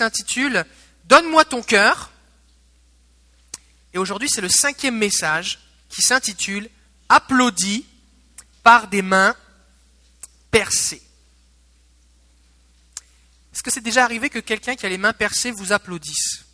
s'intitule 0.00 0.64
Donne-moi 1.04 1.44
ton 1.44 1.62
cœur. 1.62 2.10
Et 3.92 3.98
aujourd'hui, 3.98 4.28
c'est 4.28 4.40
le 4.40 4.48
cinquième 4.48 4.96
message 4.96 5.58
qui 5.88 6.02
s'intitule 6.02 6.70
Applaudis 7.08 7.84
par 8.62 8.88
des 8.88 9.02
mains 9.02 9.34
percées. 10.50 11.02
Est-ce 13.52 13.62
que 13.62 13.70
c'est 13.70 13.80
déjà 13.80 14.04
arrivé 14.04 14.30
que 14.30 14.38
quelqu'un 14.38 14.76
qui 14.76 14.86
a 14.86 14.88
les 14.88 14.98
mains 14.98 15.12
percées 15.12 15.50
vous 15.50 15.72
applaudisse? 15.72 16.44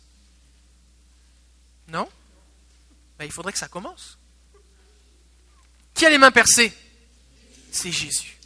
Non? 1.87 2.09
Ben, 3.19 3.25
Il 3.25 3.31
faudrait 3.31 3.53
que 3.53 3.59
ça 3.59 3.67
commence. 3.67 4.17
Qui 5.93 6.05
a 6.05 6.09
les 6.09 6.17
mains 6.17 6.31
percées? 6.31 6.73
C'est 7.71 7.91
Jésus. 7.91 8.36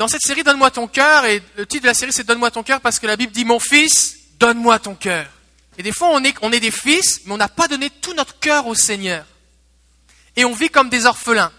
Dans 0.00 0.08
cette 0.08 0.22
série 0.22 0.42
Donne-moi 0.42 0.70
ton 0.70 0.86
cœur, 0.86 1.26
et 1.26 1.42
le 1.56 1.66
titre 1.66 1.82
de 1.82 1.88
la 1.88 1.92
série 1.92 2.10
c'est 2.10 2.26
Donne-moi 2.26 2.50
ton 2.50 2.62
cœur 2.62 2.80
parce 2.80 2.98
que 2.98 3.06
la 3.06 3.16
Bible 3.16 3.32
dit 3.32 3.44
Mon 3.44 3.60
fils, 3.60 4.16
donne-moi 4.38 4.78
ton 4.78 4.94
cœur. 4.94 5.26
Et 5.76 5.82
des 5.82 5.92
fois 5.92 6.08
on 6.12 6.24
est, 6.24 6.34
on 6.40 6.50
est 6.52 6.58
des 6.58 6.70
fils, 6.70 7.20
mais 7.26 7.34
on 7.34 7.36
n'a 7.36 7.48
pas 7.48 7.68
donné 7.68 7.90
tout 7.90 8.14
notre 8.14 8.38
cœur 8.38 8.66
au 8.66 8.74
Seigneur. 8.74 9.26
Et 10.36 10.46
on 10.46 10.54
vit 10.54 10.70
comme 10.70 10.88
des 10.88 11.04
orphelins. 11.04 11.52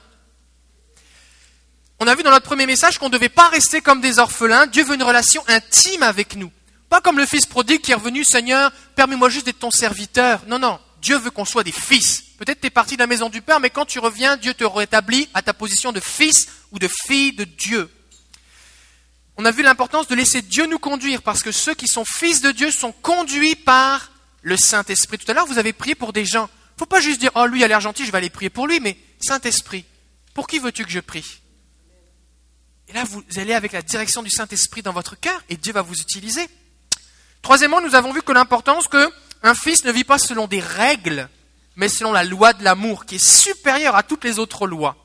On 1.99 2.07
a 2.07 2.15
vu 2.15 2.23
dans 2.23 2.31
notre 2.31 2.47
premier 2.47 2.65
message 2.65 2.97
qu'on 2.97 3.09
ne 3.09 3.13
devait 3.13 3.29
pas 3.29 3.47
rester 3.49 3.79
comme 3.79 4.01
des 4.01 4.17
orphelins. 4.17 4.65
Dieu 4.65 4.83
veut 4.85 4.95
une 4.95 5.03
relation 5.03 5.43
intime 5.47 6.01
avec 6.01 6.35
nous. 6.35 6.51
Pas 6.89 6.99
comme 6.99 7.19
le 7.19 7.27
fils 7.27 7.45
prodigue 7.45 7.81
qui 7.81 7.91
est 7.91 7.95
revenu, 7.95 8.25
Seigneur, 8.25 8.71
permets-moi 8.95 9.29
juste 9.29 9.45
d'être 9.45 9.59
ton 9.59 9.69
serviteur. 9.69 10.41
Non, 10.47 10.57
non. 10.57 10.79
Dieu 10.99 11.19
veut 11.19 11.29
qu'on 11.29 11.45
soit 11.45 11.63
des 11.63 11.71
fils. 11.71 12.23
Peut-être 12.39 12.59
tu 12.59 12.67
es 12.67 12.71
parti 12.71 12.95
de 12.95 13.01
la 13.01 13.07
maison 13.07 13.29
du 13.29 13.43
Père, 13.43 13.59
mais 13.59 13.69
quand 13.69 13.85
tu 13.85 13.99
reviens, 13.99 14.35
Dieu 14.35 14.55
te 14.55 14.63
rétablit 14.63 15.29
à 15.35 15.43
ta 15.43 15.53
position 15.53 15.91
de 15.91 15.99
fils 15.99 16.47
ou 16.71 16.79
de 16.79 16.89
fille 17.05 17.33
de 17.33 17.43
Dieu. 17.43 17.87
On 19.41 19.45
a 19.45 19.49
vu 19.51 19.63
l'importance 19.63 20.07
de 20.07 20.13
laisser 20.13 20.43
Dieu 20.43 20.67
nous 20.67 20.77
conduire, 20.77 21.23
parce 21.23 21.41
que 21.41 21.51
ceux 21.51 21.73
qui 21.73 21.87
sont 21.87 22.05
fils 22.05 22.41
de 22.41 22.51
Dieu 22.51 22.69
sont 22.69 22.91
conduits 22.91 23.55
par 23.55 24.11
le 24.43 24.55
Saint-Esprit. 24.55 25.17
Tout 25.17 25.31
à 25.31 25.33
l'heure, 25.33 25.47
vous 25.47 25.57
avez 25.57 25.73
prié 25.73 25.95
pour 25.95 26.13
des 26.13 26.25
gens. 26.25 26.43
Il 26.43 26.73
ne 26.75 26.79
faut 26.81 26.85
pas 26.85 27.01
juste 27.01 27.19
dire, 27.19 27.31
oh, 27.33 27.47
lui 27.47 27.63
a 27.63 27.67
l'air 27.67 27.81
gentil, 27.81 28.05
je 28.05 28.11
vais 28.11 28.19
aller 28.19 28.29
prier 28.29 28.51
pour 28.51 28.67
lui, 28.67 28.79
mais 28.79 28.95
Saint-Esprit, 29.19 29.83
pour 30.35 30.45
qui 30.45 30.59
veux-tu 30.59 30.85
que 30.85 30.91
je 30.91 30.99
prie? 30.99 31.41
Et 32.87 32.93
là, 32.93 33.03
vous 33.03 33.23
allez 33.37 33.55
avec 33.55 33.71
la 33.71 33.81
direction 33.81 34.21
du 34.21 34.29
Saint-Esprit 34.29 34.83
dans 34.83 34.93
votre 34.93 35.19
cœur 35.19 35.41
et 35.49 35.57
Dieu 35.57 35.73
va 35.73 35.81
vous 35.81 35.99
utiliser. 35.99 36.47
Troisièmement, 37.41 37.81
nous 37.81 37.95
avons 37.95 38.13
vu 38.13 38.21
que 38.21 38.33
l'importance 38.33 38.87
que 38.87 39.09
un 39.41 39.55
fils 39.55 39.85
ne 39.85 39.91
vit 39.91 40.03
pas 40.03 40.19
selon 40.19 40.45
des 40.45 40.59
règles, 40.59 41.27
mais 41.75 41.89
selon 41.89 42.11
la 42.11 42.23
loi 42.23 42.53
de 42.53 42.63
l'amour, 42.63 43.07
qui 43.07 43.15
est 43.15 43.27
supérieure 43.27 43.95
à 43.95 44.03
toutes 44.03 44.23
les 44.23 44.37
autres 44.37 44.67
lois. 44.67 45.00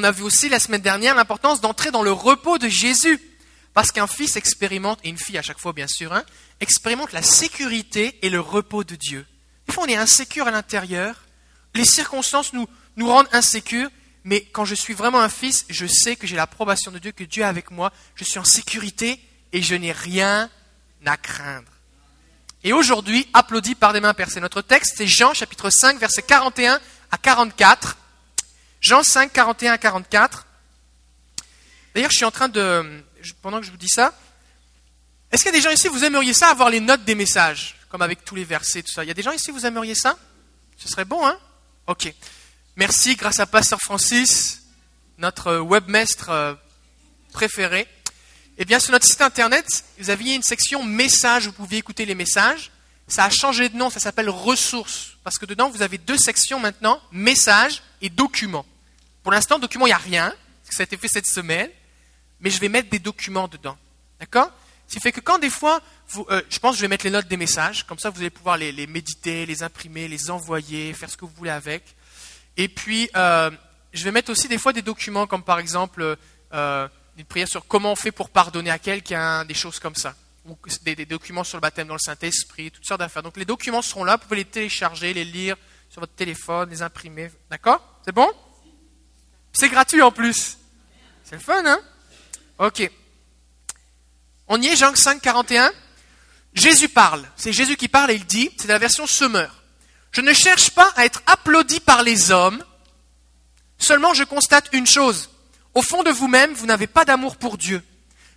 On 0.00 0.04
a 0.04 0.12
vu 0.12 0.22
aussi 0.22 0.48
la 0.48 0.60
semaine 0.60 0.80
dernière 0.80 1.16
l'importance 1.16 1.60
d'entrer 1.60 1.90
dans 1.90 2.04
le 2.04 2.12
repos 2.12 2.58
de 2.58 2.68
Jésus, 2.68 3.20
parce 3.74 3.90
qu'un 3.90 4.06
fils 4.06 4.36
expérimente, 4.36 5.00
et 5.02 5.08
une 5.08 5.18
fille 5.18 5.38
à 5.38 5.42
chaque 5.42 5.58
fois 5.58 5.72
bien 5.72 5.88
sûr, 5.88 6.12
hein, 6.12 6.22
expérimente 6.60 7.10
la 7.10 7.20
sécurité 7.20 8.16
et 8.22 8.30
le 8.30 8.38
repos 8.38 8.84
de 8.84 8.94
Dieu. 8.94 9.26
Des 9.66 9.74
fois 9.74 9.82
on 9.82 9.88
est 9.88 9.96
insécure 9.96 10.46
à 10.46 10.52
l'intérieur, 10.52 11.24
les 11.74 11.84
circonstances 11.84 12.52
nous, 12.52 12.68
nous 12.96 13.08
rendent 13.08 13.26
insécures, 13.32 13.90
mais 14.22 14.42
quand 14.42 14.64
je 14.64 14.76
suis 14.76 14.94
vraiment 14.94 15.18
un 15.18 15.28
fils, 15.28 15.64
je 15.68 15.86
sais 15.88 16.14
que 16.14 16.28
j'ai 16.28 16.36
l'approbation 16.36 16.92
de 16.92 17.00
Dieu, 17.00 17.10
que 17.10 17.24
Dieu 17.24 17.42
est 17.42 17.46
avec 17.46 17.72
moi, 17.72 17.92
je 18.14 18.22
suis 18.22 18.38
en 18.38 18.44
sécurité 18.44 19.20
et 19.52 19.62
je 19.62 19.74
n'ai 19.74 19.90
rien 19.90 20.48
à 21.06 21.16
craindre. 21.16 21.72
Et 22.62 22.72
aujourd'hui, 22.72 23.26
applaudi 23.32 23.74
par 23.74 23.92
des 23.92 24.00
mains 24.00 24.14
percées. 24.14 24.38
Notre 24.38 24.62
texte, 24.62 24.94
c'est 24.96 25.08
Jean 25.08 25.34
chapitre 25.34 25.70
5, 25.70 25.98
versets 25.98 26.22
41 26.22 26.78
à 27.10 27.18
44. 27.18 27.96
Jean 28.80 29.02
5, 29.02 29.32
41 29.32 29.72
à 29.72 29.78
44. 29.78 30.46
D'ailleurs, 31.94 32.10
je 32.10 32.16
suis 32.16 32.24
en 32.24 32.30
train 32.30 32.48
de, 32.48 33.02
pendant 33.42 33.60
que 33.60 33.66
je 33.66 33.70
vous 33.70 33.76
dis 33.76 33.88
ça, 33.88 34.14
est-ce 35.30 35.42
qu'il 35.42 35.52
y 35.52 35.56
a 35.56 35.58
des 35.58 35.62
gens 35.62 35.70
ici, 35.70 35.88
vous 35.88 36.04
aimeriez 36.04 36.32
ça, 36.32 36.48
avoir 36.48 36.70
les 36.70 36.80
notes 36.80 37.04
des 37.04 37.14
messages, 37.14 37.76
comme 37.90 38.02
avec 38.02 38.24
tous 38.24 38.34
les 38.34 38.44
versets, 38.44 38.82
tout 38.82 38.92
ça? 38.92 39.04
Il 39.04 39.08
y 39.08 39.10
a 39.10 39.14
des 39.14 39.22
gens 39.22 39.32
ici, 39.32 39.50
vous 39.50 39.66
aimeriez 39.66 39.94
ça? 39.94 40.16
Ce 40.76 40.88
serait 40.88 41.04
bon, 41.04 41.26
hein? 41.26 41.38
Ok. 41.86 42.12
Merci, 42.76 43.16
grâce 43.16 43.40
à 43.40 43.46
Pasteur 43.46 43.80
Francis, 43.80 44.62
notre 45.18 45.56
webmestre 45.56 46.30
euh, 46.30 46.54
préféré. 47.32 47.88
Eh 48.56 48.64
bien, 48.64 48.78
sur 48.78 48.92
notre 48.92 49.04
site 49.04 49.20
internet, 49.20 49.66
vous 49.98 50.10
aviez 50.10 50.34
une 50.34 50.42
section 50.42 50.82
messages, 50.82 51.46
vous 51.46 51.52
pouviez 51.52 51.78
écouter 51.78 52.06
les 52.06 52.14
messages. 52.14 52.70
Ça 53.08 53.24
a 53.24 53.30
changé 53.30 53.68
de 53.68 53.76
nom, 53.76 53.90
ça 53.90 54.00
s'appelle 54.00 54.28
ressources. 54.28 55.16
Parce 55.24 55.38
que 55.38 55.46
dedans, 55.46 55.70
vous 55.70 55.82
avez 55.82 55.98
deux 55.98 56.18
sections 56.18 56.60
maintenant, 56.60 57.00
messages 57.10 57.82
et 58.00 58.10
documents. 58.10 58.66
Pour 59.22 59.32
l'instant, 59.32 59.58
documents, 59.58 59.86
il 59.86 59.90
n'y 59.90 59.94
a 59.94 59.98
rien, 59.98 60.28
parce 60.28 60.70
que 60.70 60.74
ça 60.74 60.82
a 60.82 60.84
été 60.84 60.96
fait 60.96 61.08
cette 61.08 61.26
semaine, 61.26 61.70
mais 62.40 62.50
je 62.50 62.60
vais 62.60 62.68
mettre 62.68 62.90
des 62.90 62.98
documents 62.98 63.48
dedans. 63.48 63.76
D'accord? 64.20 64.50
Ce 64.86 64.94
qui 64.94 65.00
fait 65.00 65.12
que 65.12 65.20
quand 65.20 65.38
des 65.38 65.50
fois, 65.50 65.82
euh, 66.30 66.42
je 66.48 66.58
pense 66.58 66.72
que 66.72 66.76
je 66.78 66.82
vais 66.82 66.88
mettre 66.88 67.04
les 67.04 67.10
notes 67.10 67.28
des 67.28 67.36
messages, 67.36 67.86
comme 67.86 67.98
ça 67.98 68.08
vous 68.08 68.20
allez 68.20 68.30
pouvoir 68.30 68.56
les 68.56 68.86
méditer, 68.86 69.44
les 69.44 69.62
imprimer, 69.62 70.08
les 70.08 70.30
envoyer, 70.30 70.94
faire 70.94 71.10
ce 71.10 71.16
que 71.16 71.26
vous 71.26 71.32
voulez 71.36 71.50
avec. 71.50 71.94
Et 72.56 72.68
puis, 72.68 73.10
euh, 73.14 73.50
je 73.92 74.04
vais 74.04 74.12
mettre 74.12 74.32
aussi 74.32 74.48
des 74.48 74.58
fois 74.58 74.72
des 74.72 74.82
documents, 74.82 75.26
comme 75.26 75.42
par 75.42 75.58
exemple 75.58 76.16
euh, 76.52 76.88
une 77.16 77.24
prière 77.24 77.48
sur 77.48 77.66
comment 77.66 77.92
on 77.92 77.96
fait 77.96 78.12
pour 78.12 78.30
pardonner 78.30 78.70
à 78.70 78.78
quelqu'un, 78.78 79.44
des 79.44 79.54
choses 79.54 79.78
comme 79.78 79.94
ça. 79.94 80.14
Des, 80.82 81.06
documents 81.06 81.44
sur 81.44 81.58
le 81.58 81.62
baptême 81.62 81.88
dans 81.88 81.94
le 81.94 82.00
Saint-Esprit, 82.00 82.70
toutes 82.70 82.86
sortes 82.86 83.00
d'affaires. 83.00 83.22
Donc 83.22 83.36
les 83.36 83.44
documents 83.44 83.82
seront 83.82 84.04
là, 84.04 84.16
vous 84.16 84.22
pouvez 84.22 84.36
les 84.36 84.44
télécharger, 84.44 85.12
les 85.12 85.24
lire 85.24 85.56
sur 85.88 86.00
votre 86.00 86.14
téléphone, 86.14 86.70
les 86.70 86.82
imprimer. 86.82 87.30
D'accord? 87.50 88.00
C'est 88.04 88.12
bon? 88.12 88.30
C'est 89.52 89.68
gratuit 89.68 90.02
en 90.02 90.12
plus. 90.12 90.58
C'est 91.24 91.36
le 91.36 91.40
fun, 91.40 91.64
hein? 91.66 91.80
Ok. 92.58 92.90
On 94.48 94.60
y 94.60 94.68
est, 94.68 94.76
Jean 94.76 94.94
5, 94.94 95.20
41. 95.20 95.70
Jésus 96.54 96.88
parle. 96.88 97.24
C'est 97.36 97.52
Jésus 97.52 97.76
qui 97.76 97.88
parle 97.88 98.10
et 98.10 98.14
il 98.14 98.24
dit, 98.24 98.50
c'est 98.56 98.68
la 98.68 98.78
version 98.78 99.06
semeur. 99.06 99.62
Je 100.10 100.20
ne 100.20 100.32
cherche 100.32 100.70
pas 100.70 100.90
à 100.96 101.04
être 101.04 101.22
applaudi 101.26 101.80
par 101.80 102.02
les 102.02 102.30
hommes, 102.30 102.64
seulement 103.78 104.14
je 104.14 104.24
constate 104.24 104.68
une 104.72 104.86
chose. 104.86 105.30
Au 105.74 105.82
fond 105.82 106.02
de 106.02 106.10
vous-même, 106.10 106.54
vous, 106.54 106.66
n'avez 106.66 106.86
pas 106.86 107.04
d'amour 107.04 107.36
pour 107.36 107.58
Dieu. 107.58 107.82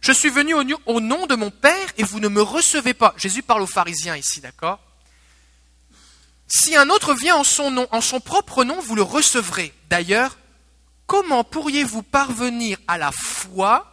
Je 0.02 0.12
suis 0.12 0.30
venu 0.30 0.56
au, 0.86 1.00
nom 1.00 1.28
de 1.28 1.36
mon 1.36 1.52
Père 1.52 1.88
et 1.98 2.04
vous 2.04 2.20
ne 2.20 2.28
me 2.28 2.42
recevez 2.42 2.96
pas. 2.96 3.14
Jésus 3.18 3.44
parle 3.44 3.62
aux 3.62 3.68
pharisiens 3.68 4.18
ici, 4.18 4.42
d'accord? 4.42 4.80
Si 6.48 6.76
un 6.76 6.90
autre 6.90 7.14
vient 7.14 7.36
en 7.36 7.44
son 7.44 7.70
nom, 7.70 7.88
en 7.92 8.02
son 8.02 8.20
propre 8.20 8.64
nom, 8.64 8.80
vous 8.82 8.96
le 8.96 9.04
recevrez. 9.04 9.74
D'ailleurs, 9.90 10.38
comment 11.06 11.44
pourriez-vous 11.44 12.02
parvenir 12.02 12.80
à 12.88 12.98
la 12.98 13.12
foi 13.12 13.88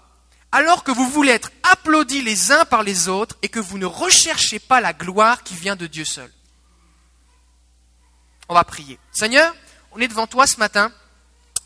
alors 0.51 0.83
que 0.83 0.91
vous 0.91 1.07
voulez 1.07 1.33
être 1.33 1.53
applaudis 1.63 2.23
les 2.23 2.53
uns 2.53 2.65
par 2.65 2.83
les 2.83 3.09
autres 3.09 3.37
et 3.43 3.51
que 3.51 3.61
vous 3.61 3.77
ne 3.77 3.85
recherchez 3.85 4.59
pas 4.59 4.81
la 4.81 4.95
gloire 4.95 5.43
qui 5.43 5.55
vient 5.55 5.77
de 5.77 5.87
Dieu 5.87 6.07
seul? 6.07 6.33
On 8.49 8.55
va 8.55 8.65
prier. 8.65 8.99
Seigneur, 9.13 9.55
on 9.93 10.01
est 10.01 10.09
devant 10.09 10.27
toi 10.27 10.47
ce 10.47 10.57
matin 10.57 10.91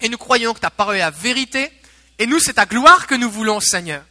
et 0.01 0.09
nous 0.09 0.19
croyons 0.19 0.53
que 0.53 0.59
ta 0.59 0.71
parole 0.71 0.97
est 0.97 0.99
la 0.99 1.11
vérité 1.11 1.71
et 2.19 2.27
nous, 2.27 2.41
c'est 2.41 2.55
ta 2.55 2.67
gloire 2.67 3.07
que 3.07 3.15
nous 3.15 3.31
voulons, 3.31 3.61
Seigneur. 3.61 4.05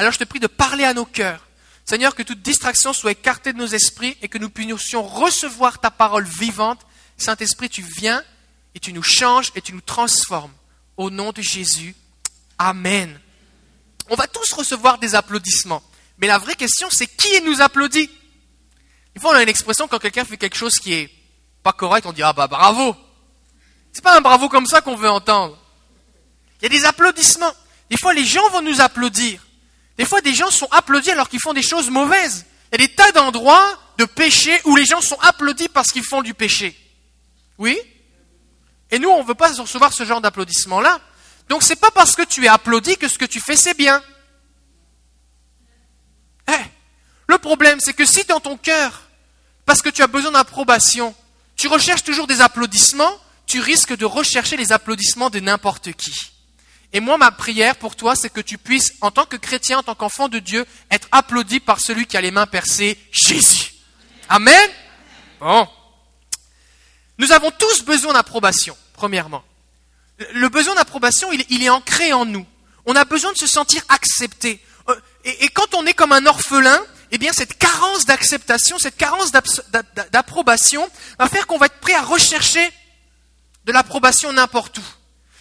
Alors 0.00 0.14
je 0.14 0.18
te 0.18 0.24
prie 0.24 0.40
de 0.40 0.46
parler 0.46 0.84
à 0.84 0.94
nos 0.94 1.04
cœurs. 1.04 1.46
Seigneur, 1.84 2.14
que 2.14 2.22
toute 2.22 2.40
distraction 2.40 2.94
soit 2.94 3.12
écartée 3.12 3.52
de 3.52 3.58
nos 3.58 3.66
esprits 3.66 4.16
et 4.22 4.28
que 4.28 4.38
nous 4.38 4.48
puissions 4.48 5.02
recevoir 5.02 5.78
ta 5.78 5.90
parole 5.90 6.24
vivante. 6.24 6.80
Saint-Esprit, 7.18 7.68
tu 7.68 7.82
viens 7.82 8.24
et 8.74 8.80
tu 8.80 8.94
nous 8.94 9.02
changes 9.02 9.52
et 9.54 9.60
tu 9.60 9.74
nous 9.74 9.82
transformes. 9.82 10.54
Au 10.96 11.10
nom 11.10 11.32
de 11.32 11.42
Jésus. 11.42 11.94
Amen. 12.56 13.20
On 14.08 14.14
va 14.14 14.26
tous 14.26 14.50
recevoir 14.54 14.96
des 14.96 15.14
applaudissements. 15.14 15.82
Mais 16.16 16.28
la 16.28 16.38
vraie 16.38 16.56
question, 16.56 16.88
c'est 16.90 17.06
qui 17.06 17.42
nous 17.42 17.60
applaudit? 17.60 18.08
Des 19.14 19.20
fois, 19.20 19.32
on 19.32 19.36
a 19.36 19.42
une 19.42 19.50
expression 19.50 19.86
quand 19.86 19.98
quelqu'un 19.98 20.24
fait 20.24 20.38
quelque 20.38 20.56
chose 20.56 20.76
qui 20.76 20.94
est 20.94 21.10
pas 21.62 21.74
correct, 21.74 22.06
on 22.06 22.14
dit 22.14 22.22
ah 22.22 22.32
bah 22.32 22.46
bravo. 22.46 22.96
C'est 23.92 24.02
pas 24.02 24.16
un 24.16 24.22
bravo 24.22 24.48
comme 24.48 24.64
ça 24.64 24.80
qu'on 24.80 24.96
veut 24.96 25.10
entendre. 25.10 25.58
Il 26.62 26.72
y 26.72 26.74
a 26.74 26.78
des 26.78 26.86
applaudissements. 26.86 27.52
Des 27.90 27.98
fois, 27.98 28.14
les 28.14 28.24
gens 28.24 28.48
vont 28.48 28.62
nous 28.62 28.80
applaudir. 28.80 29.42
Des 30.00 30.06
fois, 30.06 30.22
des 30.22 30.32
gens 30.32 30.50
sont 30.50 30.66
applaudis 30.70 31.10
alors 31.10 31.28
qu'ils 31.28 31.42
font 31.42 31.52
des 31.52 31.60
choses 31.60 31.90
mauvaises. 31.90 32.46
Il 32.72 32.80
y 32.80 32.84
a 32.84 32.86
des 32.86 32.94
tas 32.94 33.12
d'endroits 33.12 33.78
de 33.98 34.06
péché 34.06 34.58
où 34.64 34.74
les 34.74 34.86
gens 34.86 35.02
sont 35.02 35.18
applaudis 35.20 35.68
parce 35.68 35.90
qu'ils 35.90 36.06
font 36.06 36.22
du 36.22 36.32
péché. 36.32 36.74
Oui? 37.58 37.78
Et 38.90 38.98
nous, 38.98 39.10
on 39.10 39.22
ne 39.22 39.28
veut 39.28 39.34
pas 39.34 39.52
recevoir 39.52 39.92
ce 39.92 40.06
genre 40.06 40.22
d'applaudissements-là. 40.22 41.02
Donc, 41.50 41.62
c'est 41.62 41.76
pas 41.76 41.90
parce 41.90 42.16
que 42.16 42.22
tu 42.22 42.46
es 42.46 42.48
applaudi 42.48 42.96
que 42.96 43.08
ce 43.08 43.18
que 43.18 43.26
tu 43.26 43.40
fais, 43.40 43.56
c'est 43.56 43.76
bien. 43.76 44.02
Eh, 46.48 46.64
le 47.26 47.36
problème, 47.36 47.78
c'est 47.78 47.92
que 47.92 48.06
si 48.06 48.24
dans 48.24 48.40
ton 48.40 48.56
cœur, 48.56 49.02
parce 49.66 49.82
que 49.82 49.90
tu 49.90 50.00
as 50.00 50.06
besoin 50.06 50.32
d'approbation, 50.32 51.14
tu 51.56 51.68
recherches 51.68 52.04
toujours 52.04 52.26
des 52.26 52.40
applaudissements, 52.40 53.20
tu 53.44 53.60
risques 53.60 53.94
de 53.94 54.06
rechercher 54.06 54.56
les 54.56 54.72
applaudissements 54.72 55.28
de 55.28 55.40
n'importe 55.40 55.92
qui. 55.92 56.39
Et 56.92 57.00
moi, 57.00 57.18
ma 57.18 57.30
prière 57.30 57.76
pour 57.76 57.94
toi, 57.94 58.16
c'est 58.16 58.30
que 58.30 58.40
tu 58.40 58.58
puisses, 58.58 58.94
en 59.00 59.10
tant 59.10 59.24
que 59.24 59.36
chrétien, 59.36 59.78
en 59.78 59.82
tant 59.82 59.94
qu'enfant 59.94 60.28
de 60.28 60.40
Dieu, 60.40 60.66
être 60.90 61.08
applaudi 61.12 61.60
par 61.60 61.80
celui 61.80 62.06
qui 62.06 62.16
a 62.16 62.20
les 62.20 62.32
mains 62.32 62.46
percées, 62.46 62.98
Jésus. 63.12 63.74
Amen 64.28 64.70
Bon. 65.38 65.68
Nous 67.18 67.32
avons 67.32 67.50
tous 67.52 67.84
besoin 67.84 68.12
d'approbation, 68.14 68.76
premièrement. 68.94 69.44
Le 70.32 70.48
besoin 70.48 70.74
d'approbation, 70.74 71.30
il, 71.32 71.62
est 71.62 71.68
ancré 71.68 72.12
en 72.12 72.24
nous. 72.24 72.46
On 72.86 72.96
a 72.96 73.04
besoin 73.04 73.32
de 73.32 73.38
se 73.38 73.46
sentir 73.46 73.82
accepté. 73.88 74.60
euh, 74.88 75.00
et, 75.24 75.48
quand 75.48 75.74
on 75.74 75.86
est 75.86 75.94
comme 75.94 76.12
un 76.12 76.26
orphelin, 76.26 76.80
eh 77.10 77.18
bien 77.18 77.32
cette 77.32 77.58
carence 77.58 78.04
d'acceptation, 78.04 78.78
cette 78.78 78.96
carence 78.96 79.32
d'approbation 80.12 80.88
va 81.18 81.28
faire 81.28 81.46
qu'on 81.46 81.58
va 81.58 81.66
être 81.66 81.80
prêt 81.80 81.94
à 81.94 82.02
rechercher 82.02 82.70
de 83.64 83.72
l'approbation 83.72 84.32
n'importe 84.32 84.78
où. 84.78 84.84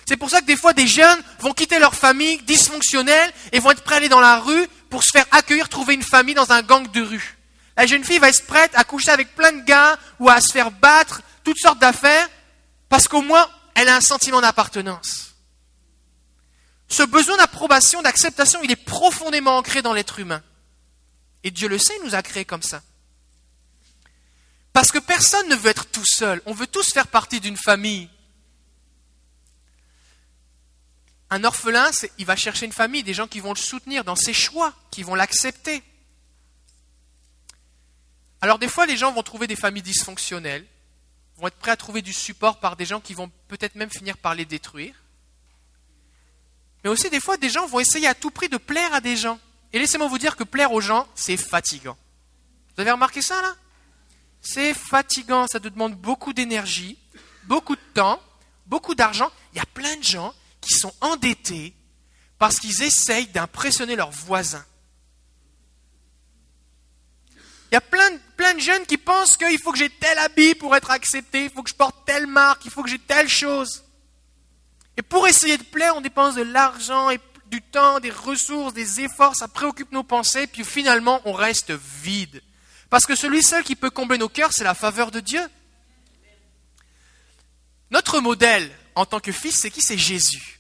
C'est 0.10 0.18
pour 0.18 0.32
ça 0.32 0.42
que 0.42 0.48
des 0.48 0.58
fois 0.58 0.74
des 0.74 0.88
jeunes 0.88 1.22
vont 1.38 1.54
quitter 1.54 1.78
leur 1.78 1.94
famille 1.94 2.40
dysfonctionnelle 2.40 3.32
et 3.52 3.60
vont 3.60 3.70
être 3.70 3.84
prêts 3.84 3.94
à 3.94 3.98
aller 4.00 4.10
dans 4.10 4.20
la 4.20 4.40
rue 4.40 4.68
pour 4.90 5.04
se 5.04 5.12
faire 5.12 5.28
accueillir, 5.30 5.70
trouver 5.70 5.94
une 5.94 6.02
famille 6.02 6.34
dans 6.34 6.52
un 6.52 6.64
gang 6.64 6.90
de 6.90 7.02
rue. 7.04 7.38
La 7.78 7.86
jeune 7.86 8.04
fille 8.04 8.18
va 8.18 8.30
être 8.30 8.44
prête 8.48 8.72
à 8.74 8.84
coucher 8.84 9.12
avec 9.12 9.36
plein 9.36 9.52
de 9.52 9.62
gars 9.62 10.00
ou 10.20 10.28
à 10.28 10.42
se 10.42 10.52
faire 10.52 10.72
battre, 10.72 11.22
toutes 11.44 11.60
sortes 11.60 11.78
d'affaires, 11.78 12.28
parce 12.90 13.08
qu'au 13.08 13.22
moins 13.22 13.48
elle 13.76 13.88
a 13.88 13.98
un 13.98 14.02
sentiment 14.02 14.42
d'appartenance. 14.42 15.36
Ce 16.88 17.04
besoin 17.04 17.38
d'approbation, 17.38 18.02
d'acceptation, 18.02 18.62
il 18.64 18.72
est 18.72 18.84
profondément 18.84 19.58
ancré 19.58 19.84
dans 19.84 19.94
l'être 19.94 20.18
humain. 20.18 20.42
Et 21.44 21.52
Dieu 21.52 21.70
le 21.70 21.78
sait, 21.78 21.94
il 22.02 22.08
nous 22.08 22.16
a 22.16 22.24
créés 22.24 22.46
comme 22.46 22.64
ça. 22.64 22.82
Parce 24.74 24.92
que 24.92 24.98
personne 24.98 25.48
ne 25.50 25.56
veut 25.56 25.70
être 25.70 25.86
tout 25.86 26.04
seul. 26.04 26.42
On 26.48 26.54
veut 26.54 26.66
tous 26.66 26.92
faire 26.92 27.10
partie 27.10 27.40
d'une 27.40 27.58
famille. 27.58 28.10
Un 31.32 31.44
orphelin, 31.44 31.90
il 32.18 32.26
va 32.26 32.36
chercher 32.36 32.66
une 32.66 32.72
famille, 32.72 33.04
des 33.04 33.14
gens 33.14 33.28
qui 33.28 33.40
vont 33.40 33.54
le 33.54 33.60
soutenir 33.60 34.04
dans 34.04 34.16
ses 34.16 34.34
choix, 34.34 34.74
qui 34.90 35.04
vont 35.04 35.16
l'accepter. 35.16 35.84
Alors 38.42 38.58
des 38.58 38.68
fois, 38.68 38.86
les 38.86 38.98
gens 38.98 39.12
vont 39.12 39.22
trouver 39.22 39.48
des 39.48 39.56
familles 39.56 39.84
dysfonctionnelles, 39.84 40.66
vont 41.38 41.48
être 41.48 41.58
prêts 41.58 41.72
à 41.72 41.78
trouver 41.78 42.02
du 42.02 42.14
support 42.14 42.60
par 42.60 42.76
des 42.76 42.86
gens 42.86 43.00
qui 43.00 43.14
vont 43.14 43.32
peut-être 43.48 43.76
même 43.76 43.92
finir 43.92 44.18
par 44.18 44.34
les 44.34 44.46
détruire. 44.46 44.96
Mais 46.84 46.90
aussi, 46.90 47.10
des 47.10 47.20
fois, 47.20 47.38
des 47.38 47.50
gens 47.50 47.68
vont 47.68 47.80
essayer 47.80 48.08
à 48.08 48.16
tout 48.16 48.32
prix 48.32 48.50
de 48.50 48.58
plaire 48.58 48.94
à 48.94 49.02
des 49.02 49.18
gens. 49.18 49.40
Et 49.74 49.80
laissez-moi 49.80 50.08
vous 50.08 50.18
dire 50.18 50.36
que 50.36 50.44
plaire 50.44 50.72
aux 50.72 50.82
gens, 50.82 51.08
c'est 51.14 51.38
fatigant. 51.38 51.98
Vous 52.76 52.82
avez 52.82 52.92
remarqué 52.92 53.22
ça, 53.22 53.42
là? 53.42 53.56
C'est 54.42 54.74
fatigant, 54.74 55.46
ça 55.48 55.60
te 55.60 55.68
demande 55.68 55.96
beaucoup 55.96 56.32
d'énergie, 56.32 56.98
beaucoup 57.44 57.76
de 57.76 57.82
temps, 57.94 58.22
beaucoup 58.68 58.96
d'argent. 58.96 59.30
Il 59.54 59.58
y 59.58 59.62
a 59.62 59.66
plein 59.66 59.98
de 59.98 60.04
gens 60.04 60.34
qui 60.62 60.74
sont 60.74 60.94
endettés 61.02 61.74
parce 62.38 62.60
qu'ils 62.60 62.84
essayent 62.84 63.28
d'impressionner 63.28 63.96
leurs 63.96 64.12
voisins. 64.12 64.66
Il 67.72 67.76
y 67.76 67.78
a 67.78 67.82
plein 67.82 68.10
de, 68.10 68.20
plein 68.36 68.54
de 68.56 68.60
jeunes 68.60 68.86
qui 68.86 68.98
pensent 68.98 69.38
qu'il 69.38 69.60
faut 69.60 69.72
que 69.72 69.78
j'ai 69.78 69.90
tel 69.90 70.18
habit 70.18 70.56
pour 70.56 70.76
être 70.76 70.90
accepté, 70.90 71.44
il 71.44 71.50
faut 71.52 71.62
que 71.62 71.70
je 71.70 71.76
porte 71.76 71.96
telle 72.06 72.26
marque, 72.26 72.66
il 72.66 72.72
faut 72.72 72.82
que 72.82 72.90
j'ai 72.90 72.98
telle 73.00 73.30
chose. 73.30 73.84
Et 74.98 75.02
pour 75.02 75.28
essayer 75.28 75.58
de 75.58 75.64
plaire, 75.64 75.96
on 75.96 76.02
dépense 76.02 76.36
de 76.36 76.42
l'argent 76.42 77.10
du 77.46 77.62
temps, 77.62 78.00
des 78.00 78.10
ressources, 78.10 78.74
des 78.74 79.02
efforts, 79.02 79.36
ça 79.36 79.48
préoccupe 79.48 79.92
nos 79.92 80.04
pensées, 80.04 80.48
puis 80.48 80.64
finalement 80.64 81.22
on 81.26 81.34
reste 81.34 81.72
vide. 81.72 82.42
Parce 82.90 83.06
que 83.06 83.16
celui 83.16 83.44
seul 83.44 83.64
qui 83.64 83.76
peut 83.76 83.92
combler 83.92 84.18
nos 84.18 84.30
cœurs, 84.30 84.52
c'est 84.52 84.64
la 84.64 84.74
faveur 84.74 85.12
de 85.12 85.20
Dieu. 85.20 85.42
Notre 87.92 88.20
modèle 88.20 88.72
en 89.00 89.06
tant 89.06 89.22
que 89.22 89.32
fils, 89.32 89.56
c'est 89.56 89.72
qui? 89.72 89.82
C'est 89.82 89.98
Jésus. 89.98 90.60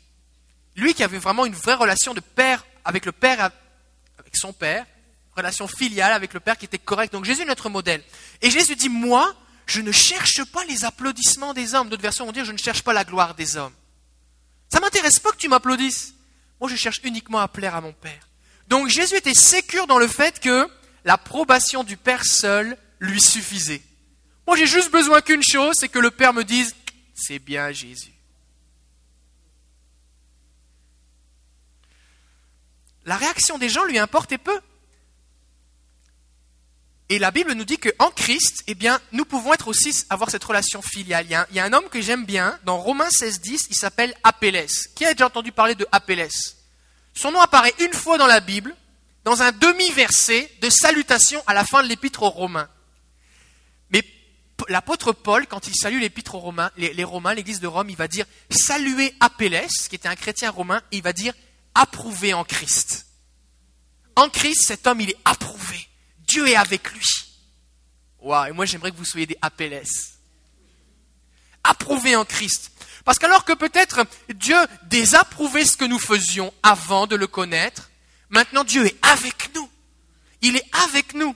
Lui 0.78 0.94
qui 0.94 1.04
avait 1.04 1.18
vraiment 1.18 1.46
une 1.46 1.54
vraie 1.54 1.74
relation 1.74 2.14
de 2.14 2.22
père 2.22 2.66
avec 2.86 3.06
le 3.06 3.12
père, 3.12 3.52
avec 4.18 4.38
son 4.38 4.54
père, 4.54 4.86
relation 5.36 5.68
filiale 5.68 6.14
avec 6.14 6.34
le 6.34 6.40
père 6.40 6.58
qui 6.58 6.64
était 6.64 6.80
correcte. 6.80 7.12
Donc 7.12 7.26
Jésus 7.26 7.42
est 7.42 7.46
notre 7.46 7.70
modèle. 7.70 8.02
Et 8.42 8.50
Jésus 8.50 8.78
dit, 8.78 8.88
moi, 8.88 9.36
je 9.66 9.82
ne 9.82 9.92
cherche 9.92 10.46
pas 10.46 10.64
les 10.66 10.86
applaudissements 10.86 11.54
des 11.54 11.76
hommes. 11.76 11.90
D'autres 11.90 12.02
versions 12.02 12.26
vont 12.26 12.32
dire, 12.32 12.46
je 12.46 12.54
ne 12.54 12.58
cherche 12.58 12.82
pas 12.82 12.94
la 12.94 13.04
gloire 13.04 13.36
des 13.36 13.58
hommes. 13.58 13.74
Ça 14.72 14.80
m'intéresse 14.80 15.20
pas 15.20 15.32
que 15.32 15.38
tu 15.38 15.50
m'applaudisses. 15.50 16.14
Moi, 16.62 16.70
je 16.70 16.78
cherche 16.78 17.02
uniquement 17.04 17.40
à 17.40 17.50
plaire 17.50 17.76
à 17.76 17.82
mon 17.82 17.92
Père. 17.92 18.30
Donc 18.70 18.88
Jésus 18.88 19.16
était 19.16 19.34
sécure 19.34 19.86
dans 19.86 20.00
le 20.00 20.08
fait 20.08 20.40
que 20.40 20.70
l'approbation 21.04 21.84
du 21.84 21.98
Père 21.98 22.24
seul 22.24 22.78
lui 23.00 23.20
suffisait. 23.20 23.82
Moi, 24.48 24.56
j'ai 24.56 24.68
juste 24.68 24.92
besoin 24.92 25.20
qu'une 25.20 25.44
chose, 25.44 25.76
c'est 25.78 25.90
que 25.90 26.00
le 26.00 26.12
Père 26.12 26.34
me 26.34 26.46
dise, 26.46 26.74
c'est 27.14 27.40
bien 27.40 27.72
Jésus. 27.74 28.14
La 33.10 33.18
réaction 33.18 33.58
des 33.58 33.70
gens 33.70 33.86
lui 33.86 33.98
importait 33.98 34.38
peu. 34.38 34.62
Et 37.10 37.18
la 37.18 37.32
Bible 37.32 37.54
nous 37.54 37.66
dit 37.66 37.80
qu'en 37.80 38.12
Christ, 38.12 38.64
eh 38.68 38.78
nous 39.14 39.26
pouvons 39.26 39.52
être 39.52 39.68
aussi 39.68 40.06
avoir 40.12 40.30
cette 40.30 40.44
relation 40.44 40.84
filiale. 40.84 41.26
Il 41.50 41.56
y 41.56 41.60
a 41.60 41.66
un, 41.66 41.74
homme 41.74 41.90
que 41.90 42.02
j'aime 42.02 42.24
bien, 42.24 42.60
dans 42.66 42.78
Romains 42.78 43.10
16, 43.10 43.42
10, 43.42 43.66
il 43.72 43.76
s'appelle 43.76 44.14
Apelles. 44.24 44.68
Qui 44.94 45.06
a 45.06 45.14
déjà 45.14 45.26
entendu 45.26 45.52
parler 45.52 45.74
de 45.74 45.88
Apelles? 45.92 46.30
Son 47.16 47.32
nom 47.32 47.42
apparaît 47.42 47.74
une 47.80 47.94
fois 47.94 48.20
dans 48.20 48.28
la 48.28 48.42
Bible, 48.42 48.76
dans 49.24 49.42
un 49.42 49.54
demi-verset 49.54 50.48
de 50.62 50.70
salutation 50.70 51.42
à 51.48 51.56
la 51.56 51.66
fin 51.66 51.82
de 51.82 51.88
l'épître 51.88 52.22
aux 52.22 52.30
Romains. 52.30 52.70
Mais 53.90 54.04
l'apôtre 54.68 55.14
Paul, 55.14 55.48
quand 55.48 55.66
il 55.66 55.74
salue 55.74 56.00
l'épître 56.00 56.36
aux 56.36 56.40
Romains, 56.40 56.70
les, 56.78 57.04
Romains, 57.04 57.34
l'église 57.34 57.60
de 57.60 57.66
Rome, 57.66 57.90
il 57.90 57.98
va 57.98 58.08
dire 58.08 58.28
saluer 58.52 59.16
Apelles, 59.20 59.66
qui 59.90 59.96
était 59.96 60.08
un 60.08 60.16
chrétien 60.16 60.52
romain, 60.52 60.84
il 60.92 61.02
va 61.02 61.12
dire 61.12 61.34
approuvé 61.76 62.34
en 62.34 62.44
Christ. 62.44 63.08
En 64.16 64.30
Christ, 64.30 64.66
cet 64.66 64.88
homme, 64.88 65.02
il 65.02 65.12
est 65.12 65.18
approuvé. 65.26 65.88
Dieu 66.28 66.48
est 66.48 66.56
avec 66.56 66.92
lui. 66.92 67.08
Waouh, 68.20 68.48
et 68.48 68.52
moi 68.52 68.66
j'aimerais 68.66 68.92
que 68.92 68.98
vous 68.98 69.06
soyez 69.06 69.26
des 69.26 69.38
APLS. 69.42 70.18
Approuvés 71.64 72.16
en 72.16 72.26
Christ. 72.26 72.72
Parce 73.06 73.18
qu'alors 73.18 73.46
que 73.46 73.54
peut-être 73.54 74.06
Dieu 74.36 74.58
désapprouvait 74.84 75.66
ce 75.66 75.78
que 75.78 75.86
nous 75.86 76.00
faisions 76.00 76.54
avant 76.64 77.08
de 77.08 77.16
le 77.16 77.28
connaître, 77.28 77.90
maintenant 78.30 78.64
Dieu 78.64 78.86
est 78.86 78.98
avec 79.06 79.56
nous. 79.56 79.70
Il 80.42 80.56
est 80.56 80.66
avec 80.86 81.14
nous. 81.14 81.36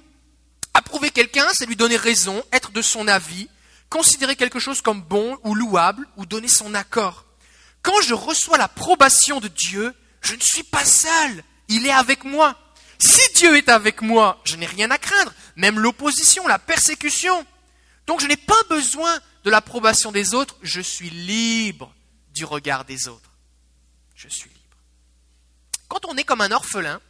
Approuver 0.74 1.12
quelqu'un, 1.12 1.48
c'est 1.54 1.66
lui 1.66 1.76
donner 1.76 1.98
raison, 1.98 2.44
être 2.52 2.72
de 2.72 2.82
son 2.82 3.08
avis, 3.08 3.48
considérer 3.90 4.36
quelque 4.36 4.60
chose 4.60 4.82
comme 4.82 5.02
bon 5.02 5.38
ou 5.44 5.56
louable, 5.56 6.08
ou 6.18 6.26
donner 6.26 6.48
son 6.48 6.74
accord. 6.74 7.26
Quand 7.82 8.02
je 8.02 8.14
reçois 8.14 8.58
l'approbation 8.58 9.40
de 9.40 9.48
Dieu, 9.48 9.94
je 10.24 10.36
ne 10.36 10.42
suis 10.42 10.64
pas 10.64 10.86
seul. 10.86 11.44
Il 11.68 11.86
est 11.86 11.92
avec 11.92 12.24
moi. 12.24 12.58
Si 13.00 13.34
Dieu 13.34 13.58
est 13.58 13.70
avec 13.70 14.02
moi, 14.02 14.42
je 14.46 14.56
n'ai 14.56 14.66
rien 14.66 14.90
à 14.92 14.98
craindre, 14.98 15.34
même 15.56 15.80
l'opposition, 15.80 16.48
la 16.48 16.60
persécution. 16.60 17.46
Donc 18.08 18.22
je 18.22 18.28
n'ai 18.28 18.38
pas 18.38 18.62
besoin 18.70 19.20
de 19.44 19.50
l'approbation 19.50 20.12
des 20.12 20.34
autres, 20.34 20.56
je 20.62 20.82
suis 20.82 21.10
libre 21.10 21.94
du 22.34 22.46
regard 22.46 22.86
des 22.86 23.08
autres. 23.08 23.32
Je 24.16 24.30
suis 24.30 24.50
libre. 24.50 24.62
Quand 25.90 26.06
on 26.06 26.16
est 26.16 26.24
comme 26.24 26.42
un 26.42 26.52
orphelin, 26.52 27.02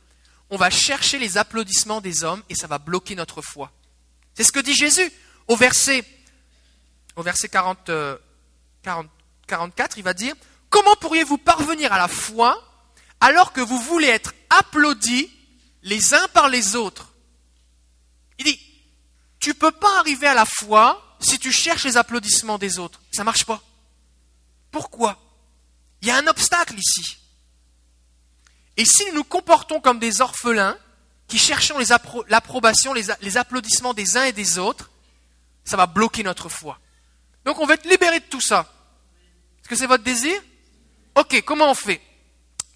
on 0.50 0.58
va 0.58 0.70
chercher 0.70 1.20
les 1.20 1.38
applaudissements 1.38 2.02
des 2.02 2.24
hommes 2.24 2.44
et 2.50 2.56
ça 2.56 2.68
va 2.68 2.80
bloquer 2.80 3.16
notre 3.16 3.42
foi. 3.42 3.72
C'est 4.34 4.44
ce 4.44 4.52
que 4.52 4.60
dit 4.60 4.74
Jésus 4.74 5.12
au 5.48 5.56
verset, 5.56 6.04
au 7.16 7.22
verset 7.22 7.50
40, 7.50 7.92
44, 9.48 9.98
il 9.98 10.04
va 10.04 10.14
dire, 10.14 10.34
comment 10.70 10.96
pourriez-vous 10.96 11.38
parvenir 11.38 11.94
à 11.94 11.98
la 11.98 12.08
foi 12.08 12.73
alors 13.24 13.54
que 13.54 13.62
vous 13.62 13.80
voulez 13.80 14.10
être 14.10 14.34
applaudis 14.50 15.32
les 15.82 16.14
uns 16.14 16.28
par 16.34 16.50
les 16.50 16.76
autres. 16.76 17.14
Il 18.38 18.44
dit, 18.44 18.60
tu 19.40 19.50
ne 19.50 19.54
peux 19.54 19.72
pas 19.72 20.00
arriver 20.00 20.28
à 20.28 20.34
la 20.34 20.44
foi 20.44 21.18
si 21.22 21.40
tu 21.40 21.54
cherches 21.54 21.86
les 21.86 21.96
applaudissements 21.96 22.58
des 22.58 22.80
autres. 22.80 23.00
Ça 23.14 23.22
ne 23.22 23.26
marche 23.26 23.46
pas. 23.46 23.64
Pourquoi? 24.72 25.18
Il 26.02 26.10
y 26.10 26.12
a 26.12 26.18
un 26.18 26.28
obstacle 26.28 26.78
ici. 26.78 27.18
Et 28.76 28.84
si 28.84 29.06
nous 29.06 29.14
nous 29.14 29.24
comportons 29.24 29.80
comme 29.80 30.00
des 30.00 30.20
orphelins, 30.20 30.78
qui 31.30 31.40
cherchons 31.40 31.78
l'approbation, 32.28 32.94
les, 32.94 33.38
applaudissements 33.38 33.94
des 33.94 34.18
uns 34.18 34.26
et 34.26 34.34
des 34.34 34.58
autres, 34.58 34.92
ça 35.64 35.78
va 35.78 35.86
bloquer 35.86 36.24
notre 36.24 36.50
foi. 36.50 36.78
Donc 37.46 37.58
on 37.60 37.66
va 37.66 37.76
être 37.76 37.90
libéré 37.90 38.20
de 38.20 38.26
tout 38.26 38.42
ça. 38.42 38.70
Est-ce 39.62 39.70
que 39.70 39.76
c'est 39.78 39.88
votre 39.88 40.04
désir? 40.04 40.42
Ok, 41.16 41.42
comment 41.46 41.72
on 41.72 41.74
fait? 41.74 42.02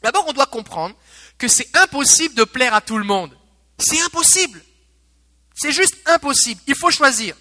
D'abord, 0.08 0.26
on 0.30 0.32
doit 0.32 0.46
comprendre 0.46 0.96
que 1.38 1.50
c'est 1.50 1.68
impossible 1.76 2.34
de 2.34 2.46
plaire 2.46 2.74
à 2.74 2.80
tout 2.80 2.98
le 2.98 3.04
monde. 3.04 3.38
C'est 3.78 4.00
impossible. 4.04 4.64
C'est 5.54 5.74
juste 5.74 5.98
impossible. 6.06 6.62
Il 6.66 6.76
faut 6.76 6.92
choisir 6.92 7.36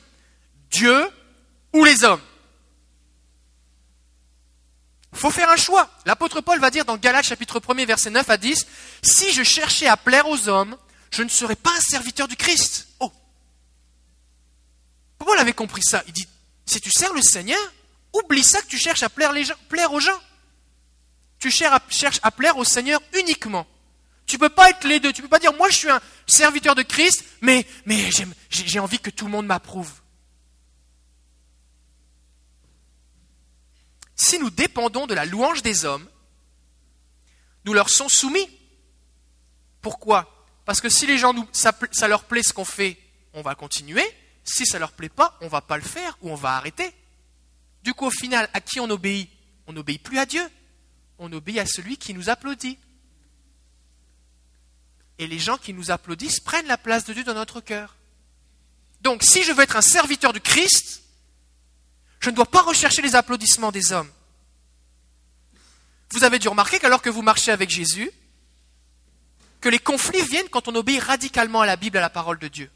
Dieu 0.73 1.09
ou 1.73 1.85
les 1.85 2.03
hommes. 2.03 2.21
Il 5.13 5.19
faut 5.21 5.31
faire 5.31 5.49
un 5.49 5.57
choix. 5.57 5.89
L'apôtre 6.07 6.41
Paul 6.41 6.59
va 6.59 6.71
dire 6.71 6.85
dans 6.85 6.97
Galates 6.97 7.27
chapitre 7.27 7.63
1 7.65 7.85
verset 7.85 8.11
9 8.11 8.29
à 8.29 8.37
10, 8.37 8.67
Si 9.01 9.33
je 9.33 9.45
cherchais 9.45 9.87
à 9.87 9.97
plaire 9.97 10.29
aux 10.29 10.49
hommes, 10.49 10.77
je 11.13 11.23
ne 11.23 11.29
serais 11.29 11.55
pas 11.55 11.71
un 11.71 11.81
serviteur 11.81 12.27
du 12.27 12.35
Christ. 12.35 12.89
Oh 12.99 13.13
Paul 15.19 15.39
avait 15.39 15.53
compris 15.53 15.83
ça? 15.85 16.03
Il 16.09 16.13
dit, 16.13 16.27
si 16.67 16.81
tu 16.81 16.91
sers 16.91 17.13
le 17.13 17.23
Seigneur, 17.23 17.61
oublie 18.13 18.43
ça 18.43 18.61
que 18.61 18.67
tu 18.67 18.77
cherches 18.77 19.05
à 19.05 19.09
plaire, 19.09 19.31
aux 19.93 20.01
gens. 20.01 20.21
Tu 21.39 21.51
cherches 21.51 22.21
à 22.23 22.31
plaire 22.31 22.57
au 22.57 22.65
Seigneur 22.65 23.01
uniquement. 23.15 23.67
Tu 24.27 24.37
ne 24.37 24.41
peux 24.41 24.49
pas 24.49 24.71
être 24.71 24.87
les 24.87 25.01
deux. 25.01 25.13
Tu 25.13 25.21
ne 25.21 25.27
peux 25.27 25.31
pas 25.31 25.39
dire, 25.39 25.55
moi 25.55 25.71
je 25.71 25.77
suis 25.77 25.91
un 25.91 26.01
serviteur 26.27 26.75
de 26.75 26.83
Christ, 26.83 27.25
mais, 27.41 27.67
j'ai 28.51 28.79
envie 28.81 28.99
que 28.99 29.11
tout 29.11 29.25
le 29.25 29.31
monde 29.31 29.47
m'approuve. 29.47 29.93
Si 34.17 34.39
nous 34.39 34.51
dépendons 34.51 35.07
de 35.07 35.15
la 35.15 35.27
louange 35.27 35.63
des 35.63 35.85
hommes, 35.85 36.09
nous 37.65 37.75
leur 37.75 37.91
sommes 37.91 38.09
soumis. 38.09 38.49
Pourquoi? 39.83 40.33
Parce 40.65 40.81
que 40.81 40.89
si 40.89 41.07
les 41.07 41.19
gens, 41.19 41.35
nous, 41.35 41.47
ça, 41.53 41.73
leur 42.09 42.25
plaît 42.25 42.43
ce 42.43 42.53
qu'on 42.53 42.65
fait, 42.65 42.99
on 43.35 43.43
va 43.43 43.55
continuer. 43.55 44.05
Si 44.43 44.65
ça 44.65 44.79
leur 44.79 44.93
plaît 44.93 45.09
pas, 45.09 45.37
on 45.43 45.49
va 45.49 45.61
pas 45.61 45.77
le 45.77 45.83
faire 45.83 46.17
ou 46.23 46.31
on 46.31 46.35
va 46.35 46.57
arrêter. 46.57 46.93
Du 47.83 47.95
coup, 47.95 48.07
au 48.07 48.11
final, 48.11 48.49
à 48.53 48.61
qui 48.61 48.81
on 48.81 48.91
obéit? 48.91 49.31
On 49.67 49.73
n'obéit 49.73 50.03
plus 50.03 50.19
à 50.19 50.27
Dieu. 50.27 50.43
On 51.19 51.33
obéit 51.33 51.59
à 51.59 51.67
celui 51.67 51.97
qui 51.97 52.15
nous 52.15 52.29
applaudit. 52.31 52.79
Et 55.19 55.27
les 55.27 55.39
gens 55.39 55.57
qui 55.57 55.73
nous 55.73 55.91
applaudissent 55.91 56.41
prennent 56.41 56.67
la 56.67 56.79
place 56.79 57.05
de 57.05 57.15
Dieu 57.15 57.25
dans 57.25 57.35
notre 57.35 57.61
cœur. 57.61 57.97
Donc, 59.01 59.23
si 59.23 59.43
je 59.45 59.53
veux 59.53 59.63
être 59.63 59.77
un 59.77 59.83
serviteur 59.83 60.33
du 60.33 60.41
Christ, 60.41 61.03
je 62.21 62.31
ne 62.31 62.35
dois 62.35 62.47
pas 62.47 62.63
rechercher 62.63 63.03
les 63.03 63.15
applaudissements 63.15 63.73
des 63.73 63.93
hommes. 63.93 64.11
Vous 66.11 66.25
avez 66.25 66.39
dû 66.39 66.49
remarquer 66.49 66.79
qu'alors 66.79 67.03
que 67.03 67.11
vous 67.11 67.23
marchez 67.23 67.51
avec 67.51 67.71
Jésus, 67.71 68.11
que 69.61 69.69
les 69.69 69.79
conflits 69.79 70.23
viennent 70.23 70.49
quand 70.49 70.69
on 70.69 70.75
obéit 70.75 71.03
radicalement 71.03 71.63
à 71.63 71.67
la 71.67 71.77
Bible, 71.77 71.99
à 71.99 72.01
la 72.01 72.11
parole 72.11 72.39
de 72.39 72.49
Dieu. 72.49 72.71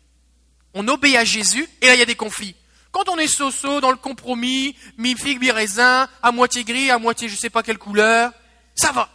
On 0.74 0.86
obéit 0.88 1.16
à 1.16 1.24
Jésus, 1.24 1.68
et 1.80 1.86
là 1.86 1.94
il 1.94 1.98
y 1.98 2.02
a 2.02 2.06
des 2.06 2.16
conflits. 2.16 2.56
Quand 2.92 3.08
on 3.08 3.18
est 3.18 3.28
so 3.28 3.80
dans 3.80 3.90
le 3.90 3.96
compromis, 3.96 4.76
mi-figue, 4.98 5.40
mi-raisin, 5.40 6.08
à 6.22 6.32
moitié 6.32 6.64
gris, 6.64 6.90
à 6.90 6.98
moitié 6.98 7.28
je 7.28 7.34
ne 7.34 7.38
sais 7.38 7.50
pas 7.50 7.62
quelle 7.62 7.78
couleur, 7.78 8.32
ça 8.74 8.90
va. 8.92 9.08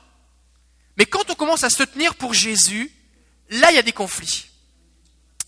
Mais 0.98 1.06
quand 1.06 1.30
on 1.30 1.36
commence 1.36 1.64
à 1.64 1.70
se 1.70 1.84
tenir 1.84 2.16
pour 2.16 2.34
Jésus, 2.34 2.92
là 3.50 3.72
il 3.72 3.76
y 3.76 3.80
a 3.80 3.84
des 3.84 3.92
conflits. 3.92 4.50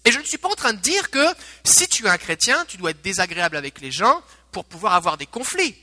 Et 0.03 0.11
je 0.11 0.19
ne 0.19 0.23
suis 0.23 0.37
pas 0.37 0.49
en 0.49 0.55
train 0.55 0.73
de 0.73 0.79
dire 0.79 1.09
que 1.09 1.25
si 1.63 1.87
tu 1.87 2.05
es 2.05 2.09
un 2.09 2.17
chrétien, 2.17 2.65
tu 2.65 2.77
dois 2.77 2.91
être 2.91 3.01
désagréable 3.01 3.57
avec 3.57 3.81
les 3.81 3.91
gens 3.91 4.21
pour 4.51 4.65
pouvoir 4.65 4.93
avoir 4.93 5.17
des 5.17 5.25
conflits. 5.25 5.75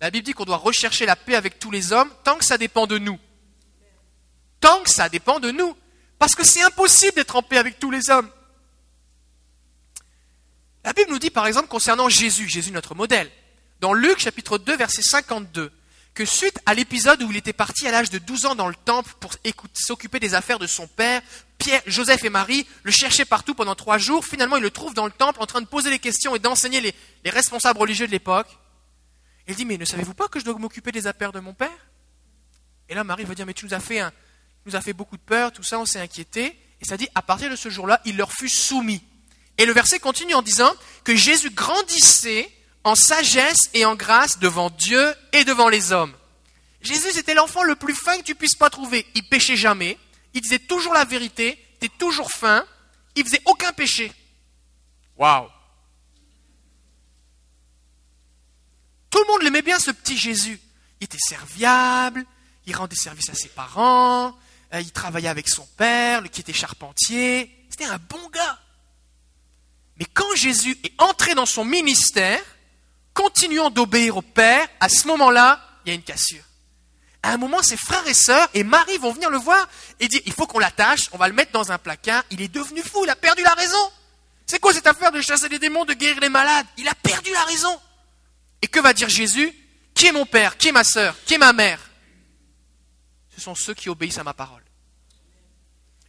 La 0.00 0.10
Bible 0.10 0.24
dit 0.24 0.32
qu'on 0.32 0.44
doit 0.44 0.56
rechercher 0.56 1.06
la 1.06 1.16
paix 1.16 1.34
avec 1.34 1.58
tous 1.58 1.70
les 1.70 1.92
hommes 1.92 2.10
tant 2.24 2.36
que 2.36 2.44
ça 2.44 2.56
dépend 2.56 2.86
de 2.86 2.98
nous. 2.98 3.18
Tant 4.60 4.82
que 4.82 4.90
ça 4.90 5.08
dépend 5.08 5.40
de 5.40 5.50
nous. 5.50 5.76
Parce 6.18 6.34
que 6.34 6.44
c'est 6.44 6.62
impossible 6.62 7.14
d'être 7.16 7.36
en 7.36 7.42
paix 7.42 7.58
avec 7.58 7.78
tous 7.78 7.90
les 7.90 8.10
hommes. 8.10 8.30
La 10.88 10.94
Bible 10.94 11.10
nous 11.10 11.18
dit 11.18 11.28
par 11.28 11.46
exemple 11.46 11.68
concernant 11.68 12.08
Jésus, 12.08 12.48
Jésus 12.48 12.72
notre 12.72 12.94
modèle, 12.94 13.30
dans 13.78 13.92
Luc 13.92 14.20
chapitre 14.20 14.56
2 14.56 14.74
verset 14.74 15.02
52, 15.02 15.70
que 16.14 16.24
suite 16.24 16.58
à 16.64 16.72
l'épisode 16.72 17.22
où 17.22 17.30
il 17.30 17.36
était 17.36 17.52
parti 17.52 17.86
à 17.86 17.90
l'âge 17.90 18.08
de 18.08 18.16
12 18.16 18.46
ans 18.46 18.54
dans 18.54 18.68
le 18.68 18.74
temple 18.74 19.12
pour 19.20 19.34
s'occuper 19.74 20.18
des 20.18 20.32
affaires 20.32 20.58
de 20.58 20.66
son 20.66 20.86
père, 20.86 21.20
Pierre, 21.58 21.82
Joseph 21.84 22.24
et 22.24 22.30
Marie 22.30 22.66
le 22.84 22.90
cherchaient 22.90 23.26
partout 23.26 23.54
pendant 23.54 23.74
trois 23.74 23.98
jours. 23.98 24.24
Finalement, 24.24 24.56
il 24.56 24.62
le 24.62 24.70
trouve 24.70 24.94
dans 24.94 25.04
le 25.04 25.12
temple 25.12 25.42
en 25.42 25.46
train 25.46 25.60
de 25.60 25.66
poser 25.66 25.90
les 25.90 25.98
questions 25.98 26.34
et 26.34 26.38
d'enseigner 26.38 26.80
les, 26.80 26.94
les 27.22 27.30
responsables 27.30 27.78
religieux 27.78 28.06
de 28.06 28.12
l'époque. 28.12 28.48
Il 29.46 29.56
dit, 29.56 29.66
mais 29.66 29.76
ne 29.76 29.84
savez-vous 29.84 30.14
pas 30.14 30.28
que 30.28 30.40
je 30.40 30.46
dois 30.46 30.58
m'occuper 30.58 30.90
des 30.90 31.06
affaires 31.06 31.32
de 31.32 31.40
mon 31.40 31.52
père? 31.52 31.86
Et 32.88 32.94
là, 32.94 33.04
Marie 33.04 33.24
va 33.24 33.34
dire, 33.34 33.44
mais 33.44 33.52
tu 33.52 33.66
nous 33.66 33.74
as 33.74 33.80
fait, 33.80 34.00
un, 34.00 34.10
nous 34.64 34.74
as 34.74 34.80
fait 34.80 34.94
beaucoup 34.94 35.18
de 35.18 35.22
peur, 35.22 35.52
tout 35.52 35.62
ça, 35.62 35.78
on 35.78 35.84
s'est 35.84 36.00
inquiété. 36.00 36.58
Et 36.80 36.86
ça 36.86 36.96
dit, 36.96 37.08
à 37.14 37.20
partir 37.20 37.50
de 37.50 37.56
ce 37.56 37.68
jour-là, 37.68 38.00
il 38.06 38.16
leur 38.16 38.32
fut 38.32 38.48
soumis. 38.48 39.02
Et 39.58 39.66
le 39.66 39.72
verset 39.72 39.98
continue 39.98 40.34
en 40.34 40.42
disant 40.42 40.72
que 41.04 41.16
Jésus 41.16 41.50
grandissait 41.50 42.50
en 42.84 42.94
sagesse 42.94 43.70
et 43.74 43.84
en 43.84 43.96
grâce 43.96 44.38
devant 44.38 44.70
Dieu 44.70 45.14
et 45.32 45.44
devant 45.44 45.68
les 45.68 45.92
hommes. 45.92 46.14
Jésus 46.80 47.18
était 47.18 47.34
l'enfant 47.34 47.64
le 47.64 47.74
plus 47.74 47.94
fin 47.94 48.16
que 48.18 48.22
tu 48.22 48.36
puisses 48.36 48.54
pas 48.54 48.70
trouver. 48.70 49.04
Il 49.14 49.28
péchait 49.28 49.56
jamais, 49.56 49.98
il 50.32 50.40
disait 50.40 50.60
toujours 50.60 50.94
la 50.94 51.04
vérité, 51.04 51.58
il 51.80 51.86
était 51.86 51.96
toujours 51.98 52.30
fin, 52.30 52.64
il 53.16 53.24
faisait 53.24 53.42
aucun 53.46 53.72
péché. 53.72 54.12
Waouh 55.16 55.48
Tout 59.10 59.18
le 59.18 59.26
monde 59.32 59.42
l'aimait 59.42 59.62
bien 59.62 59.78
ce 59.78 59.90
petit 59.90 60.16
Jésus. 60.16 60.60
Il 61.00 61.04
était 61.04 61.18
serviable, 61.18 62.24
il 62.66 62.76
rendait 62.76 62.96
service 62.96 63.30
à 63.30 63.34
ses 63.34 63.48
parents, 63.48 64.38
euh, 64.74 64.80
il 64.80 64.92
travaillait 64.92 65.28
avec 65.28 65.48
son 65.48 65.66
père, 65.76 66.22
qui 66.30 66.40
était 66.42 66.52
charpentier. 66.52 67.66
C'était 67.70 67.86
un 67.86 67.98
bon 67.98 68.28
gars. 68.30 68.58
Mais 69.98 70.06
quand 70.06 70.34
Jésus 70.36 70.78
est 70.84 70.92
entré 70.98 71.34
dans 71.34 71.46
son 71.46 71.64
ministère, 71.64 72.40
continuant 73.14 73.70
d'obéir 73.70 74.16
au 74.16 74.22
Père, 74.22 74.68
à 74.80 74.88
ce 74.88 75.06
moment-là, 75.08 75.60
il 75.84 75.88
y 75.88 75.92
a 75.92 75.94
une 75.94 76.02
cassure. 76.02 76.44
À 77.22 77.32
un 77.32 77.36
moment, 77.36 77.62
ses 77.62 77.76
frères 77.76 78.06
et 78.06 78.14
sœurs 78.14 78.48
et 78.54 78.62
Marie 78.62 78.96
vont 78.98 79.12
venir 79.12 79.28
le 79.28 79.38
voir 79.38 79.68
et 79.98 80.06
dire, 80.06 80.20
il 80.24 80.32
faut 80.32 80.46
qu'on 80.46 80.60
l'attache, 80.60 81.08
on 81.12 81.18
va 81.18 81.28
le 81.28 81.34
mettre 81.34 81.50
dans 81.50 81.72
un 81.72 81.78
placard, 81.78 82.22
il 82.30 82.40
est 82.40 82.48
devenu 82.48 82.80
fou, 82.80 83.04
il 83.04 83.10
a 83.10 83.16
perdu 83.16 83.42
la 83.42 83.54
raison. 83.54 83.90
C'est 84.46 84.60
quoi 84.60 84.72
cette 84.72 84.86
affaire 84.86 85.10
de 85.10 85.20
chasser 85.20 85.48
les 85.48 85.58
démons, 85.58 85.84
de 85.84 85.94
guérir 85.94 86.20
les 86.20 86.28
malades? 86.28 86.66
Il 86.76 86.88
a 86.88 86.94
perdu 86.94 87.30
la 87.32 87.44
raison. 87.44 87.80
Et 88.62 88.68
que 88.68 88.80
va 88.80 88.92
dire 88.92 89.08
Jésus? 89.08 89.52
Qui 89.94 90.06
est 90.06 90.12
mon 90.12 90.26
père? 90.26 90.56
Qui 90.56 90.68
est 90.68 90.72
ma 90.72 90.84
sœur? 90.84 91.16
Qui 91.26 91.34
est 91.34 91.38
ma 91.38 91.52
mère? 91.52 91.80
Ce 93.34 93.40
sont 93.40 93.54
ceux 93.54 93.74
qui 93.74 93.88
obéissent 93.88 94.18
à 94.18 94.24
ma 94.24 94.32
parole. 94.32 94.62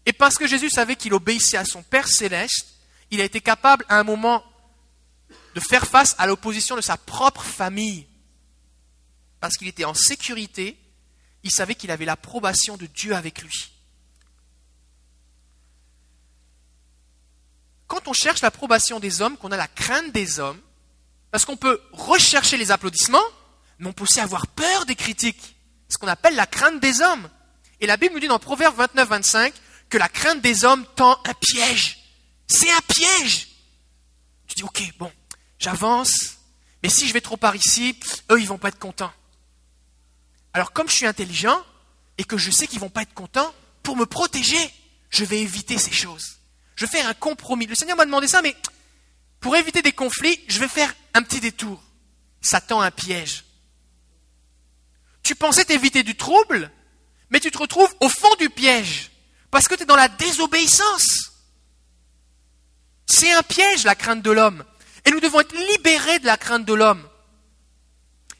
Et 0.06 0.14
parce 0.14 0.36
que 0.36 0.48
Jésus 0.48 0.70
savait 0.70 0.96
qu'il 0.96 1.14
obéissait 1.14 1.58
à 1.58 1.66
son 1.66 1.84
Père 1.84 2.08
céleste, 2.08 2.68
il 3.12 3.22
a 3.22 3.24
été 3.24 3.42
capable 3.42 3.86
à 3.90 4.00
un 4.00 4.04
moment 4.04 4.44
de 5.56 5.60
faire 5.60 5.86
face 5.86 6.16
à 6.18 6.28
l'opposition 6.28 6.76
de 6.76 6.82
sa 6.82 6.98
propre 6.98 7.44
famille. 7.44 8.08
Parce 9.40 9.58
qu'il 9.58 9.68
était 9.68 9.86
en 9.86 9.94
sécurité, 9.94 10.78
il 11.44 11.52
savait 11.52 11.76
qu'il 11.76 11.92
avait 11.92 12.06
l'approbation 12.06 12.78
de 12.78 12.86
Dieu 12.86 13.16
avec 13.16 13.42
lui. 13.42 13.72
Quand 17.88 18.08
on 18.08 18.14
cherche 18.14 18.42
l'approbation 18.42 19.00
des 19.00 19.22
hommes, 19.22 19.38
qu'on 19.38 19.52
a 19.52 19.58
la 19.58 19.68
crainte 19.68 20.12
des 20.12 20.40
hommes, 20.40 20.62
parce 21.32 21.46
qu'on 21.46 21.58
peut 21.58 21.82
rechercher 21.92 22.58
les 22.58 22.72
applaudissements, 22.72 23.18
mais 23.80 23.88
on 23.88 23.94
peut 23.94 24.04
aussi 24.04 24.20
avoir 24.20 24.46
peur 24.48 24.86
des 24.86 24.96
critiques, 24.96 25.56
ce 25.90 25.98
qu'on 25.98 26.08
appelle 26.08 26.36
la 26.36 26.46
crainte 26.46 26.80
des 26.80 27.02
hommes. 27.02 27.30
Et 27.80 27.88
la 27.88 27.98
Bible 27.98 28.14
nous 28.14 28.20
dit 28.20 28.28
dans 28.28 28.40
Proverbe 28.40 28.80
29-25 28.80 29.54
que 29.90 29.98
la 29.98 30.10
crainte 30.10 30.42
des 30.42 30.66
hommes 30.66 30.86
tend 30.96 31.18
un 31.26 31.34
piège. 31.34 31.99
C'est 32.50 32.72
un 32.72 32.82
piège. 32.82 33.48
Tu 34.48 34.56
dis, 34.56 34.64
ok, 34.64 34.82
bon, 34.98 35.12
j'avance, 35.60 36.38
mais 36.84 36.90
si 36.90 37.08
je 37.08 37.14
vais 37.14 37.22
trop 37.22 37.38
par 37.38 37.56
ici, 37.56 37.98
eux, 38.32 38.42
ils 38.42 38.48
vont 38.48 38.58
pas 38.58 38.70
être 38.70 38.80
contents. 38.80 39.14
Alors, 40.54 40.74
comme 40.74 40.90
je 40.90 40.96
suis 40.96 41.06
intelligent 41.06 41.64
et 42.18 42.24
que 42.24 42.38
je 42.38 42.50
sais 42.50 42.68
qu'ils 42.68 42.80
vont 42.80 42.90
pas 42.90 43.04
être 43.04 43.14
contents, 43.14 43.54
pour 43.84 43.96
me 43.96 44.06
protéger, 44.06 44.74
je 45.10 45.24
vais 45.24 45.42
éviter 45.42 45.78
ces 45.78 45.92
choses. 45.92 46.40
Je 46.76 46.86
vais 46.86 46.92
faire 46.92 47.08
un 47.08 47.14
compromis. 47.14 47.68
Le 47.68 47.76
Seigneur 47.76 47.96
m'a 47.96 48.06
demandé 48.06 48.28
ça, 48.28 48.42
mais 48.42 48.56
pour 49.40 49.56
éviter 49.56 49.82
des 49.82 49.92
conflits, 49.92 50.44
je 50.48 50.60
vais 50.60 50.68
faire 50.68 50.94
un 51.14 51.22
petit 51.22 51.40
détour. 51.40 51.82
Ça 52.42 52.62
tend 52.62 52.82
un 52.82 52.92
piège. 52.92 53.46
Tu 55.22 55.36
pensais 55.36 55.66
t'éviter 55.66 56.04
du 56.04 56.16
trouble, 56.16 56.72
mais 57.30 57.40
tu 57.40 57.52
te 57.52 57.58
retrouves 57.58 57.94
au 58.00 58.10
fond 58.10 58.34
du 58.40 58.50
piège, 58.50 59.12
parce 59.52 59.68
que 59.68 59.76
tu 59.76 59.84
es 59.84 59.86
dans 59.86 59.96
la 59.96 60.08
désobéissance. 60.08 61.29
C'est 63.12 63.32
un 63.34 63.42
piège, 63.42 63.86
la 63.86 63.96
crainte 63.96 64.22
de 64.22 64.30
l'homme. 64.30 64.64
Et 65.04 65.10
nous 65.10 65.20
devons 65.20 65.40
être 65.40 65.56
libérés 65.56 66.20
de 66.20 66.28
la 66.28 66.38
crainte 66.38 66.64
de 66.64 66.74
l'homme. 66.74 67.10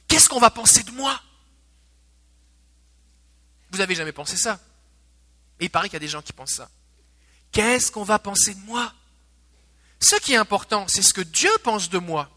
Qu'est-ce 0.06 0.28
qu'on 0.28 0.38
va 0.38 0.50
penser 0.50 0.84
de 0.84 0.92
moi? 0.92 1.20
Vous 3.72 3.78
n'avez 3.78 3.96
jamais 3.96 4.12
pensé 4.12 4.36
ça? 4.36 4.60
Et 5.58 5.64
il 5.64 5.70
paraît 5.70 5.88
qu'il 5.88 5.94
y 5.94 5.96
a 5.96 6.00
des 6.00 6.08
gens 6.08 6.22
qui 6.22 6.32
pensent 6.32 6.54
ça. 6.54 6.70
Qu'est-ce 7.50 7.90
qu'on 7.90 8.04
va 8.04 8.20
penser 8.20 8.54
de 8.54 8.60
moi? 8.60 8.94
Ce 9.98 10.14
qui 10.16 10.34
est 10.34 10.36
important, 10.36 10.86
c'est 10.86 11.02
ce 11.02 11.12
que 11.12 11.20
Dieu 11.20 11.50
pense 11.64 11.90
de 11.90 11.98
moi. 11.98 12.30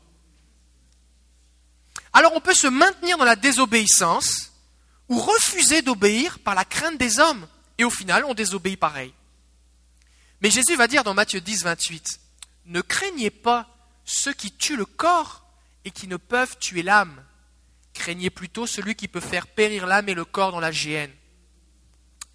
Alors 2.14 2.36
on 2.36 2.42
peut 2.42 2.56
se 2.56 2.68
maintenir 2.68 3.20
dans 3.20 3.26
la 3.26 3.36
désobéissance 3.36 4.52
ou 5.08 5.20
refuser 5.20 5.84
d'obéir 5.84 6.40
par 6.40 6.56
la 6.56 6.66
crainte 6.66 6.98
des 6.98 7.20
hommes. 7.20 7.48
Et 7.78 7.84
au 7.84 7.92
final, 7.92 8.26
on 8.26 8.34
désobéit 8.34 8.80
pareil. 8.80 9.14
Mais 10.42 10.50
Jésus 10.50 10.76
va 10.76 10.88
dire 10.88 11.04
dans 11.04 11.14
Matthieu 11.14 11.40
10, 11.40 11.64
28, 11.64 12.20
ne 12.66 12.82
craignez 12.82 13.30
pas 13.30 13.68
ceux 14.06 14.34
qui 14.34 14.52
tuent 14.52 14.78
le 14.78 14.86
corps 14.86 15.46
et 15.86 15.92
qui 15.92 16.08
ne 16.08 16.18
peuvent 16.18 16.58
tuer 16.60 16.84
l'âme. 16.84 17.24
Craignez 17.94 18.30
plutôt 18.30 18.66
celui 18.66 18.96
qui 18.96 19.08
peut 19.08 19.20
faire 19.20 19.48
périr 19.48 19.86
l'âme 19.86 20.10
et 20.10 20.14
le 20.14 20.26
corps 20.26 20.52
dans 20.52 20.60
la 20.60 20.72
géhenne. 20.72 21.12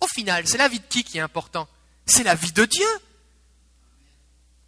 Au 0.00 0.06
final, 0.06 0.46
c'est 0.46 0.58
la 0.58 0.68
vie 0.68 0.80
de 0.80 0.86
qui 0.86 1.02
qui 1.02 1.18
est 1.18 1.22
important? 1.22 1.68
C'est 2.06 2.22
la 2.22 2.34
vie 2.34 2.52
de 2.52 2.64
Dieu. 2.64 2.86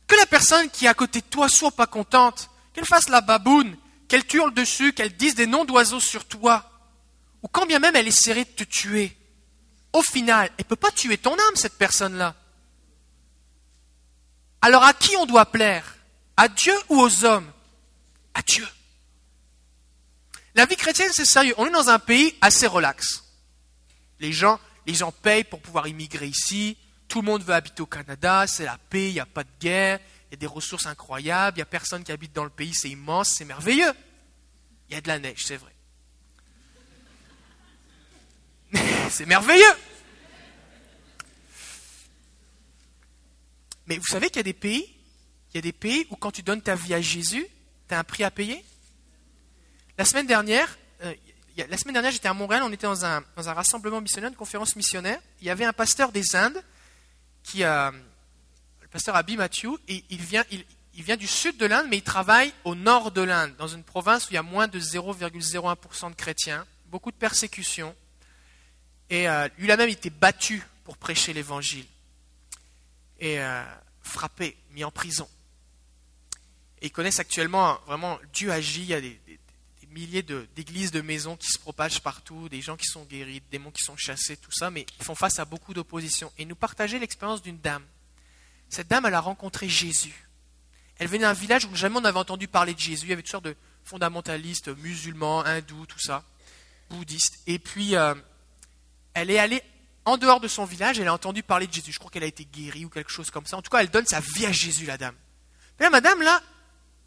Que 0.07 0.17
la 0.17 0.27
personne 0.27 0.69
qui 0.71 0.87
est 0.87 0.89
à 0.89 0.95
côté 0.95 1.21
de 1.21 1.27
toi 1.27 1.49
soit 1.49 1.71
pas 1.71 1.87
contente, 1.87 2.51
qu'elle 2.73 2.85
fasse 2.85 3.09
la 3.09 3.21
baboune, 3.21 3.77
qu'elle 4.09 4.25
hurle 4.33 4.53
dessus, 4.53 4.93
qu'elle 4.93 5.17
dise 5.17 5.37
des 5.37 5.47
noms 5.47 5.65
d'oiseaux 5.65 6.01
sur 6.01 6.27
toi, 6.27 6.69
ou 7.43 7.49
quand 7.49 7.67
bien 7.67 7.79
même 7.79 7.95
elle 7.95 8.09
essaierait 8.09 8.45
de 8.45 8.51
te 8.51 8.65
tuer. 8.65 9.17
Au 9.93 10.03
final, 10.03 10.51
elle 10.59 10.65
ne 10.65 10.69
peut 10.69 10.77
pas 10.77 10.91
tuer 10.91 11.19
ton 11.19 11.33
âme, 11.33 11.57
cette 11.57 11.79
personne-là. 11.79 12.35
Alors 14.63 14.85
à 14.85 14.93
qui 14.93 15.17
on 15.17 15.27
doit 15.27 15.47
plaire? 15.47 15.97
À 16.37 16.49
Dieu 16.49 16.75
ou 16.89 17.01
aux 17.01 17.25
hommes? 17.25 17.51
À 18.35 18.43
Dieu. 18.43 18.67
La 20.55 20.67
vie 20.67 20.77
chrétienne, 20.77 21.11
c'est 21.13 21.25
sérieux. 21.25 21.55
On 21.59 21.67
est 21.67 21.71
dans 21.71 21.89
un 21.89 21.99
pays 21.99 22.35
assez 22.41 22.67
relax. 22.67 23.25
Les 24.19 24.33
gens, 24.33 24.59
les 24.87 24.95
gens 24.95 25.13
payent 25.13 25.45
pour 25.45 25.61
pouvoir 25.61 25.87
immigrer 25.87 26.27
ici. 26.27 26.77
Tout 27.09 27.23
le 27.23 27.27
monde 27.27 27.43
veut 27.43 27.55
habiter 27.55 27.83
au 27.83 27.87
Canada. 27.87 28.47
C'est 28.47 28.65
la 28.65 28.79
paix, 28.91 29.09
il 29.09 29.15
n'y 29.15 29.21
a 29.21 29.27
pas 29.27 29.45
de 29.45 29.51
guerre. 29.61 30.01
Il 30.29 30.35
y 30.35 30.35
a 30.35 30.39
des 30.39 30.47
ressources 30.47 30.87
incroyables. 30.87 31.57
Il 31.57 31.61
n'y 31.61 31.63
a 31.63 31.67
personne 31.67 32.05
qui 32.05 32.13
habite 32.13 32.33
dans 32.33 32.45
le 32.45 32.51
pays. 32.51 32.75
C'est 32.75 32.91
immense, 32.91 33.31
c'est 33.31 33.45
merveilleux. 33.45 33.93
Il 34.89 34.95
y 34.95 34.99
a 34.99 35.01
de 35.01 35.09
la 35.09 35.19
neige, 35.19 35.45
c'est 35.45 35.57
vrai. 35.57 35.75
c'est 39.11 39.27
merveilleux. 39.27 39.75
Mais 43.91 43.99
vous 43.99 44.07
savez 44.07 44.29
qu'il 44.29 44.37
y 44.37 44.41
a 44.41 44.45
des 44.45 44.53
pays, 44.53 44.85
il 45.53 45.57
y 45.57 45.59
a 45.59 45.63
des 45.63 45.73
pays 45.73 46.07
où 46.11 46.17
quand 46.17 46.31
tu 46.31 46.45
donnes 46.45 46.63
ta 46.63 46.77
vie 46.77 46.95
à 46.95 47.01
Jésus, 47.01 47.45
tu 47.89 47.95
as 47.95 47.99
un 47.99 48.05
prix 48.05 48.23
à 48.23 48.31
payer. 48.31 48.65
La 49.99 50.05
semaine 50.05 50.29
dernière, 50.29 50.79
euh, 51.03 51.13
la 51.57 51.77
semaine 51.77 51.95
dernière, 51.95 52.13
j'étais 52.13 52.29
à 52.29 52.33
Montréal, 52.33 52.63
on 52.63 52.71
était 52.71 52.87
dans 52.87 53.05
un, 53.05 53.25
dans 53.35 53.49
un, 53.49 53.53
rassemblement 53.53 54.01
missionnaire, 54.01 54.31
une 54.31 54.37
conférence 54.37 54.77
missionnaire. 54.77 55.19
Il 55.41 55.49
y 55.49 55.51
avait 55.51 55.65
un 55.65 55.73
pasteur 55.73 56.13
des 56.13 56.37
Indes, 56.37 56.63
qui, 57.43 57.65
euh, 57.65 57.91
le 58.81 58.87
pasteur 58.87 59.17
Abhi 59.17 59.37
Matthew, 59.37 59.71
et 59.89 60.05
il 60.09 60.23
vient, 60.23 60.45
il, 60.53 60.65
il 60.95 61.03
vient 61.03 61.17
du 61.17 61.27
sud 61.27 61.57
de 61.57 61.67
l'Inde, 61.67 61.87
mais 61.91 61.97
il 61.97 62.05
travaille 62.05 62.53
au 62.63 62.77
nord 62.77 63.11
de 63.11 63.23
l'Inde, 63.23 63.57
dans 63.59 63.67
une 63.67 63.83
province 63.83 64.27
où 64.27 64.29
il 64.31 64.35
y 64.35 64.39
a 64.39 64.45
moins 64.45 64.69
de 64.69 64.79
0,01% 64.79 66.11
de 66.11 66.15
chrétiens, 66.15 66.65
beaucoup 66.87 67.11
de 67.11 67.17
persécutions. 67.17 67.97
Et 69.11 69.29
euh, 69.29 69.49
lui, 69.59 69.73
a 69.73 69.77
même 69.77 69.89
été 69.89 70.11
battu 70.11 70.63
pour 70.85 70.97
prêcher 70.97 71.33
l'évangile. 71.33 71.87
Et 73.21 73.39
euh, 73.41 73.63
frappé, 74.03 74.57
mis 74.73 74.85
en 74.85 74.91
prison. 74.91 75.29
Et 76.83 76.87
ils 76.87 76.93
connaissent 76.93 77.21
actuellement, 77.21 77.79
vraiment, 77.87 78.19
Dieu 78.33 78.51
agit, 78.51 78.83
il 78.83 78.89
y 78.89 78.95
a 78.95 79.01
des, 79.01 79.21
milliers 79.91 80.23
d'églises, 80.23 80.93
de, 80.93 81.01
maisons 81.01 81.37
qui 81.37 81.49
se 81.49 81.59
propagent 81.59 82.01
partout, 82.01 82.49
des 82.49 82.61
gens 82.61 82.77
qui 82.77 82.87
sont 82.87 83.05
guéris, 83.05 83.41
des 83.41 83.59
démons 83.59 83.71
qui 83.71 83.83
sont 83.85 83.97
chassés, 83.97 84.37
tout 84.37 84.53
ça, 84.53 84.71
mais 84.71 84.87
ils 84.99 85.05
font 85.05 85.15
face 85.15 85.39
à 85.39 85.45
beaucoup 85.45 85.75
d'opposition. 85.75 86.33
Et 86.39 86.45
nous 86.45 86.55
partageons 86.55 86.99
l'expérience 86.99 87.43
d'une 87.43 87.59
dame. 87.59 87.85
Cette 88.69 88.89
dame, 88.89 89.07
elle 89.07 89.15
a 89.15 89.21
rencontré 89.21 89.69
Jésus. 89.69 90.29
Elle 90.99 91.09
venait 91.09 91.25
d'un 91.25 91.33
village 91.33 91.65
où 91.65 91.75
jamais 91.75 91.97
on 91.97 92.03
n'avait 92.03 92.19
entendu 92.19 92.47
parler 92.47 92.75
de 92.75 92.79
Jésus. 92.79 93.07
Il 93.07 93.11
y 93.11 93.13
avait 93.13 93.23
toutes 93.23 93.31
sortes 93.31 93.45
de 93.45 93.57
fondamentalistes, 93.85 94.69
musulmans, 94.69 95.45
hindous, 95.45 95.87
tout 95.87 95.99
ça, 95.99 96.25
bouddhistes. 96.89 97.41
Et 97.47 97.59
puis, 97.59 97.97
euh, 97.97 98.15
elle 99.15 99.31
est 99.31 99.39
allée 99.39 99.63
en 100.05 100.17
dehors 100.17 100.41
de 100.41 100.49
son 100.49 100.65
village, 100.65 100.99
elle 100.99 101.09
a 101.09 101.15
entendu 101.15 101.43
parler 101.43 101.67
de 101.67 101.73
Jésus. 101.73 101.93
Je 101.93 101.99
crois 101.99 102.11
qu'elle 102.11 102.23
a 102.23 102.27
été 102.27 102.45
guérie 102.45 102.85
ou 102.85 102.89
quelque 102.89 103.11
chose 103.11 103.31
comme 103.31 103.47
ça. 103.47 103.57
En 103.57 103.63
tout 103.63 103.71
cas, 103.71 103.79
elle 103.79 103.91
donne 103.91 104.07
sa 104.07 104.21
vie 104.21 104.47
à 104.47 104.53
Jésus, 104.53 104.87
la 104.87 104.97
dame. 104.97 105.15
Mais 105.79 105.87
la 105.87 105.91
madame, 105.91 106.23
là, 106.23 106.43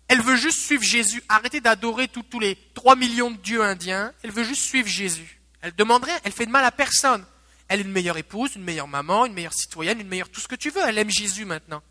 elle 0.08 0.22
veut 0.22 0.36
juste 0.36 0.60
suivre 0.60 0.84
Jésus. 0.84 1.24
Arrêter 1.30 1.60
d'adorer 1.60 2.08
tous 2.08 2.40
les 2.40 2.56
3 2.76 2.96
millions 2.96 3.32
de 3.32 3.38
dieux 3.38 3.64
indiens. 3.64 4.14
Elle 4.22 4.32
veut 4.32 4.44
juste 4.44 4.64
suivre 4.64 4.88
Jésus. 4.88 5.42
Elle 5.62 5.76
demanderait, 5.76 6.20
elle 6.24 6.32
fait 6.32 6.46
de 6.46 6.52
mal 6.52 6.66
à 6.66 6.72
personne. 6.72 7.26
Elle 7.68 7.80
est 7.80 7.84
une 7.84 7.92
meilleure 7.92 8.18
épouse, 8.18 8.56
une 8.56 8.64
meilleure 8.64 8.88
maman, 8.88 9.26
une 9.26 9.34
meilleure 9.34 9.54
citoyenne, 9.54 10.00
une 10.00 10.08
meilleure 10.08 10.30
tout 10.30 10.42
ce 10.42 10.48
que 10.48 10.56
tu 10.56 10.70
veux. 10.70 10.82
Elle 10.86 10.98
aime 10.98 11.10
Jésus 11.10 11.46
maintenant. 11.46 11.82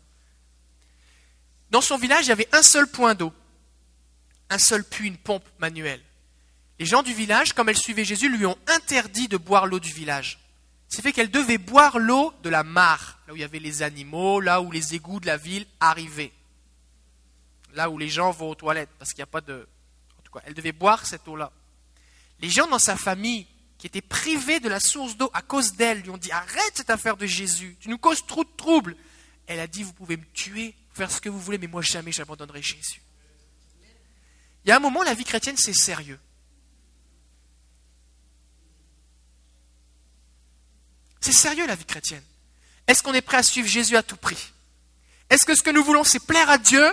Dans 1.71 1.81
son 1.81 1.97
village, 1.97 2.25
il 2.25 2.29
y 2.29 2.31
avait 2.31 2.47
un 2.51 2.61
seul 2.61 2.87
point 2.87 3.15
d'eau, 3.15 3.33
un 4.49 4.59
seul 4.59 4.83
puits, 4.83 5.07
une 5.07 5.17
pompe 5.17 5.45
manuelle. 5.57 6.01
Les 6.79 6.85
gens 6.85 7.01
du 7.01 7.13
village, 7.13 7.53
comme 7.53 7.69
elle 7.69 7.77
suivait 7.77 8.05
Jésus, 8.05 8.29
lui 8.29 8.45
ont 8.45 8.57
interdit 8.67 9.27
de 9.27 9.37
boire 9.37 9.65
l'eau 9.65 9.79
du 9.79 9.91
village. 9.91 10.39
C'est 10.93 11.01
fait 11.01 11.11
qu'elle 11.11 11.31
devait 11.31 11.57
boire 11.57 11.97
l'eau 11.97 12.31
de 12.43 12.49
la 12.49 12.63
mare, 12.63 13.17
là 13.25 13.33
où 13.33 13.35
il 13.35 13.39
y 13.39 13.43
avait 13.43 13.57
les 13.57 13.81
animaux, 13.81 14.39
là 14.39 14.61
où 14.61 14.71
les 14.71 14.93
égouts 14.93 15.19
de 15.19 15.25
la 15.25 15.37
ville 15.37 15.65
arrivaient, 15.79 16.31
là 17.73 17.89
où 17.89 17.97
les 17.97 18.09
gens 18.09 18.29
vont 18.29 18.51
aux 18.51 18.55
toilettes, 18.55 18.91
parce 18.99 19.09
qu'il 19.09 19.17
n'y 19.21 19.23
a 19.23 19.25
pas 19.25 19.41
de... 19.41 19.67
En 20.19 20.21
tout 20.21 20.31
cas, 20.31 20.41
elle 20.45 20.53
devait 20.53 20.71
boire 20.71 21.07
cette 21.07 21.27
eau-là. 21.27 21.51
Les 22.41 22.49
gens 22.51 22.67
dans 22.67 22.77
sa 22.77 22.95
famille 22.95 23.47
qui 23.79 23.87
étaient 23.87 24.03
privés 24.03 24.59
de 24.59 24.69
la 24.69 24.79
source 24.79 25.17
d'eau 25.17 25.31
à 25.33 25.41
cause 25.41 25.73
d'elle 25.73 26.01
lui 26.01 26.11
ont 26.11 26.17
dit 26.17 26.31
Arrête 26.31 26.73
cette 26.75 26.91
affaire 26.91 27.17
de 27.17 27.25
Jésus, 27.25 27.75
tu 27.79 27.89
nous 27.89 27.97
causes 27.97 28.23
trop 28.27 28.43
de 28.43 28.51
troubles. 28.55 28.95
Elle 29.47 29.61
a 29.61 29.65
dit 29.65 29.81
Vous 29.81 29.93
pouvez 29.93 30.17
me 30.17 30.25
tuer, 30.35 30.75
faire 30.93 31.09
ce 31.09 31.19
que 31.19 31.29
vous 31.29 31.39
voulez, 31.39 31.57
mais 31.57 31.65
moi 31.65 31.81
jamais 31.81 32.11
j'abandonnerai 32.11 32.61
Jésus. 32.61 33.01
Il 34.63 34.69
y 34.69 34.71
a 34.71 34.75
un 34.75 34.79
moment, 34.79 35.01
la 35.01 35.15
vie 35.15 35.25
chrétienne, 35.25 35.57
c'est 35.57 35.73
sérieux. 35.73 36.19
C'est 41.23 41.31
sérieux 41.31 41.65
la 41.65 41.75
vie 41.75 41.85
chrétienne. 41.85 42.21
Est-ce 42.85 43.01
qu'on 43.01 43.13
est 43.13 43.21
prêt 43.21 43.37
à 43.37 43.43
suivre 43.43 43.65
Jésus 43.65 43.95
à 43.95 44.03
tout 44.03 44.17
prix? 44.17 44.51
Est-ce 45.29 45.45
que 45.45 45.55
ce 45.55 45.63
que 45.63 45.69
nous 45.69 45.81
voulons, 45.81 46.03
c'est 46.03 46.19
plaire 46.19 46.49
à 46.49 46.57
Dieu 46.57 46.85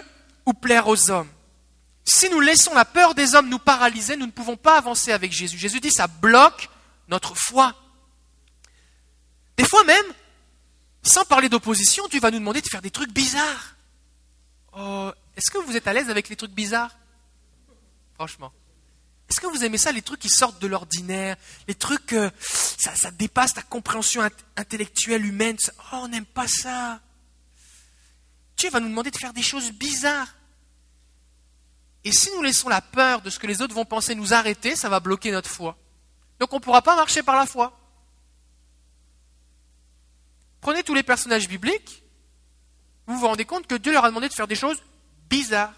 ou 0.46 0.52
plaire 0.52 0.86
aux 0.86 1.10
hommes? 1.10 1.28
Si 2.04 2.30
nous 2.30 2.38
laissons 2.38 2.72
la 2.72 2.84
peur 2.84 3.16
des 3.16 3.34
hommes 3.34 3.48
nous 3.48 3.58
paralyser, 3.58 4.14
nous 4.14 4.26
ne 4.26 4.30
pouvons 4.30 4.56
pas 4.56 4.78
avancer 4.78 5.10
avec 5.10 5.32
Jésus. 5.32 5.58
Jésus 5.58 5.80
dit, 5.80 5.90
ça 5.90 6.06
bloque 6.06 6.70
notre 7.08 7.34
foi. 7.34 7.74
Des 9.56 9.64
fois 9.64 9.82
même, 9.82 10.06
sans 11.02 11.24
parler 11.24 11.48
d'opposition, 11.48 12.06
Dieu 12.06 12.20
va 12.20 12.30
nous 12.30 12.38
demander 12.38 12.60
de 12.60 12.68
faire 12.68 12.82
des 12.82 12.92
trucs 12.92 13.10
bizarres. 13.10 13.74
Oh, 14.78 15.10
est-ce 15.36 15.50
que 15.50 15.58
vous 15.58 15.76
êtes 15.76 15.88
à 15.88 15.92
l'aise 15.92 16.08
avec 16.08 16.28
les 16.28 16.36
trucs 16.36 16.52
bizarres? 16.52 16.96
Franchement. 18.14 18.52
Est-ce 19.30 19.40
que 19.40 19.46
vous 19.46 19.64
aimez 19.64 19.78
ça, 19.78 19.92
les 19.92 20.02
trucs 20.02 20.18
qui 20.18 20.28
sortent 20.28 20.60
de 20.60 20.66
l'ordinaire, 20.66 21.36
les 21.68 21.76
trucs, 21.76 22.14
euh, 22.14 22.30
ça, 22.40 22.96
ça, 22.96 23.12
dépasse 23.12 23.54
ta 23.54 23.62
compréhension 23.62 24.28
intellectuelle 24.56 25.24
humaine 25.24 25.56
Oh, 25.92 26.00
on 26.02 26.08
n'aime 26.08 26.26
pas 26.26 26.48
ça. 26.48 27.00
Dieu 28.56 28.70
va 28.70 28.80
nous 28.80 28.88
demander 28.88 29.12
de 29.12 29.16
faire 29.16 29.32
des 29.32 29.42
choses 29.42 29.70
bizarres. 29.70 30.34
Et 32.02 32.12
si 32.12 32.30
nous 32.34 32.42
laissons 32.42 32.68
la 32.68 32.80
peur 32.80 33.22
de 33.22 33.30
ce 33.30 33.38
que 33.38 33.46
les 33.46 33.62
autres 33.62 33.74
vont 33.74 33.84
penser 33.84 34.16
nous 34.16 34.34
arrêter, 34.34 34.74
ça 34.74 34.88
va 34.88 34.98
bloquer 34.98 35.30
notre 35.30 35.48
foi. 35.48 35.78
Donc 36.40 36.52
on 36.52 36.56
ne 36.56 36.62
pourra 36.62 36.82
pas 36.82 36.96
marcher 36.96 37.22
par 37.22 37.36
la 37.36 37.46
foi. 37.46 37.78
Prenez 40.60 40.82
tous 40.82 40.94
les 40.94 41.04
personnages 41.04 41.48
bibliques, 41.48 42.02
vous 43.06 43.18
vous 43.18 43.26
rendez 43.26 43.44
compte 43.44 43.66
que 43.66 43.76
Dieu 43.76 43.92
leur 43.92 44.04
a 44.04 44.08
demandé 44.08 44.28
de 44.28 44.34
faire 44.34 44.48
des 44.48 44.56
choses 44.56 44.82
bizarres, 45.28 45.72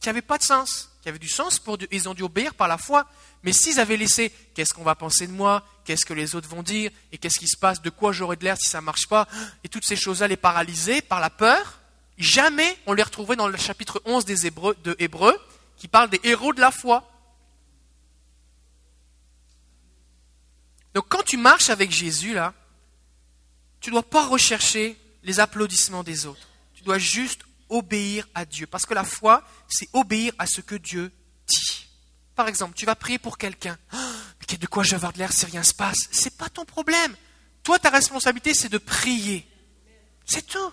qui 0.00 0.08
n'avaient 0.08 0.22
pas 0.22 0.38
de 0.38 0.44
sens, 0.44 0.93
qui 1.04 1.10
avaient 1.10 1.18
du 1.18 1.28
sens 1.28 1.58
pour 1.58 1.76
Dieu. 1.76 1.86
Ils 1.90 2.08
ont 2.08 2.14
dû 2.14 2.22
obéir 2.22 2.54
par 2.54 2.66
la 2.66 2.78
foi. 2.78 3.06
Mais 3.42 3.52
s'ils 3.52 3.78
avaient 3.78 3.98
laissé 3.98 4.32
qu'est-ce 4.54 4.72
qu'on 4.72 4.84
va 4.84 4.94
penser 4.94 5.26
de 5.26 5.32
moi, 5.32 5.62
qu'est-ce 5.84 6.06
que 6.06 6.14
les 6.14 6.34
autres 6.34 6.48
vont 6.48 6.62
dire, 6.62 6.90
et 7.12 7.18
qu'est-ce 7.18 7.38
qui 7.38 7.46
se 7.46 7.58
passe, 7.58 7.82
de 7.82 7.90
quoi 7.90 8.12
j'aurai 8.12 8.36
de 8.36 8.44
l'air 8.44 8.56
si 8.56 8.70
ça 8.70 8.80
ne 8.80 8.86
marche 8.86 9.06
pas, 9.06 9.28
et 9.62 9.68
toutes 9.68 9.84
ces 9.84 9.96
choses-là 9.96 10.28
les 10.28 10.38
paralyser 10.38 11.02
par 11.02 11.20
la 11.20 11.28
peur, 11.28 11.78
jamais 12.16 12.74
on 12.86 12.94
les 12.94 13.02
retrouverait 13.02 13.36
dans 13.36 13.48
le 13.48 13.58
chapitre 13.58 14.00
11 14.06 14.24
des 14.24 14.46
Hébreux, 14.46 14.74
de 14.82 14.96
Hébreux, 14.98 15.38
qui 15.76 15.88
parle 15.88 16.08
des 16.08 16.20
héros 16.24 16.54
de 16.54 16.60
la 16.62 16.70
foi. 16.70 17.06
Donc 20.94 21.04
quand 21.10 21.22
tu 21.22 21.36
marches 21.36 21.68
avec 21.68 21.90
Jésus, 21.90 22.32
là, 22.32 22.54
tu 23.82 23.90
ne 23.90 23.96
dois 23.96 24.08
pas 24.08 24.24
rechercher 24.26 24.96
les 25.22 25.38
applaudissements 25.38 26.02
des 26.02 26.24
autres. 26.24 26.48
Tu 26.72 26.82
dois 26.82 26.96
juste 26.96 27.42
obéir 27.74 28.26
à 28.34 28.44
Dieu. 28.44 28.66
Parce 28.66 28.86
que 28.86 28.94
la 28.94 29.04
foi, 29.04 29.42
c'est 29.68 29.88
obéir 29.92 30.32
à 30.38 30.46
ce 30.46 30.60
que 30.60 30.76
Dieu 30.76 31.12
dit. 31.46 31.88
Par 32.34 32.48
exemple, 32.48 32.74
tu 32.74 32.86
vas 32.86 32.94
prier 32.94 33.18
pour 33.18 33.36
quelqu'un. 33.36 33.76
Oh, 33.92 33.96
mais 34.40 34.56
de 34.56 34.66
quoi 34.66 34.82
je 34.82 34.90
vais 34.90 34.96
avoir 34.96 35.12
de 35.12 35.18
l'air 35.18 35.32
si 35.32 35.44
rien 35.46 35.60
ne 35.60 35.64
se 35.66 35.74
passe 35.74 36.08
Ce 36.12 36.24
n'est 36.24 36.30
pas 36.30 36.48
ton 36.48 36.64
problème. 36.64 37.14
Toi, 37.62 37.78
ta 37.78 37.90
responsabilité, 37.90 38.54
c'est 38.54 38.68
de 38.68 38.78
prier. 38.78 39.48
C'est 40.24 40.46
tout. 40.46 40.72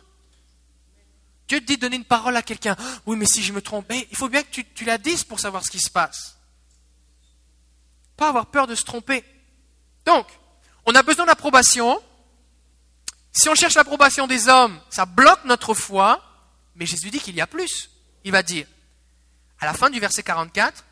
Dieu 1.48 1.60
te 1.60 1.66
dit 1.66 1.76
de 1.76 1.82
donner 1.82 1.98
une 1.98 2.06
parole 2.06 2.36
à 2.38 2.44
quelqu'un. 2.44 2.76
Oh, 2.80 2.84
oui, 3.08 3.18
mais 3.18 3.26
si 3.26 3.44
je 3.44 3.54
me 3.54 3.62
trompe, 3.62 3.92
il 3.92 4.18
faut 4.18 4.30
bien 4.30 4.44
que 4.44 4.52
tu, 4.52 4.66
tu 4.66 4.86
la 4.86 4.98
dises 4.98 5.24
pour 5.24 5.40
savoir 5.40 5.66
ce 5.66 5.72
qui 5.72 5.80
se 5.80 5.90
passe. 5.90 6.38
Pas 8.16 8.30
avoir 8.30 8.46
peur 8.46 8.68
de 8.68 8.76
se 8.76 8.84
tromper. 8.84 9.26
Donc, 10.06 10.28
on 10.86 10.96
a 10.96 11.04
besoin 11.04 11.26
d'approbation, 11.26 12.02
si 13.32 13.50
on 13.50 13.56
cherche 13.56 13.76
l'approbation 13.76 14.28
des 14.28 14.48
hommes, 14.48 14.80
ça 14.90 15.06
bloque 15.06 15.44
notre 15.46 15.74
foi, 15.74 16.22
mais 16.76 16.86
Jésus 16.86 17.10
dit 17.10 17.20
qu'il 17.20 17.36
y 17.36 17.42
a 17.42 17.48
plus. 17.48 17.90
Il 18.24 18.32
va 18.32 18.44
dire, 18.44 18.68
à 19.60 19.66
la 19.66 19.74
fin 19.74 19.90
du 19.90 20.00
verset 20.00 20.24
44, 20.24 20.84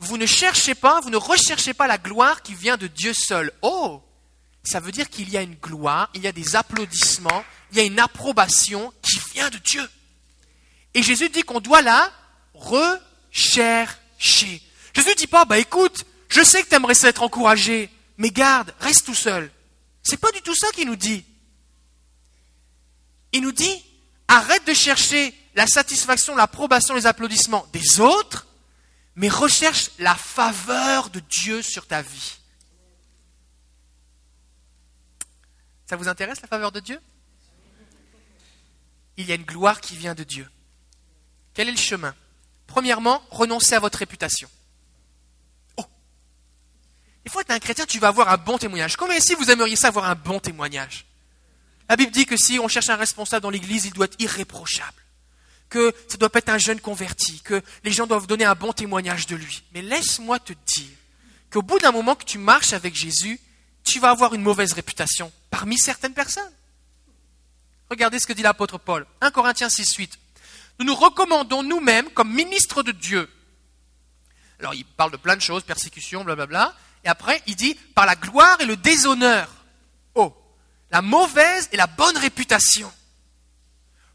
vous 0.00 0.18
ne 0.18 0.26
cherchez 0.26 0.74
pas, 0.74 1.00
vous 1.00 1.10
ne 1.10 1.16
recherchez 1.16 1.74
pas 1.74 1.86
la 1.86 1.98
gloire 1.98 2.42
qui 2.42 2.54
vient 2.54 2.76
de 2.76 2.86
Dieu 2.86 3.12
seul. 3.14 3.52
Oh, 3.62 4.02
ça 4.62 4.80
veut 4.80 4.92
dire 4.92 5.08
qu'il 5.08 5.28
y 5.30 5.36
a 5.36 5.42
une 5.42 5.54
gloire, 5.54 6.10
il 6.14 6.22
y 6.22 6.26
a 6.26 6.32
des 6.32 6.56
applaudissements, 6.56 7.44
il 7.70 7.78
y 7.78 7.80
a 7.80 7.84
une 7.84 8.00
approbation 8.00 8.92
qui 9.02 9.20
vient 9.34 9.50
de 9.50 9.58
Dieu. 9.58 9.88
Et 10.94 11.02
Jésus 11.02 11.28
dit 11.28 11.42
qu'on 11.42 11.60
doit 11.60 11.82
la 11.82 12.12
rechercher. 12.54 13.90
Jésus 14.94 15.10
ne 15.10 15.14
dit 15.14 15.26
pas, 15.26 15.44
bah 15.44 15.58
écoute, 15.58 16.04
je 16.28 16.42
sais 16.42 16.62
que 16.62 16.68
tu 16.68 16.74
aimerais 16.74 16.94
être 17.02 17.22
encouragé, 17.22 17.90
mais 18.16 18.30
garde, 18.30 18.74
reste 18.80 19.06
tout 19.06 19.14
seul. 19.14 19.50
C'est 20.02 20.20
pas 20.20 20.32
du 20.32 20.40
tout 20.42 20.54
ça 20.54 20.70
qu'il 20.72 20.86
nous 20.86 20.96
dit. 20.96 21.24
Il 23.32 23.42
nous 23.42 23.52
dit, 23.52 23.84
arrête 24.28 24.66
de 24.66 24.74
chercher 24.74 25.34
la 25.54 25.66
satisfaction, 25.66 26.34
l'approbation, 26.34 26.94
les 26.94 27.06
applaudissements 27.06 27.66
des 27.72 28.00
autres, 28.00 28.46
mais 29.16 29.28
recherche 29.28 29.90
la 29.98 30.14
faveur 30.14 31.10
de 31.10 31.20
Dieu 31.20 31.62
sur 31.62 31.86
ta 31.86 32.02
vie. 32.02 32.36
Ça 35.86 35.96
vous 35.96 36.08
intéresse 36.08 36.40
la 36.40 36.48
faveur 36.48 36.72
de 36.72 36.80
Dieu? 36.80 37.00
Il 39.16 39.26
y 39.26 39.32
a 39.32 39.36
une 39.36 39.44
gloire 39.44 39.80
qui 39.80 39.96
vient 39.96 40.14
de 40.14 40.24
Dieu. 40.24 40.48
Quel 41.52 41.68
est 41.68 41.72
le 41.72 41.78
chemin? 41.78 42.14
Premièrement, 42.66 43.22
renoncez 43.30 43.74
à 43.74 43.80
votre 43.80 43.98
réputation. 43.98 44.50
Oh 45.76 45.84
Il 47.24 47.30
faut 47.30 47.40
être 47.40 47.52
un 47.52 47.60
chrétien, 47.60 47.86
tu 47.86 48.00
vas 48.00 48.08
avoir 48.08 48.30
un 48.30 48.38
bon 48.38 48.58
témoignage. 48.58 48.96
Comment 48.96 49.12
ici 49.12 49.34
vous 49.34 49.50
aimeriez 49.50 49.76
ça 49.76 49.88
avoir 49.88 50.06
un 50.06 50.16
bon 50.16 50.40
témoignage? 50.40 51.06
La 51.88 51.96
Bible 51.96 52.12
dit 52.12 52.26
que 52.26 52.36
si 52.36 52.58
on 52.58 52.68
cherche 52.68 52.88
un 52.88 52.96
responsable 52.96 53.42
dans 53.42 53.50
l'Église, 53.50 53.84
il 53.84 53.92
doit 53.92 54.06
être 54.06 54.20
irréprochable, 54.20 55.02
que 55.68 55.94
ça 56.08 56.16
doit 56.16 56.30
pas 56.30 56.38
être 56.38 56.48
un 56.48 56.58
jeune 56.58 56.80
converti, 56.80 57.40
que 57.42 57.62
les 57.82 57.92
gens 57.92 58.06
doivent 58.06 58.26
donner 58.26 58.44
un 58.44 58.54
bon 58.54 58.72
témoignage 58.72 59.26
de 59.26 59.36
lui. 59.36 59.62
Mais 59.72 59.82
laisse-moi 59.82 60.38
te 60.38 60.52
dire 60.52 60.96
qu'au 61.50 61.62
bout 61.62 61.78
d'un 61.78 61.92
moment 61.92 62.14
que 62.14 62.24
tu 62.24 62.38
marches 62.38 62.72
avec 62.72 62.94
Jésus, 62.94 63.38
tu 63.84 64.00
vas 64.00 64.10
avoir 64.10 64.34
une 64.34 64.42
mauvaise 64.42 64.72
réputation 64.72 65.30
parmi 65.50 65.78
certaines 65.78 66.14
personnes. 66.14 66.52
Regardez 67.90 68.18
ce 68.18 68.26
que 68.26 68.32
dit 68.32 68.42
l'apôtre 68.42 68.78
Paul. 68.78 69.06
1 69.20 69.30
Corinthiens 69.30 69.68
6, 69.68 69.94
8. 69.94 70.18
Nous 70.78 70.86
nous 70.86 70.94
recommandons 70.94 71.62
nous-mêmes 71.62 72.08
comme 72.10 72.32
ministres 72.32 72.82
de 72.82 72.92
Dieu. 72.92 73.30
Alors 74.58 74.74
il 74.74 74.84
parle 74.84 75.12
de 75.12 75.16
plein 75.16 75.36
de 75.36 75.42
choses, 75.42 75.62
persécution, 75.62 76.24
blablabla. 76.24 76.74
Et 77.04 77.08
après, 77.08 77.42
il 77.46 77.54
dit 77.54 77.74
par 77.94 78.06
la 78.06 78.16
gloire 78.16 78.58
et 78.60 78.64
le 78.64 78.76
déshonneur. 78.76 79.48
Oh, 80.14 80.34
la 80.94 81.02
mauvaise 81.02 81.68
et 81.72 81.76
la 81.76 81.88
bonne 81.88 82.16
réputation. 82.18 82.90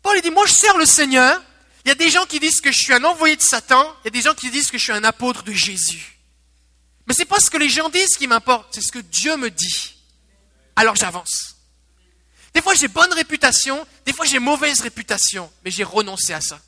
Paul 0.02 0.22
dit, 0.22 0.32
moi 0.32 0.46
je 0.46 0.54
sers 0.54 0.78
le 0.78 0.86
Seigneur. 0.86 1.44
Il 1.84 1.90
y 1.90 1.92
a 1.92 1.96
des 1.96 2.10
gens 2.10 2.26
qui 2.26 2.40
disent 2.40 2.62
que 2.62 2.72
je 2.72 2.78
suis 2.78 2.94
un 2.94 3.04
envoyé 3.04 3.36
de 3.36 3.42
Satan. 3.42 3.84
Il 4.02 4.06
y 4.06 4.08
a 4.08 4.12
des 4.12 4.22
gens 4.22 4.34
qui 4.34 4.50
disent 4.50 4.72
que 4.72 4.78
je 4.78 4.84
suis 4.84 4.94
un 4.94 5.04
apôtre 5.04 5.44
de 5.44 5.52
Jésus. 5.52 6.18
Mais 7.06 7.14
ce 7.14 7.20
n'est 7.20 7.26
pas 7.26 7.42
ce 7.42 7.50
que 7.50 7.58
les 7.58 7.68
gens 7.68 7.90
disent 7.90 8.16
qui 8.18 8.28
m'importe, 8.28 8.74
c'est 8.74 8.80
ce 8.80 8.94
que 8.94 9.00
Dieu 9.00 9.36
me 9.36 9.52
dit. 9.52 9.98
Alors 10.78 10.96
j'avance. 10.96 11.58
Des 12.54 12.62
fois 12.62 12.76
j'ai 12.76 12.88
bonne 12.88 13.12
réputation, 13.12 13.86
des 14.06 14.14
fois 14.14 14.26
j'ai 14.26 14.40
mauvaise 14.40 14.80
réputation, 14.80 15.52
mais 15.66 15.72
j'ai 15.72 15.84
renoncé 15.84 16.32
à 16.32 16.40
ça. 16.40 16.62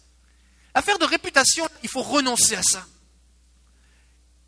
Affaire 0.73 0.99
de 0.99 1.05
réputation, 1.05 1.65
il 1.83 1.89
faut 1.89 2.01
renoncer 2.01 2.57
à 2.57 2.63
ça. 2.63 2.85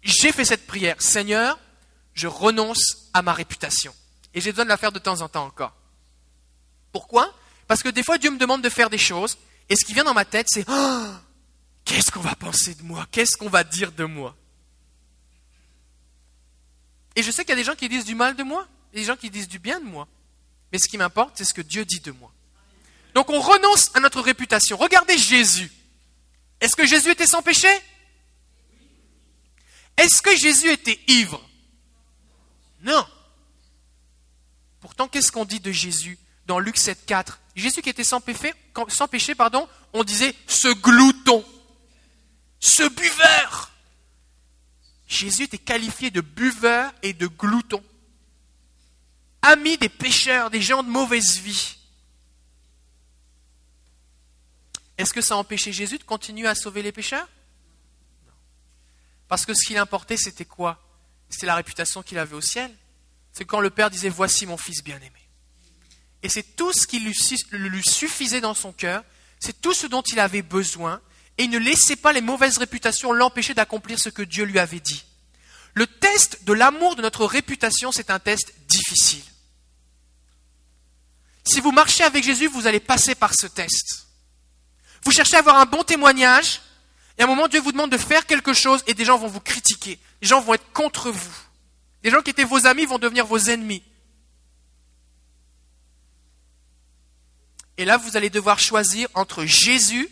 J'ai 0.02 0.34
fait 0.34 0.43
cette 0.43 0.67
prière, 0.67 1.02
Seigneur, 1.02 1.58
je 2.15 2.28
renonce 2.28 3.08
à 3.13 3.21
ma 3.21 3.32
réputation. 3.32 3.95
Et 4.34 4.41
j'ai 4.41 4.52
besoin 4.52 4.65
de 4.65 4.69
la 4.69 4.78
faire 4.78 4.91
de 4.91 5.00
temps 5.00 5.22
en 5.22 5.30
temps 5.30 5.46
encore. 5.46 5.74
Pourquoi? 6.91 7.34
Parce 7.67 7.84
que 7.84 7.89
des 7.89 8.04
fois 8.04 8.17
Dieu 8.17 8.32
me 8.32 8.38
demande 8.38 8.62
de 8.62 8.69
faire 8.69 8.89
des 8.89 8.98
choses, 8.98 9.38
et 9.69 9.76
ce 9.76 9.86
qui 9.86 9.93
vient 9.93 10.04
dans 10.04 10.13
ma 10.13 10.26
tête, 10.26 10.48
c'est 10.50 10.65
oh, 10.67 11.13
qu'est-ce 11.86 12.12
qu'on 12.12 12.19
va 12.19 12.36
penser 12.36 12.76
de 12.76 12.84
moi? 12.84 13.08
Qu'est-ce 13.12 13.38
qu'on 13.38 13.50
va 13.50 13.63
dire 13.63 13.91
de 13.91 14.06
moi? 14.06 14.36
Et 17.15 17.24
je 17.24 17.32
sais 17.32 17.43
qu'il 17.43 17.52
y 17.52 17.54
a 17.54 17.58
des 17.58 17.63
gens 17.63 17.76
qui 17.76 17.89
disent 17.89 18.06
du 18.06 18.15
mal 18.15 18.36
de 18.36 18.43
moi, 18.43 18.67
des 18.93 19.04
gens 19.04 19.15
qui 19.15 19.30
disent 19.30 19.48
du 19.48 19.60
bien 19.60 19.80
de 19.80 19.86
moi. 19.86 20.08
Mais 20.72 20.80
ce 20.80 20.88
qui 20.88 20.98
m'importe, 20.98 21.38
c'est 21.38 21.46
ce 21.46 21.54
que 21.54 21.62
Dieu 21.62 21.86
dit 21.86 22.00
de 22.00 22.12
moi. 22.12 22.32
Donc 23.13 23.30
on 23.30 23.39
renonce 23.39 23.91
à 23.93 24.00
notre 24.00 24.22
réputation. 24.22 24.78
Regardez 24.78 25.17
Jésus. 25.17 25.72
Est-ce 26.60 26.76
que 26.76 26.86
Jésus 26.86 27.12
était 27.12 27.28
sans 27.28 27.41
péché? 27.41 27.67
Est-ce 29.98 30.22
que 30.22 30.36
Jésus 30.36 30.72
était 30.72 31.00
ivre? 31.08 31.48
Non. 32.82 33.06
Pourtant, 34.84 35.08
qu'est-ce 35.08 35.32
qu'on 35.32 35.46
dit 35.46 35.62
de 35.62 35.72
Jésus 35.72 36.19
dans 36.46 36.60
Luc 36.60 36.78
7, 36.78 37.06
4 37.06 37.39
Jésus 37.56 37.82
qui 37.82 37.89
était 37.89 38.04
sans 38.04 38.19
péché, 38.19 38.54
pardon, 39.34 39.69
on 39.93 40.04
disait 40.04 40.36
ce 40.46 40.67
glouton, 40.67 41.46
ce 42.60 42.84
buveur. 42.89 43.72
Jésus 45.08 45.43
était 45.43 45.58
qualifié 45.58 46.12
de 46.12 46.19
buveur 46.19 46.91
et 47.02 47.13
de 47.13 47.28
glouton 47.28 47.82
ami 49.41 49.78
des 49.78 49.88
pécheurs, 49.88 50.50
des 50.50 50.62
gens 50.62 50.84
de 50.84 50.89
mauvaise 50.89 51.38
vie. 51.38 51.78
Est-ce 54.98 55.13
que 55.13 55.22
ça 55.22 55.36
a 55.36 55.38
empêché 55.38 55.72
Jésus 55.72 55.98
de 55.98 56.04
continuer 56.04 56.48
à 56.50 56.56
sauver 56.56 56.82
les 56.82 56.91
pécheurs? 56.91 57.28
Non. 58.26 58.34
Parce 59.30 59.46
que 59.46 59.54
ce 59.54 59.65
qui 59.65 59.76
l'importait, 59.76 60.17
c'était 60.17 60.46
quoi? 60.46 60.82
C'était 61.30 61.46
la 61.46 61.56
réputation 61.56 62.04
qu'il 62.04 62.17
avait 62.17 62.36
au 62.36 62.41
ciel. 62.41 62.76
C'est 63.34 63.46
quand 63.46 63.60
le 63.60 63.72
Père 63.72 63.89
disait 63.89 64.10
Voici 64.10 64.46
mon 64.46 64.58
Fils 64.58 64.84
bien-aimé. 64.84 65.12
Et 66.22 66.30
c'est 66.30 66.56
tout 66.56 66.72
ce 66.72 66.88
qui 66.88 67.00
lui, 67.00 67.13
suffisait 67.84 68.39
dans 68.39 68.54
son 68.54 68.72
cœur, 68.72 69.04
c'est 69.39 69.60
tout 69.60 69.74
ce 69.74 69.88
dont 69.88 70.02
il 70.04 70.19
avait 70.19 70.41
besoin, 70.41 71.02
et 71.38 71.43
il 71.43 71.50
ne 71.50 71.60
laissait 71.60 71.98
pas 71.98 72.13
les 72.13 72.22
mauvaises 72.22 72.58
réputations 72.60 73.12
l'empêcher 73.12 73.54
d'accomplir 73.54 74.00
ce 74.00 74.10
que 74.10 74.22
Dieu 74.22 74.46
lui 74.46 74.60
avait 74.60 74.80
dit. 74.80 75.04
Le 75.74 75.86
test 75.88 76.46
de 76.46 76.54
l'amour 76.54 76.96
de 76.96 77.02
notre 77.02 77.26
réputation, 77.26 77.91
c'est 77.91 78.10
un 78.10 78.19
test 78.19 78.54
difficile. 78.67 79.24
Si 81.46 81.60
vous 81.60 81.72
marchez 81.72 82.04
avec 82.04 82.24
Jésus, 82.24 82.48
vous 82.48 82.67
allez 82.67 82.80
passer 82.80 83.15
par 83.15 83.34
ce 83.34 83.48
test. 83.48 84.08
Vous 85.04 85.12
cherchez 85.12 85.36
à 85.36 85.39
avoir 85.39 85.58
un 85.58 85.65
bon 85.65 85.84
témoignage, 85.84 86.62
et 87.17 87.22
à 87.22 87.26
un 87.26 87.28
moment, 87.28 87.48
Dieu 87.50 87.60
vous 87.60 87.74
demande 87.74 87.91
de 87.91 87.98
faire 87.98 88.26
quelque 88.26 88.54
chose, 88.54 88.82
et 88.88 88.93
des 88.93 89.04
gens 89.04 89.17
vont 89.17 89.28
vous 89.28 89.41
critiquer. 89.41 90.00
Les 90.22 90.28
gens 90.28 90.39
vont 90.39 90.54
être 90.54 90.72
contre 90.72 91.12
vous. 91.12 91.36
Les 92.04 92.12
gens 92.12 92.22
qui 92.22 92.32
étaient 92.32 92.44
vos 92.44 92.66
amis 92.68 92.86
vont 92.86 93.00
devenir 93.00 93.26
vos 93.26 93.38
ennemis. 93.38 93.84
Et 97.78 97.86
là, 97.86 97.98
vous 97.98 98.18
allez 98.18 98.30
devoir 98.30 98.60
choisir 98.60 99.10
entre 99.13 99.46
Jésus 99.46 100.10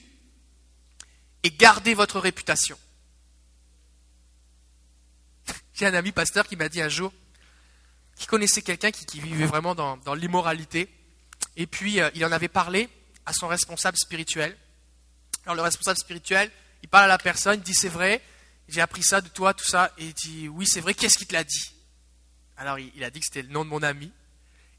et 1.43 1.51
garder 1.51 1.93
votre 1.93 2.19
réputation. 2.19 2.77
J'ai 5.73 5.85
un 5.85 5.93
ami 5.93 6.11
pasteur 6.11 6.47
qui 6.47 6.55
m'a 6.55 6.69
dit 6.69 6.81
un 6.81 6.89
jour, 6.89 7.13
qui 8.15 8.25
connaissait 8.25 8.61
quelqu'un 8.61 8.91
qui, 8.91 9.19
vivait 9.19 9.45
vraiment 9.45 9.75
dans 9.75 10.15
l'immoralité, 10.15 10.89
et 11.55 11.67
puis, 11.67 11.99
euh, 11.99 12.09
il 12.15 12.25
en 12.25 12.31
avait 12.31 12.47
parlé 12.47 12.89
à 13.25 13.33
son 13.33 13.47
responsable 13.47 13.97
spirituel. 13.97 14.57
Alors, 15.45 15.55
le 15.55 15.61
responsable 15.61 15.97
spirituel, 15.97 16.51
il 16.83 16.89
parle 16.89 17.05
à 17.05 17.07
la 17.07 17.17
personne, 17.17 17.59
il 17.59 17.63
dit 17.63 17.73
C'est 17.73 17.89
vrai, 17.89 18.21
j'ai 18.67 18.81
appris 18.81 19.03
ça 19.03 19.21
de 19.21 19.27
toi, 19.29 19.53
tout 19.53 19.65
ça. 19.65 19.91
Et 19.97 20.05
il 20.05 20.13
dit 20.13 20.47
Oui, 20.47 20.65
c'est 20.67 20.81
vrai, 20.81 20.93
qu'est-ce 20.93 21.17
qu'il 21.17 21.27
te 21.27 21.33
l'a 21.33 21.43
dit? 21.43 21.73
Alors, 22.61 22.77
il, 22.77 23.03
a 23.03 23.09
dit 23.09 23.19
que 23.19 23.25
c'était 23.25 23.41
le 23.41 23.47
nom 23.47 23.65
de 23.65 23.71
mon 23.71 23.81
ami. 23.81 24.11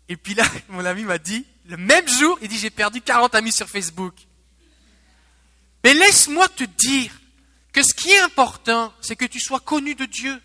Et 0.09 0.17
puis 0.17 0.35
là, 0.35 0.45
mon 0.69 0.85
ami 0.85 1.03
m'a 1.03 1.19
dit 1.19 1.45
Le 1.67 1.77
même 1.77 2.07
jour, 2.07 2.39
il 2.41 2.47
dit 2.47 2.57
J'ai 2.57 2.71
perdu 2.71 3.01
40 3.01 3.35
amis 3.35 3.51
sur 3.51 3.69
Facebook. 3.69 4.15
Mais 5.83 5.93
laisse-moi 5.93 6.47
te 6.51 6.63
dire 6.63 7.11
que 7.73 7.83
ce 7.83 7.93
qui 7.93 8.13
est 8.13 8.21
important, 8.21 8.95
c'est 9.01 9.17
que 9.17 9.25
tu 9.25 9.41
sois 9.41 9.59
connu 9.59 9.97
de 9.97 10.05
Dieu. 10.05 10.41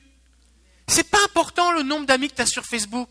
C'est 0.88 1.12
pas 1.12 1.24
important 1.26 1.74
le 1.74 1.84
nombre 1.84 2.08
d'amis 2.08 2.30
que 2.30 2.34
tu 2.34 2.42
as 2.42 2.48
sur 2.48 2.66
Facebook. 2.66 3.08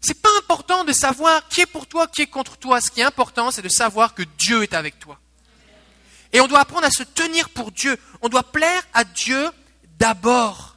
C'est 0.00 0.22
pas 0.22 0.28
important 0.38 0.84
de 0.84 0.92
savoir 0.92 1.48
qui 1.48 1.62
est 1.62 1.66
pour 1.66 1.88
toi, 1.88 2.06
qui 2.06 2.22
est 2.22 2.28
contre 2.28 2.58
toi. 2.58 2.80
Ce 2.80 2.92
qui 2.92 3.00
est 3.00 3.04
important, 3.04 3.50
c'est 3.50 3.62
de 3.62 3.68
savoir 3.68 4.14
que 4.14 4.22
Dieu 4.38 4.62
est 4.62 4.74
avec 4.74 5.00
toi. 5.00 5.18
Et 6.32 6.40
on 6.40 6.46
doit 6.46 6.60
apprendre 6.60 6.86
à 6.86 6.90
se 6.92 7.02
tenir 7.02 7.48
pour 7.48 7.72
Dieu. 7.72 7.98
On 8.22 8.28
doit 8.28 8.44
plaire 8.44 8.86
à 8.94 9.02
Dieu 9.02 9.50
d'abord. 9.98 10.75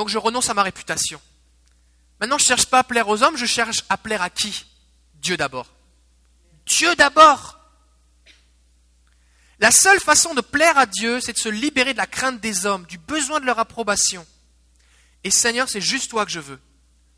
Donc 0.00 0.08
je 0.08 0.16
renonce 0.16 0.48
à 0.48 0.54
ma 0.54 0.62
réputation. 0.62 1.20
Maintenant, 2.20 2.38
je 2.38 2.44
ne 2.44 2.48
cherche 2.48 2.64
pas 2.64 2.78
à 2.78 2.84
plaire 2.84 3.06
aux 3.08 3.22
hommes, 3.22 3.36
je 3.36 3.44
cherche 3.44 3.84
à 3.90 3.98
plaire 3.98 4.22
à 4.22 4.30
qui? 4.30 4.64
Dieu 5.16 5.36
d'abord. 5.36 5.66
Dieu 6.64 6.96
d'abord. 6.96 7.58
La 9.58 9.70
seule 9.70 10.00
façon 10.00 10.32
de 10.32 10.40
plaire 10.40 10.78
à 10.78 10.86
Dieu, 10.86 11.20
c'est 11.20 11.34
de 11.34 11.38
se 11.38 11.50
libérer 11.50 11.92
de 11.92 11.98
la 11.98 12.06
crainte 12.06 12.40
des 12.40 12.64
hommes, 12.64 12.86
du 12.86 12.96
besoin 12.96 13.40
de 13.40 13.44
leur 13.44 13.58
approbation. 13.58 14.26
Et 15.22 15.30
Seigneur, 15.30 15.68
c'est 15.68 15.82
juste 15.82 16.10
toi 16.10 16.24
que 16.24 16.32
je 16.32 16.40
veux. 16.40 16.58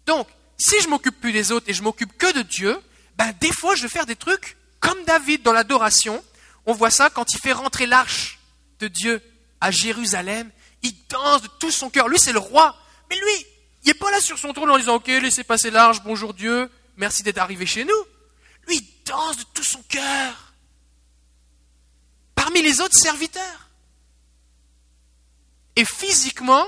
Donc, 0.07 0.27
si 0.59 0.81
je 0.81 0.89
m'occupe 0.89 1.21
plus 1.21 1.33
des 1.33 1.53
autres 1.53 1.69
et 1.69 1.75
je 1.75 1.85
m'occupe 1.85 2.19
que 2.19 2.33
de 2.33 2.43
Dieu, 2.43 2.77
ben 3.15 3.33
des 3.41 3.53
fois 3.53 3.77
je 3.77 3.83
vais 3.83 3.89
faire 3.89 4.07
des 4.07 4.17
trucs 4.17 4.57
comme 4.81 5.05
David 5.05 5.43
dans 5.45 5.53
l'adoration. 5.53 6.21
On 6.67 6.73
voit 6.73 6.91
ça 6.91 7.11
quand 7.11 7.33
il 7.33 7.39
fait 7.39 7.53
rentrer 7.53 7.87
l'arche 7.87 8.41
de 8.81 8.89
Dieu 8.89 9.23
à 9.61 9.71
Jérusalem. 9.71 10.51
Il 10.83 10.95
danse 11.09 11.43
de 11.43 11.49
tout 11.59 11.71
son 11.71 11.91
cœur. 11.91 12.09
Lui, 12.09 12.19
c'est 12.19 12.33
le 12.33 12.39
roi. 12.39 12.77
Mais 13.11 13.17
lui, 13.17 13.47
il 13.85 13.89
n'est 13.89 13.95
pas 13.95 14.11
là 14.11 14.21
sur 14.21 14.39
son 14.39 14.53
trône 14.53 14.71
en 14.71 14.79
disant 14.79 14.97
Ok, 14.97 15.09
laissez 15.09 15.45
passer 15.45 15.71
l'arche, 15.71 16.03
bonjour 16.03 16.35
Dieu, 16.35 16.71
merci 16.97 17.23
d'être 17.23 17.39
arrivé 17.39 17.67
chez 17.67 17.85
nous. 17.85 18.05
Lui, 18.69 18.77
il 18.77 19.05
danse 19.05 19.37
de 19.37 19.45
tout 19.55 19.65
son 19.65 19.83
cœur. 19.83 20.53
Parmi 22.35 22.63
les 22.63 22.81
autres 22.81 22.99
serviteurs. 22.99 23.69
Et 25.77 25.85
physiquement, 25.85 26.67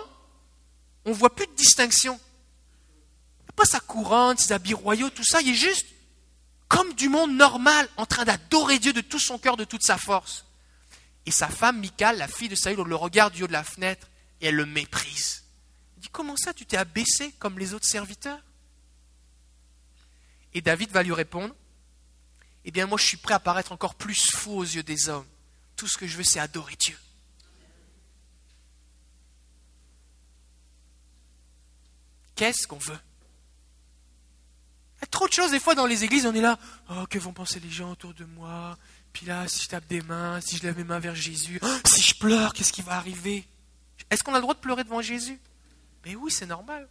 on 1.05 1.11
ne 1.11 1.15
voit 1.15 1.35
plus 1.35 1.47
de 1.47 1.53
distinction. 1.53 2.19
Pas 3.57 3.65
sa 3.65 3.81
couronne, 3.81 4.37
ses 4.37 4.53
habits 4.53 4.75
royaux, 4.75 5.11
tout 5.11 5.25
ça. 5.25 5.41
Il 5.41 5.51
est 5.51 5.55
juste 5.55 5.87
comme 6.69 6.93
du 6.95 7.09
monde 7.09 7.33
normal, 7.33 7.89
en 7.97 8.07
train 8.07 8.25
d'adorer 8.25 8.79
Dieu 8.79 8.93
de 8.93 9.01
tout 9.01 9.21
son 9.21 9.39
cœur, 9.39 9.57
de 9.57 9.65
toute 9.65 9.85
sa 9.85 9.97
force. 9.97 10.45
Et 11.27 11.31
sa 11.31 11.49
femme, 11.49 11.81
Michal, 11.81 12.19
la 12.19 12.29
fille 12.29 12.49
de 12.49 12.55
Saül, 12.55 12.81
le 12.81 12.97
regarde 12.97 13.33
du 13.33 13.45
haut 13.45 13.47
de 13.47 13.53
la 13.53 13.65
fenêtre 13.65 14.09
et 14.41 14.47
elle 14.47 14.57
le 14.57 14.67
méprise. 14.67 15.45
Il 15.97 16.03
dit 16.03 16.09
Comment 16.11 16.37
ça, 16.37 16.53
tu 16.53 16.67
t'es 16.67 16.77
abaissé 16.77 17.33
comme 17.39 17.59
les 17.59 17.75
autres 17.75 17.87
serviteurs? 17.87 18.41
Et 20.53 20.61
David 20.61 20.91
va 20.91 21.03
lui 21.03 21.13
répondre 21.13 21.55
Eh 22.65 22.71
bien, 22.71 22.87
moi, 22.87 22.99
je 22.99 23.07
suis 23.07 23.17
prêt 23.17 23.35
à 23.35 23.41
paraître 23.41 23.73
encore 23.73 23.95
plus 23.95 24.31
fou 24.31 24.59
aux 24.59 24.65
yeux 24.65 24.83
des 24.83 25.09
hommes. 25.09 25.27
Tout 25.77 25.89
ce 25.89 25.99
que 25.99 26.07
je 26.07 26.17
veux, 26.17 26.25
c'est 26.25 26.41
adorer 26.41 26.77
Dieu. 26.77 26.99
Qu'est-ce 32.35 32.67
qu'on 32.67 32.79
veut? 32.79 32.99
A 35.01 35.07
trop 35.07 35.29
de 35.29 35.33
choses, 35.33 35.51
des 35.51 35.61
fois, 35.61 35.75
dans 35.75 35.87
les 35.87 36.05
églises, 36.05 36.27
on 36.27 36.35
est 36.35 36.41
là, 36.41 36.59
oh, 36.91 37.05
que 37.09 37.19
vont 37.19 37.33
penser 37.33 37.61
les 37.61 37.71
gens 37.71 37.91
autour 37.91 38.15
de 38.15 38.25
moi? 38.25 38.77
Puis 39.15 39.27
là, 39.27 39.47
si 39.49 39.63
je 39.63 39.69
tape 39.69 39.87
des 39.87 40.03
mains, 40.03 40.41
si 40.41 40.59
je 40.59 40.65
lève 40.65 40.77
mes 40.77 40.85
mains 40.85 40.99
vers 40.99 41.15
Jésus, 41.15 41.59
oh, 41.63 41.79
si 41.87 42.03
je 42.03 42.19
pleure, 42.19 42.53
qu'est-ce 42.53 42.73
qui 42.73 42.83
va 42.83 42.97
arriver? 42.97 43.47
Est-ce 44.11 44.25
qu'on 44.25 44.33
a 44.33 44.39
le 44.39 44.43
droit 44.43 44.55
de 44.55 44.59
pleurer 44.59 44.83
devant 44.83 45.01
Jésus? 45.01 45.41
Mais 46.05 46.17
oui, 46.17 46.33
c'est 46.33 46.47
normal. 46.47 46.89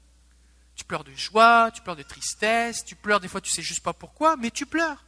Tu 0.74 0.86
pleures 0.86 1.04
de 1.04 1.14
joie, 1.14 1.70
tu 1.72 1.82
pleures 1.82 1.98
de 1.98 2.04
tristesse, 2.04 2.86
tu 2.86 2.96
pleures 2.96 3.20
des 3.20 3.28
fois, 3.28 3.42
tu 3.42 3.52
sais 3.52 3.62
juste 3.62 3.84
pas 3.84 3.94
pourquoi, 3.94 4.38
mais 4.38 4.52
tu 4.52 4.66
pleures. 4.66 5.04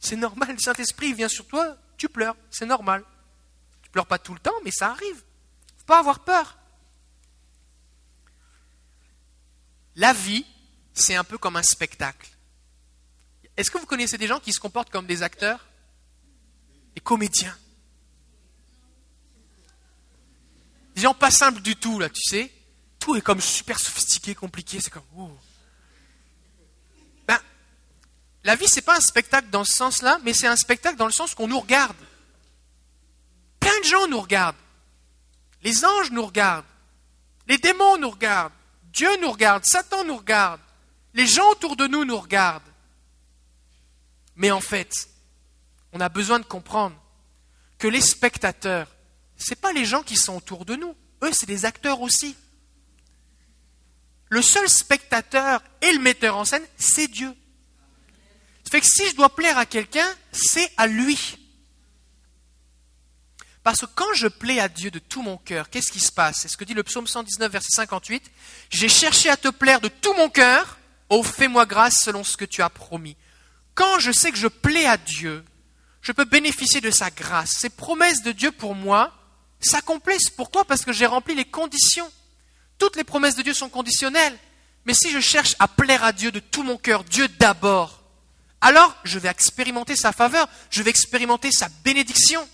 C'est 0.00 0.16
normal, 0.16 0.52
le 0.52 0.58
Saint-Esprit 0.58 1.14
vient 1.14 1.28
sur 1.28 1.46
toi, 1.46 1.76
tu 1.96 2.08
pleures, 2.08 2.36
c'est 2.50 2.66
normal. 2.66 3.04
Tu 3.82 3.88
pleures 3.90 4.06
pas 4.06 4.18
tout 4.18 4.34
le 4.34 4.40
temps, 4.40 4.60
mais 4.64 4.72
ça 4.72 4.90
arrive. 4.90 5.22
Faut 5.78 5.86
pas 5.86 6.00
avoir 6.00 6.24
peur. 6.24 6.58
La 9.94 10.12
vie, 10.12 10.44
c'est 10.92 11.14
un 11.14 11.24
peu 11.24 11.38
comme 11.38 11.56
un 11.56 11.62
spectacle. 11.62 12.28
Est-ce 13.56 13.70
que 13.70 13.78
vous 13.78 13.86
connaissez 13.86 14.18
des 14.18 14.26
gens 14.26 14.40
qui 14.40 14.52
se 14.52 14.58
comportent 14.60 14.90
comme 14.90 15.06
des 15.06 15.22
acteurs? 15.22 15.64
Des 16.96 17.02
comédiens 17.02 17.56
Des 20.96 21.02
gens 21.02 21.14
pas 21.14 21.30
simples 21.30 21.60
du 21.60 21.76
tout, 21.76 21.98
là, 21.98 22.08
tu 22.08 22.22
sais. 22.22 22.50
Tout 22.98 23.14
est 23.16 23.20
comme 23.20 23.40
super 23.40 23.78
sophistiqué, 23.78 24.34
compliqué, 24.34 24.80
c'est 24.80 24.90
comme... 24.90 25.04
Oh. 25.16 25.30
Ben, 27.28 27.38
la 28.42 28.56
vie, 28.56 28.66
c'est 28.66 28.80
pas 28.80 28.96
un 28.96 29.00
spectacle 29.00 29.50
dans 29.50 29.62
ce 29.62 29.74
sens-là, 29.74 30.18
mais 30.24 30.32
c'est 30.32 30.46
un 30.46 30.56
spectacle 30.56 30.96
dans 30.96 31.06
le 31.06 31.12
sens 31.12 31.34
qu'on 31.34 31.48
nous 31.48 31.60
regarde. 31.60 31.96
Plein 33.60 33.78
de 33.80 33.84
gens 33.84 34.08
nous 34.08 34.20
regardent. 34.20 34.56
Les 35.62 35.84
anges 35.84 36.10
nous 36.12 36.24
regardent. 36.24 36.64
Les 37.46 37.58
démons 37.58 37.98
nous 37.98 38.10
regardent. 38.10 38.54
Dieu 38.84 39.10
nous 39.20 39.32
regarde. 39.32 39.64
Satan 39.66 40.02
nous 40.04 40.16
regarde. 40.16 40.60
Les 41.12 41.26
gens 41.26 41.50
autour 41.50 41.76
de 41.76 41.86
nous 41.86 42.06
nous 42.06 42.18
regardent. 42.18 42.62
Mais 44.34 44.50
en 44.50 44.60
fait, 44.60 45.10
on 45.96 46.00
a 46.00 46.10
besoin 46.10 46.38
de 46.38 46.44
comprendre 46.44 46.94
que 47.78 47.88
les 47.88 48.02
spectateurs, 48.02 48.94
ce 49.38 49.54
pas 49.54 49.72
les 49.72 49.86
gens 49.86 50.02
qui 50.02 50.16
sont 50.16 50.36
autour 50.36 50.66
de 50.66 50.76
nous. 50.76 50.94
Eux, 51.22 51.30
c'est 51.32 51.46
des 51.46 51.64
acteurs 51.64 52.02
aussi. 52.02 52.36
Le 54.28 54.42
seul 54.42 54.68
spectateur 54.68 55.62
et 55.80 55.92
le 55.92 56.00
metteur 56.00 56.36
en 56.36 56.44
scène, 56.44 56.64
c'est 56.76 57.08
Dieu. 57.08 57.34
Ça 58.64 58.70
fait 58.72 58.80
que 58.82 58.86
si 58.86 59.08
je 59.08 59.16
dois 59.16 59.34
plaire 59.34 59.56
à 59.56 59.64
quelqu'un, 59.64 60.06
c'est 60.32 60.70
à 60.76 60.86
lui. 60.86 61.38
Parce 63.62 63.80
que 63.80 63.86
quand 63.86 64.12
je 64.14 64.28
plais 64.28 64.60
à 64.60 64.68
Dieu 64.68 64.90
de 64.90 64.98
tout 64.98 65.22
mon 65.22 65.38
cœur, 65.38 65.70
qu'est-ce 65.70 65.90
qui 65.90 66.00
se 66.00 66.12
passe? 66.12 66.40
C'est 66.42 66.48
ce 66.48 66.58
que 66.58 66.64
dit 66.64 66.74
le 66.74 66.82
psaume 66.82 67.06
119, 67.06 67.50
verset 67.50 67.70
58. 67.70 68.30
J'ai 68.68 68.90
cherché 68.90 69.30
à 69.30 69.38
te 69.38 69.48
plaire 69.48 69.80
de 69.80 69.88
tout 69.88 70.12
mon 70.12 70.28
cœur, 70.28 70.78
oh 71.08 71.22
fais-moi 71.22 71.64
grâce 71.64 72.02
selon 72.02 72.22
ce 72.22 72.36
que 72.36 72.44
tu 72.44 72.60
as 72.60 72.68
promis. 72.68 73.16
Quand 73.74 73.98
je 73.98 74.12
sais 74.12 74.30
que 74.30 74.38
je 74.38 74.48
plais 74.48 74.84
à 74.84 74.98
Dieu, 74.98 75.42
je 76.06 76.12
peux 76.12 76.24
bénéficier 76.24 76.80
de 76.80 76.92
sa 76.92 77.10
grâce. 77.10 77.50
Ces 77.58 77.68
promesses 77.68 78.22
de 78.22 78.30
Dieu 78.30 78.52
pour 78.52 78.76
moi 78.76 79.12
s'accomplissent. 79.58 80.30
Pourquoi 80.30 80.64
Parce 80.64 80.84
que 80.84 80.92
j'ai 80.92 81.04
rempli 81.04 81.34
les 81.34 81.44
conditions. 81.44 82.08
Toutes 82.78 82.94
les 82.94 83.02
promesses 83.02 83.34
de 83.34 83.42
Dieu 83.42 83.54
sont 83.54 83.68
conditionnelles. 83.68 84.38
Mais 84.84 84.94
si 84.94 85.10
je 85.10 85.18
cherche 85.18 85.56
à 85.58 85.66
plaire 85.66 86.04
à 86.04 86.12
Dieu 86.12 86.30
de 86.30 86.38
tout 86.38 86.62
mon 86.62 86.78
cœur, 86.78 87.02
Dieu 87.02 87.26
d'abord, 87.26 88.04
alors 88.60 88.94
je 89.02 89.18
vais 89.18 89.28
expérimenter 89.28 89.96
sa 89.96 90.12
faveur, 90.12 90.48
je 90.70 90.80
vais 90.84 90.90
expérimenter 90.90 91.50
sa 91.50 91.68
bénédiction. 91.82 92.48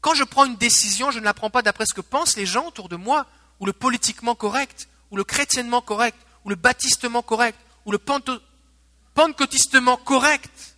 Quand 0.00 0.14
je 0.14 0.24
prends 0.24 0.46
une 0.46 0.56
décision, 0.56 1.10
je 1.10 1.18
ne 1.18 1.24
la 1.24 1.34
prends 1.34 1.50
pas 1.50 1.60
d'après 1.60 1.84
ce 1.84 1.92
que 1.92 2.00
pensent 2.00 2.38
les 2.38 2.46
gens 2.46 2.68
autour 2.68 2.88
de 2.88 2.96
moi, 2.96 3.26
ou 3.60 3.66
le 3.66 3.74
politiquement 3.74 4.34
correct, 4.34 4.88
ou 5.10 5.18
le 5.18 5.24
chrétiennement 5.24 5.82
correct, 5.82 6.16
ou 6.46 6.48
le 6.48 6.56
baptistement 6.56 7.20
correct, 7.20 7.58
ou 7.84 7.92
le 7.92 7.98
pentecôtistement 7.98 9.98
correct, 9.98 10.73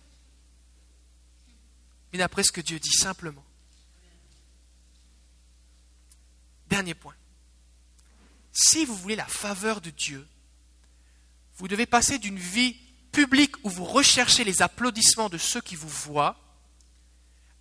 mais 2.11 2.19
d'après 2.19 2.43
ce 2.43 2.51
que 2.51 2.61
Dieu 2.61 2.79
dit 2.79 2.93
simplement. 2.93 3.43
Dernier 6.69 6.93
point. 6.93 7.15
Si 8.51 8.85
vous 8.85 8.95
voulez 8.95 9.15
la 9.15 9.25
faveur 9.25 9.81
de 9.81 9.89
Dieu, 9.89 10.27
vous 11.57 11.67
devez 11.67 11.85
passer 11.85 12.19
d'une 12.19 12.39
vie 12.39 12.75
publique 13.11 13.55
où 13.63 13.69
vous 13.69 13.85
recherchez 13.85 14.43
les 14.43 14.61
applaudissements 14.61 15.29
de 15.29 15.37
ceux 15.37 15.61
qui 15.61 15.75
vous 15.75 15.89
voient 15.89 16.39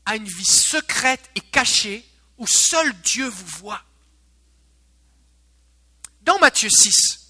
à 0.04 0.16
une 0.16 0.28
vie 0.28 0.44
secrète 0.44 1.30
et 1.35 1.40
cachée 1.40 2.04
où 2.38 2.46
seul 2.46 2.92
Dieu 3.02 3.26
vous 3.26 3.46
voit. 3.46 3.82
Dans 6.22 6.38
Matthieu 6.38 6.68
6, 6.68 7.26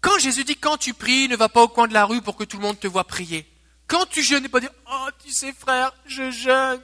quand 0.00 0.18
Jésus 0.18 0.44
dit 0.44 0.56
quand 0.56 0.78
tu 0.78 0.94
pries, 0.94 1.28
ne 1.28 1.36
va 1.36 1.48
pas 1.48 1.62
au 1.62 1.68
coin 1.68 1.88
de 1.88 1.94
la 1.94 2.04
rue 2.04 2.22
pour 2.22 2.36
que 2.36 2.44
tout 2.44 2.56
le 2.56 2.62
monde 2.62 2.78
te 2.78 2.86
voit 2.86 3.06
prier. 3.06 3.51
Quand 3.86 4.06
tu 4.06 4.22
jeûnes, 4.22 4.42
ne 4.42 4.48
pas 4.48 4.60
dire 4.60 4.72
Oh, 4.90 5.08
tu 5.24 5.32
sais, 5.32 5.52
frère, 5.52 5.92
je 6.06 6.30
jeûne. 6.30 6.80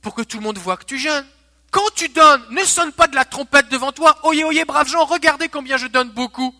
Pour 0.00 0.14
que 0.14 0.22
tout 0.22 0.38
le 0.38 0.42
monde 0.42 0.58
voit 0.58 0.76
que 0.76 0.84
tu 0.84 0.98
jeûnes. 0.98 1.26
Quand 1.70 1.90
tu 1.94 2.08
donnes, 2.08 2.42
ne 2.50 2.64
sonne 2.64 2.92
pas 2.92 3.08
de 3.08 3.14
la 3.14 3.24
trompette 3.24 3.68
devant 3.68 3.92
toi. 3.92 4.18
Oyez, 4.24 4.44
oyez, 4.44 4.64
braves 4.64 4.88
gens, 4.88 5.04
regardez 5.04 5.48
combien 5.48 5.76
je 5.76 5.86
donne 5.86 6.10
beaucoup. 6.10 6.54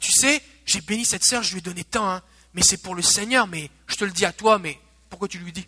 Tu 0.00 0.12
sais, 0.12 0.42
j'ai 0.64 0.80
béni 0.80 1.04
cette 1.04 1.24
sœur, 1.24 1.42
je 1.42 1.52
lui 1.52 1.58
ai 1.58 1.62
donné 1.62 1.84
tant. 1.84 2.08
Hein 2.08 2.22
mais 2.54 2.62
c'est 2.62 2.78
pour 2.78 2.94
le 2.94 3.02
Seigneur, 3.02 3.46
mais 3.46 3.70
je 3.86 3.96
te 3.96 4.04
le 4.04 4.10
dis 4.10 4.24
à 4.24 4.32
toi, 4.32 4.58
mais 4.58 4.80
pourquoi 5.08 5.28
tu 5.28 5.38
lui 5.38 5.52
dis? 5.52 5.66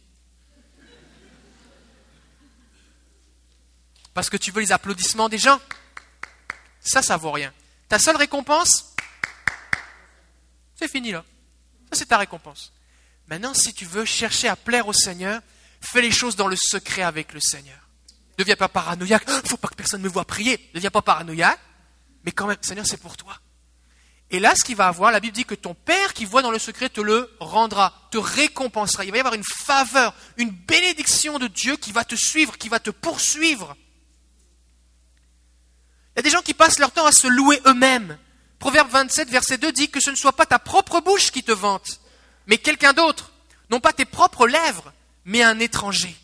Parce 4.14 4.28
que 4.28 4.36
tu 4.36 4.50
veux 4.50 4.60
les 4.60 4.72
applaudissements 4.72 5.28
des 5.28 5.38
gens? 5.38 5.60
Ça, 6.80 7.02
ça 7.02 7.16
vaut 7.16 7.30
rien. 7.30 7.52
Ta 7.88 7.98
seule 7.98 8.16
récompense, 8.16 8.94
c'est 10.74 10.88
fini 10.88 11.12
là. 11.12 11.24
C'est 11.92 12.06
ta 12.06 12.18
récompense. 12.18 12.72
Maintenant, 13.28 13.54
si 13.54 13.72
tu 13.72 13.84
veux 13.84 14.04
chercher 14.04 14.48
à 14.48 14.56
plaire 14.56 14.88
au 14.88 14.92
Seigneur, 14.92 15.40
fais 15.80 16.02
les 16.02 16.10
choses 16.10 16.36
dans 16.36 16.48
le 16.48 16.56
secret 16.56 17.02
avec 17.02 17.32
le 17.32 17.40
Seigneur. 17.40 17.78
Ne 18.38 18.44
deviens 18.44 18.56
pas 18.56 18.68
paranoïaque. 18.68 19.24
Il 19.28 19.42
ne 19.42 19.48
faut 19.48 19.56
pas 19.56 19.68
que 19.68 19.74
personne 19.74 20.02
me 20.02 20.08
voie 20.08 20.24
prier. 20.24 20.58
Ne 20.70 20.76
deviens 20.76 20.90
pas 20.90 21.02
paranoïaque. 21.02 21.60
Mais 22.24 22.32
quand 22.32 22.46
même, 22.46 22.56
Seigneur, 22.62 22.86
c'est 22.86 22.96
pour 22.96 23.16
toi. 23.16 23.38
Et 24.30 24.40
là, 24.40 24.54
ce 24.56 24.64
qu'il 24.64 24.76
va 24.76 24.88
avoir, 24.88 25.12
la 25.12 25.20
Bible 25.20 25.34
dit 25.34 25.44
que 25.44 25.54
ton 25.54 25.74
Père 25.74 26.14
qui 26.14 26.24
voit 26.24 26.40
dans 26.40 26.50
le 26.50 26.58
secret 26.58 26.88
te 26.88 27.02
le 27.02 27.30
rendra, 27.38 28.08
te 28.10 28.16
récompensera. 28.16 29.04
Il 29.04 29.10
va 29.10 29.18
y 29.18 29.20
avoir 29.20 29.34
une 29.34 29.44
faveur, 29.44 30.14
une 30.38 30.50
bénédiction 30.50 31.38
de 31.38 31.48
Dieu 31.48 31.76
qui 31.76 31.92
va 31.92 32.04
te 32.04 32.14
suivre, 32.14 32.56
qui 32.56 32.70
va 32.70 32.80
te 32.80 32.90
poursuivre. 32.90 33.76
Il 36.14 36.18
y 36.18 36.20
a 36.20 36.22
des 36.22 36.30
gens 36.30 36.40
qui 36.40 36.54
passent 36.54 36.78
leur 36.78 36.92
temps 36.92 37.04
à 37.04 37.12
se 37.12 37.26
louer 37.26 37.60
eux-mêmes. 37.66 38.18
Proverbe 38.62 38.90
27, 38.90 39.28
verset 39.28 39.58
2 39.58 39.72
dit 39.72 39.90
que 39.90 39.98
ce 39.98 40.10
ne 40.10 40.14
soit 40.14 40.36
pas 40.36 40.46
ta 40.46 40.60
propre 40.60 41.00
bouche 41.00 41.32
qui 41.32 41.42
te 41.42 41.50
vante, 41.50 41.98
mais 42.46 42.58
quelqu'un 42.58 42.92
d'autre. 42.92 43.32
Non 43.70 43.80
pas 43.80 43.92
tes 43.92 44.04
propres 44.04 44.46
lèvres, 44.46 44.92
mais 45.24 45.42
un 45.42 45.58
étranger. 45.58 46.16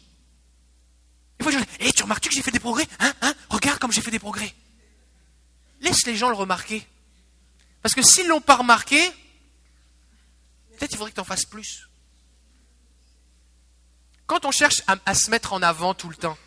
Et 1.41 1.43
fois, 1.43 1.51
je 1.51 1.59
dis, 1.59 1.65
hey, 1.81 1.93
tu 1.93 2.05
remarques 2.05 2.23
que 2.23 2.31
j'ai 2.33 2.41
fait 2.41 2.53
des 2.53 2.61
progrès 2.61 2.87
hein, 3.01 3.13
hein 3.23 3.35
Regarde 3.49 3.81
comme 3.81 3.91
j'ai 3.91 4.03
fait 4.03 4.13
des 4.13 4.21
progrès. 4.21 4.55
Laisse 5.81 6.07
les 6.07 6.15
gens 6.15 6.29
le 6.29 6.37
remarquer. 6.37 6.87
Parce 7.83 7.97
que 7.97 8.03
s'ils 8.03 8.27
ne 8.27 8.29
l'ont 8.29 8.41
pas 8.41 8.55
remarqué, 8.55 9.05
peut-être 10.79 10.93
il 10.93 10.97
faudrait 10.97 11.11
que 11.11 11.17
tu 11.17 11.21
en 11.21 11.25
fasses 11.25 11.45
plus. 11.45 11.89
Quand 14.29 14.45
on 14.45 14.53
cherche 14.53 14.85
à, 14.87 15.15
se 15.17 15.29
mettre 15.33 15.55
en 15.55 15.61
avant 15.61 15.93
tout 15.93 16.09
le 16.09 16.15
temps, 16.15 16.39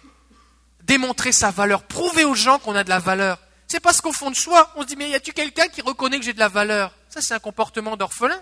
démontrer 0.83 1.33
sa 1.33 1.51
valeur, 1.51 1.83
prouver 1.83 2.23
aux 2.23 2.33
gens 2.33 2.59
qu'on 2.59 2.77
a 2.77 2.85
de 2.85 2.89
la 2.89 2.99
valeur, 2.99 3.39
c'est 3.71 3.79
parce 3.79 4.01
qu'au 4.01 4.11
fond 4.11 4.29
de 4.29 4.35
soi, 4.35 4.69
on 4.75 4.81
se 4.81 4.87
dit, 4.87 4.97
mais 4.97 5.09
y 5.09 5.15
a-tu 5.15 5.31
quelqu'un 5.31 5.69
qui 5.69 5.81
reconnaît 5.81 6.19
que 6.19 6.25
j'ai 6.25 6.33
de 6.33 6.39
la 6.39 6.49
valeur? 6.49 6.93
Ça, 7.07 7.21
c'est 7.21 7.33
un 7.33 7.39
comportement 7.39 7.95
d'orphelin. 7.95 8.41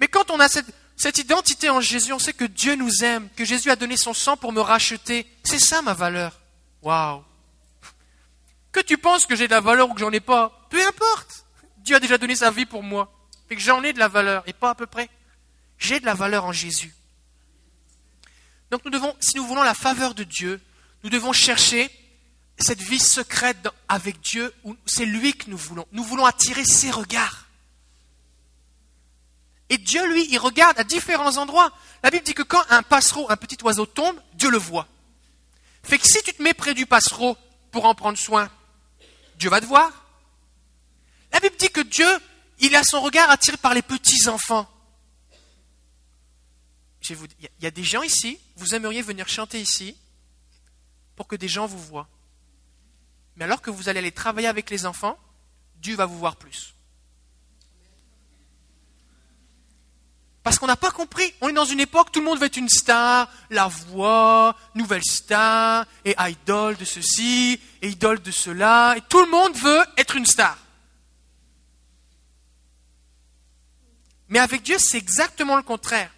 Mais 0.00 0.08
quand 0.08 0.30
on 0.30 0.40
a 0.40 0.48
cette, 0.48 1.18
identité 1.18 1.68
en 1.68 1.82
Jésus, 1.82 2.10
on 2.14 2.18
sait 2.18 2.32
que 2.32 2.46
Dieu 2.46 2.74
nous 2.74 3.04
aime, 3.04 3.28
que 3.36 3.44
Jésus 3.44 3.70
a 3.70 3.76
donné 3.76 3.98
son 3.98 4.14
sang 4.14 4.38
pour 4.38 4.50
me 4.50 4.62
racheter. 4.62 5.26
C'est 5.44 5.58
ça 5.58 5.82
ma 5.82 5.92
valeur. 5.92 6.40
Waouh 6.80 7.22
Que 8.72 8.80
tu 8.80 8.96
penses 8.96 9.26
que 9.26 9.36
j'ai 9.36 9.46
de 9.46 9.52
la 9.52 9.60
valeur 9.60 9.90
ou 9.90 9.92
que 9.92 10.00
j'en 10.00 10.10
ai 10.10 10.20
pas, 10.20 10.66
peu 10.70 10.82
importe. 10.86 11.44
Dieu 11.76 11.96
a 11.96 12.00
déjà 12.00 12.16
donné 12.16 12.34
sa 12.34 12.50
vie 12.50 12.64
pour 12.64 12.82
moi. 12.82 13.12
Fait 13.46 13.56
que 13.56 13.60
j'en 13.60 13.82
ai 13.82 13.92
de 13.92 13.98
la 13.98 14.08
valeur, 14.08 14.42
et 14.46 14.54
pas 14.54 14.70
à 14.70 14.74
peu 14.74 14.86
près. 14.86 15.10
J'ai 15.76 16.00
de 16.00 16.06
la 16.06 16.14
valeur 16.14 16.46
en 16.46 16.52
Jésus. 16.52 16.94
Donc 18.70 18.86
nous 18.86 18.90
devons, 18.90 19.14
si 19.20 19.36
nous 19.36 19.46
voulons 19.46 19.62
la 19.62 19.74
faveur 19.74 20.14
de 20.14 20.24
Dieu, 20.24 20.62
nous 21.04 21.10
devons 21.10 21.34
chercher 21.34 21.90
cette 22.58 22.80
vie 22.80 23.00
secrète 23.00 23.68
avec 23.88 24.20
Dieu 24.20 24.52
c'est 24.86 25.04
lui 25.04 25.34
que 25.34 25.50
nous 25.50 25.56
voulons. 25.56 25.86
Nous 25.92 26.04
voulons 26.04 26.26
attirer 26.26 26.64
ses 26.64 26.90
regards. 26.90 27.46
Et 29.68 29.78
Dieu, 29.78 30.06
lui, 30.12 30.26
il 30.30 30.38
regarde 30.38 30.78
à 30.78 30.84
différents 30.84 31.38
endroits. 31.38 31.72
La 32.02 32.10
Bible 32.10 32.24
dit 32.24 32.34
que 32.34 32.42
quand 32.42 32.62
un 32.68 32.82
passereau, 32.82 33.30
un 33.30 33.36
petit 33.36 33.56
oiseau 33.64 33.86
tombe, 33.86 34.20
Dieu 34.34 34.50
le 34.50 34.58
voit. 34.58 34.86
Fait 35.82 35.98
que 35.98 36.06
si 36.06 36.22
tu 36.22 36.32
te 36.34 36.42
mets 36.42 36.54
près 36.54 36.74
du 36.74 36.84
passereau 36.84 37.36
pour 37.70 37.86
en 37.86 37.94
prendre 37.94 38.18
soin, 38.18 38.50
Dieu 39.36 39.48
va 39.48 39.60
te 39.60 39.66
voir. 39.66 39.90
La 41.32 41.40
Bible 41.40 41.56
dit 41.56 41.70
que 41.70 41.80
Dieu, 41.80 42.06
il 42.58 42.76
a 42.76 42.84
son 42.84 43.00
regard 43.00 43.30
attiré 43.30 43.56
par 43.56 43.72
les 43.72 43.82
petits-enfants. 43.82 44.68
Il 47.08 47.48
y 47.60 47.66
a 47.66 47.70
des 47.70 47.82
gens 47.82 48.02
ici, 48.02 48.38
vous 48.56 48.74
aimeriez 48.74 49.02
venir 49.02 49.28
chanter 49.28 49.60
ici 49.60 49.96
pour 51.16 51.26
que 51.26 51.34
des 51.34 51.48
gens 51.48 51.66
vous 51.66 51.78
voient. 51.78 52.08
Mais 53.36 53.44
alors 53.44 53.62
que 53.62 53.70
vous 53.70 53.88
allez 53.88 53.98
aller 53.98 54.12
travailler 54.12 54.48
avec 54.48 54.70
les 54.70 54.86
enfants, 54.86 55.18
Dieu 55.76 55.96
va 55.96 56.06
vous 56.06 56.18
voir 56.18 56.36
plus. 56.36 56.74
Parce 60.42 60.58
qu'on 60.58 60.66
n'a 60.66 60.76
pas 60.76 60.90
compris. 60.90 61.32
On 61.40 61.48
est 61.48 61.52
dans 61.52 61.64
une 61.64 61.80
époque, 61.80 62.10
tout 62.10 62.20
le 62.20 62.26
monde 62.26 62.38
veut 62.38 62.46
être 62.46 62.56
une 62.56 62.68
star, 62.68 63.28
la 63.50 63.68
voix, 63.68 64.56
nouvelle 64.74 65.04
star, 65.04 65.86
et 66.04 66.14
idole 66.18 66.76
de 66.76 66.84
ceci, 66.84 67.60
et 67.80 67.88
idole 67.88 68.20
de 68.20 68.30
cela, 68.30 68.94
et 68.96 69.00
tout 69.02 69.20
le 69.24 69.30
monde 69.30 69.56
veut 69.56 69.84
être 69.96 70.16
une 70.16 70.26
star. 70.26 70.58
Mais 74.28 74.40
avec 74.40 74.62
Dieu, 74.62 74.78
c'est 74.78 74.98
exactement 74.98 75.56
le 75.56 75.62
contraire. 75.62 76.10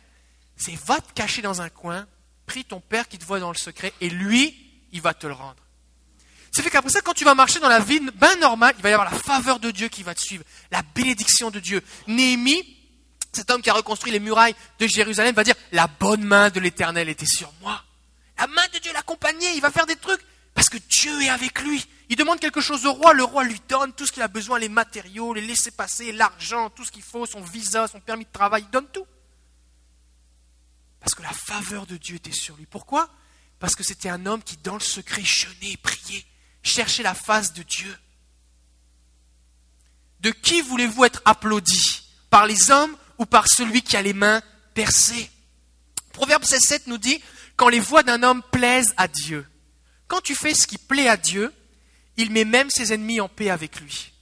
C'est 0.56 0.76
va 0.86 1.00
te 1.00 1.12
cacher 1.12 1.42
dans 1.42 1.60
un 1.60 1.68
coin, 1.68 2.06
prie 2.46 2.64
ton 2.64 2.80
Père 2.80 3.08
qui 3.08 3.18
te 3.18 3.24
voit 3.24 3.40
dans 3.40 3.52
le 3.52 3.58
secret, 3.58 3.92
et 4.00 4.08
lui, 4.08 4.56
il 4.92 5.02
va 5.02 5.12
te 5.12 5.26
le 5.26 5.34
rendre. 5.34 5.63
Ça 6.54 6.62
fait 6.62 6.70
qu'après 6.70 6.90
ça, 6.90 7.00
quand 7.00 7.14
tu 7.14 7.24
vas 7.24 7.34
marcher 7.34 7.58
dans 7.58 7.68
la 7.68 7.80
vie 7.80 7.98
bien 7.98 8.36
normale, 8.36 8.76
il 8.78 8.82
va 8.82 8.90
y 8.90 8.92
avoir 8.92 9.10
la 9.10 9.18
faveur 9.18 9.58
de 9.58 9.72
Dieu 9.72 9.88
qui 9.88 10.04
va 10.04 10.14
te 10.14 10.20
suivre, 10.20 10.44
la 10.70 10.82
bénédiction 10.94 11.50
de 11.50 11.58
Dieu. 11.58 11.82
Néhémie, 12.06 12.62
cet 13.32 13.50
homme 13.50 13.60
qui 13.60 13.70
a 13.70 13.72
reconstruit 13.72 14.12
les 14.12 14.20
murailles 14.20 14.54
de 14.78 14.86
Jérusalem, 14.86 15.34
va 15.34 15.42
dire, 15.42 15.56
la 15.72 15.88
bonne 15.88 16.22
main 16.22 16.50
de 16.50 16.60
l'Éternel 16.60 17.08
était 17.08 17.26
sur 17.26 17.52
moi. 17.60 17.82
La 18.38 18.46
main 18.46 18.62
de 18.72 18.78
Dieu 18.78 18.92
l'accompagnait, 18.92 19.56
il 19.56 19.60
va 19.60 19.72
faire 19.72 19.86
des 19.86 19.96
trucs 19.96 20.20
parce 20.54 20.68
que 20.68 20.78
Dieu 20.78 21.22
est 21.22 21.28
avec 21.28 21.60
lui. 21.60 21.84
Il 22.08 22.14
demande 22.14 22.38
quelque 22.38 22.60
chose 22.60 22.86
au 22.86 22.92
roi, 22.92 23.14
le 23.14 23.24
roi 23.24 23.42
lui 23.42 23.60
donne 23.68 23.92
tout 23.92 24.06
ce 24.06 24.12
qu'il 24.12 24.22
a 24.22 24.28
besoin, 24.28 24.60
les 24.60 24.68
matériaux, 24.68 25.34
les 25.34 25.40
laissés-passer, 25.40 26.12
l'argent, 26.12 26.70
tout 26.70 26.84
ce 26.84 26.92
qu'il 26.92 27.02
faut, 27.02 27.26
son 27.26 27.40
visa, 27.40 27.88
son 27.88 27.98
permis 27.98 28.26
de 28.26 28.32
travail, 28.32 28.62
il 28.62 28.70
donne 28.70 28.86
tout. 28.92 29.06
Parce 31.00 31.16
que 31.16 31.22
la 31.22 31.32
faveur 31.32 31.84
de 31.86 31.96
Dieu 31.96 32.14
était 32.14 32.30
sur 32.30 32.56
lui. 32.56 32.66
Pourquoi? 32.66 33.10
Parce 33.58 33.74
que 33.74 33.82
c'était 33.82 34.08
un 34.08 34.24
homme 34.26 34.44
qui, 34.44 34.56
dans 34.58 34.74
le 34.74 34.80
secret, 34.80 35.24
jeûnait, 35.24 35.76
priait, 35.82 36.24
cherchait 36.64 37.02
la 37.02 37.14
face 37.14 37.52
de 37.52 37.62
Dieu. 37.62 37.96
De 40.20 40.30
qui 40.30 40.62
voulez-vous 40.62 41.04
être 41.04 41.22
applaudi? 41.24 42.02
Par 42.30 42.46
les 42.46 42.70
hommes 42.70 42.96
ou 43.18 43.26
par 43.26 43.46
celui 43.46 43.82
qui 43.82 43.96
a 43.96 44.02
les 44.02 44.14
mains 44.14 44.42
percées? 44.72 45.30
Proverbe 46.12 46.42
16.7 46.42 46.82
nous 46.86 46.98
dit, 46.98 47.22
quand 47.56 47.68
les 47.68 47.80
voix 47.80 48.02
d'un 48.02 48.22
homme 48.22 48.42
plaisent 48.50 48.94
à 48.96 49.06
Dieu, 49.06 49.46
quand 50.08 50.20
tu 50.20 50.34
fais 50.34 50.54
ce 50.54 50.66
qui 50.66 50.78
plaît 50.78 51.08
à 51.08 51.16
Dieu, 51.16 51.52
il 52.16 52.30
met 52.30 52.44
même 52.44 52.70
ses 52.70 52.92
ennemis 52.92 53.20
en 53.20 53.28
paix 53.28 53.50
avec 53.50 53.80
lui. 53.80 54.12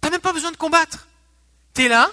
Tu 0.00 0.06
n'as 0.06 0.10
même 0.10 0.20
pas 0.20 0.32
besoin 0.32 0.50
de 0.50 0.56
combattre. 0.56 1.06
Tu 1.74 1.84
es 1.84 1.88
là, 1.88 2.10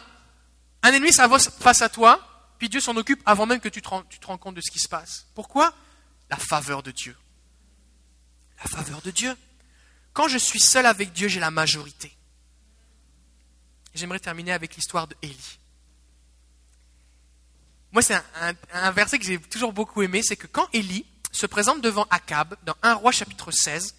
un 0.83 0.91
ennemi 0.91 1.11
s'avance 1.11 1.49
face 1.49 1.81
à 1.81 1.89
toi, 1.89 2.28
puis 2.59 2.69
Dieu 2.69 2.81
s'en 2.81 2.95
occupe 2.97 3.21
avant 3.25 3.45
même 3.45 3.61
que 3.61 3.69
tu 3.69 3.81
te, 3.81 3.87
rends, 3.87 4.37
compte 4.37 4.55
de 4.55 4.61
ce 4.61 4.69
qui 4.69 4.79
se 4.79 4.87
passe. 4.87 5.25
Pourquoi? 5.33 5.73
La 6.29 6.37
faveur 6.37 6.83
de 6.83 6.91
Dieu. 6.91 7.17
La 8.59 8.69
faveur 8.69 9.01
de 9.01 9.11
Dieu. 9.11 9.35
Quand 10.13 10.27
je 10.27 10.37
suis 10.37 10.59
seul 10.59 10.85
avec 10.85 11.13
Dieu, 11.13 11.29
j'ai 11.29 11.39
la 11.39 11.51
majorité. 11.51 12.15
J'aimerais 13.95 14.19
terminer 14.19 14.51
avec 14.51 14.75
l'histoire 14.75 15.07
de 15.07 15.15
Élie. 15.21 15.59
Moi, 17.91 18.01
c'est 18.01 18.21
un, 18.73 18.91
verset 18.91 19.17
que 19.17 19.25
j'ai 19.25 19.39
toujours 19.39 19.73
beaucoup 19.73 20.03
aimé, 20.03 20.21
c'est 20.21 20.35
que 20.35 20.45
quand 20.45 20.67
Élie 20.73 21.05
se 21.31 21.47
présente 21.47 21.81
devant 21.81 22.05
Akab, 22.11 22.55
dans 22.63 22.75
1 22.83 22.93
roi 22.93 23.11
chapitre 23.11 23.49
16, 23.49 23.95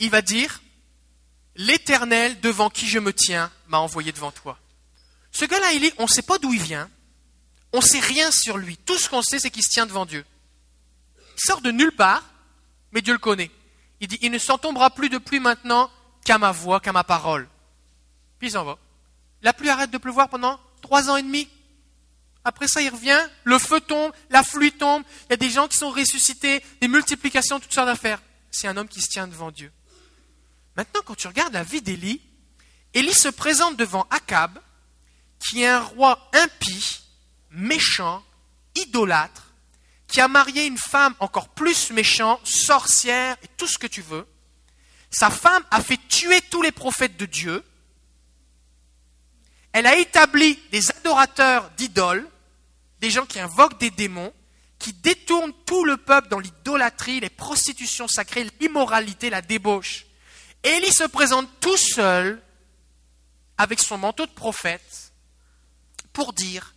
il 0.00 0.10
va 0.10 0.22
dire, 0.22 0.60
L'Éternel 1.56 2.40
devant 2.40 2.68
qui 2.68 2.88
je 2.88 2.98
me 2.98 3.12
tiens 3.12 3.50
m'a 3.68 3.78
envoyé 3.78 4.10
devant 4.10 4.32
toi. 4.32 4.58
Ce 5.34 5.44
gars-là, 5.44 5.72
Élie, 5.72 5.92
on 5.98 6.04
ne 6.04 6.08
sait 6.08 6.22
pas 6.22 6.38
d'où 6.38 6.52
il 6.52 6.62
vient, 6.62 6.88
on 7.72 7.78
ne 7.78 7.82
sait 7.82 8.00
rien 8.00 8.30
sur 8.30 8.56
lui. 8.56 8.76
Tout 8.76 8.96
ce 8.96 9.08
qu'on 9.08 9.20
sait, 9.20 9.40
c'est 9.40 9.50
qu'il 9.50 9.64
se 9.64 9.68
tient 9.68 9.84
devant 9.84 10.06
Dieu. 10.06 10.24
Il 11.18 11.40
sort 11.44 11.60
de 11.60 11.72
nulle 11.72 11.92
part, 11.92 12.22
mais 12.92 13.02
Dieu 13.02 13.12
le 13.12 13.18
connaît. 13.18 13.50
Il 14.00 14.06
dit, 14.06 14.18
il 14.22 14.30
ne 14.30 14.38
s'en 14.38 14.58
tombera 14.58 14.90
plus 14.90 15.08
de 15.08 15.18
pluie 15.18 15.40
maintenant 15.40 15.90
qu'à 16.24 16.38
ma 16.38 16.52
voix, 16.52 16.78
qu'à 16.78 16.92
ma 16.92 17.02
parole. 17.02 17.48
Puis 18.38 18.48
il 18.48 18.52
s'en 18.52 18.64
va. 18.64 18.78
La 19.42 19.52
pluie 19.52 19.70
arrête 19.70 19.90
de 19.90 19.98
pleuvoir 19.98 20.28
pendant 20.28 20.60
trois 20.82 21.10
ans 21.10 21.16
et 21.16 21.22
demi. 21.22 21.48
Après 22.44 22.68
ça, 22.68 22.80
il 22.80 22.90
revient, 22.90 23.20
le 23.42 23.58
feu 23.58 23.80
tombe, 23.80 24.12
la 24.30 24.44
pluie 24.44 24.70
tombe, 24.70 25.02
il 25.26 25.30
y 25.30 25.34
a 25.34 25.36
des 25.36 25.50
gens 25.50 25.66
qui 25.66 25.78
sont 25.78 25.90
ressuscités, 25.90 26.62
des 26.80 26.88
multiplications, 26.88 27.58
toutes 27.58 27.72
sortes 27.72 27.88
d'affaires. 27.88 28.22
C'est 28.52 28.68
un 28.68 28.76
homme 28.76 28.88
qui 28.88 29.00
se 29.00 29.08
tient 29.08 29.26
devant 29.26 29.50
Dieu. 29.50 29.72
Maintenant, 30.76 31.00
quand 31.04 31.16
tu 31.16 31.26
regardes 31.26 31.54
la 31.54 31.64
vie 31.64 31.82
d'Élie, 31.82 32.20
Élie 32.92 33.14
se 33.14 33.28
présente 33.28 33.76
devant 33.76 34.06
Akab, 34.10 34.60
qui 35.44 35.62
est 35.62 35.68
un 35.68 35.80
roi 35.80 36.30
impie, 36.32 37.02
méchant, 37.50 38.24
idolâtre, 38.74 39.52
qui 40.06 40.20
a 40.20 40.28
marié 40.28 40.66
une 40.66 40.78
femme 40.78 41.14
encore 41.20 41.48
plus 41.50 41.90
méchante, 41.90 42.46
sorcière 42.46 43.36
et 43.42 43.48
tout 43.56 43.66
ce 43.66 43.78
que 43.78 43.86
tu 43.86 44.00
veux. 44.00 44.26
Sa 45.10 45.30
femme 45.30 45.62
a 45.70 45.80
fait 45.82 45.98
tuer 46.08 46.40
tous 46.50 46.62
les 46.62 46.72
prophètes 46.72 47.16
de 47.16 47.26
Dieu. 47.26 47.62
Elle 49.72 49.86
a 49.86 49.96
établi 49.96 50.58
des 50.70 50.90
adorateurs 50.90 51.70
d'idoles 51.76 52.28
des 53.00 53.10
gens 53.10 53.26
qui 53.26 53.38
invoquent 53.38 53.78
des 53.78 53.90
démons, 53.90 54.32
qui 54.78 54.94
détournent 54.94 55.52
tout 55.66 55.84
le 55.84 55.98
peuple 55.98 56.28
dans 56.28 56.38
l'idolâtrie, 56.38 57.20
les 57.20 57.28
prostitutions 57.28 58.08
sacrées, 58.08 58.46
l'immoralité, 58.60 59.28
la 59.28 59.42
débauche. 59.42 60.06
Élie 60.62 60.92
se 60.92 61.04
présente 61.04 61.48
tout 61.60 61.76
seul 61.76 62.40
avec 63.58 63.80
son 63.80 63.98
manteau 63.98 64.24
de 64.24 64.32
prophète 64.32 65.03
pour 66.14 66.32
dire 66.32 66.74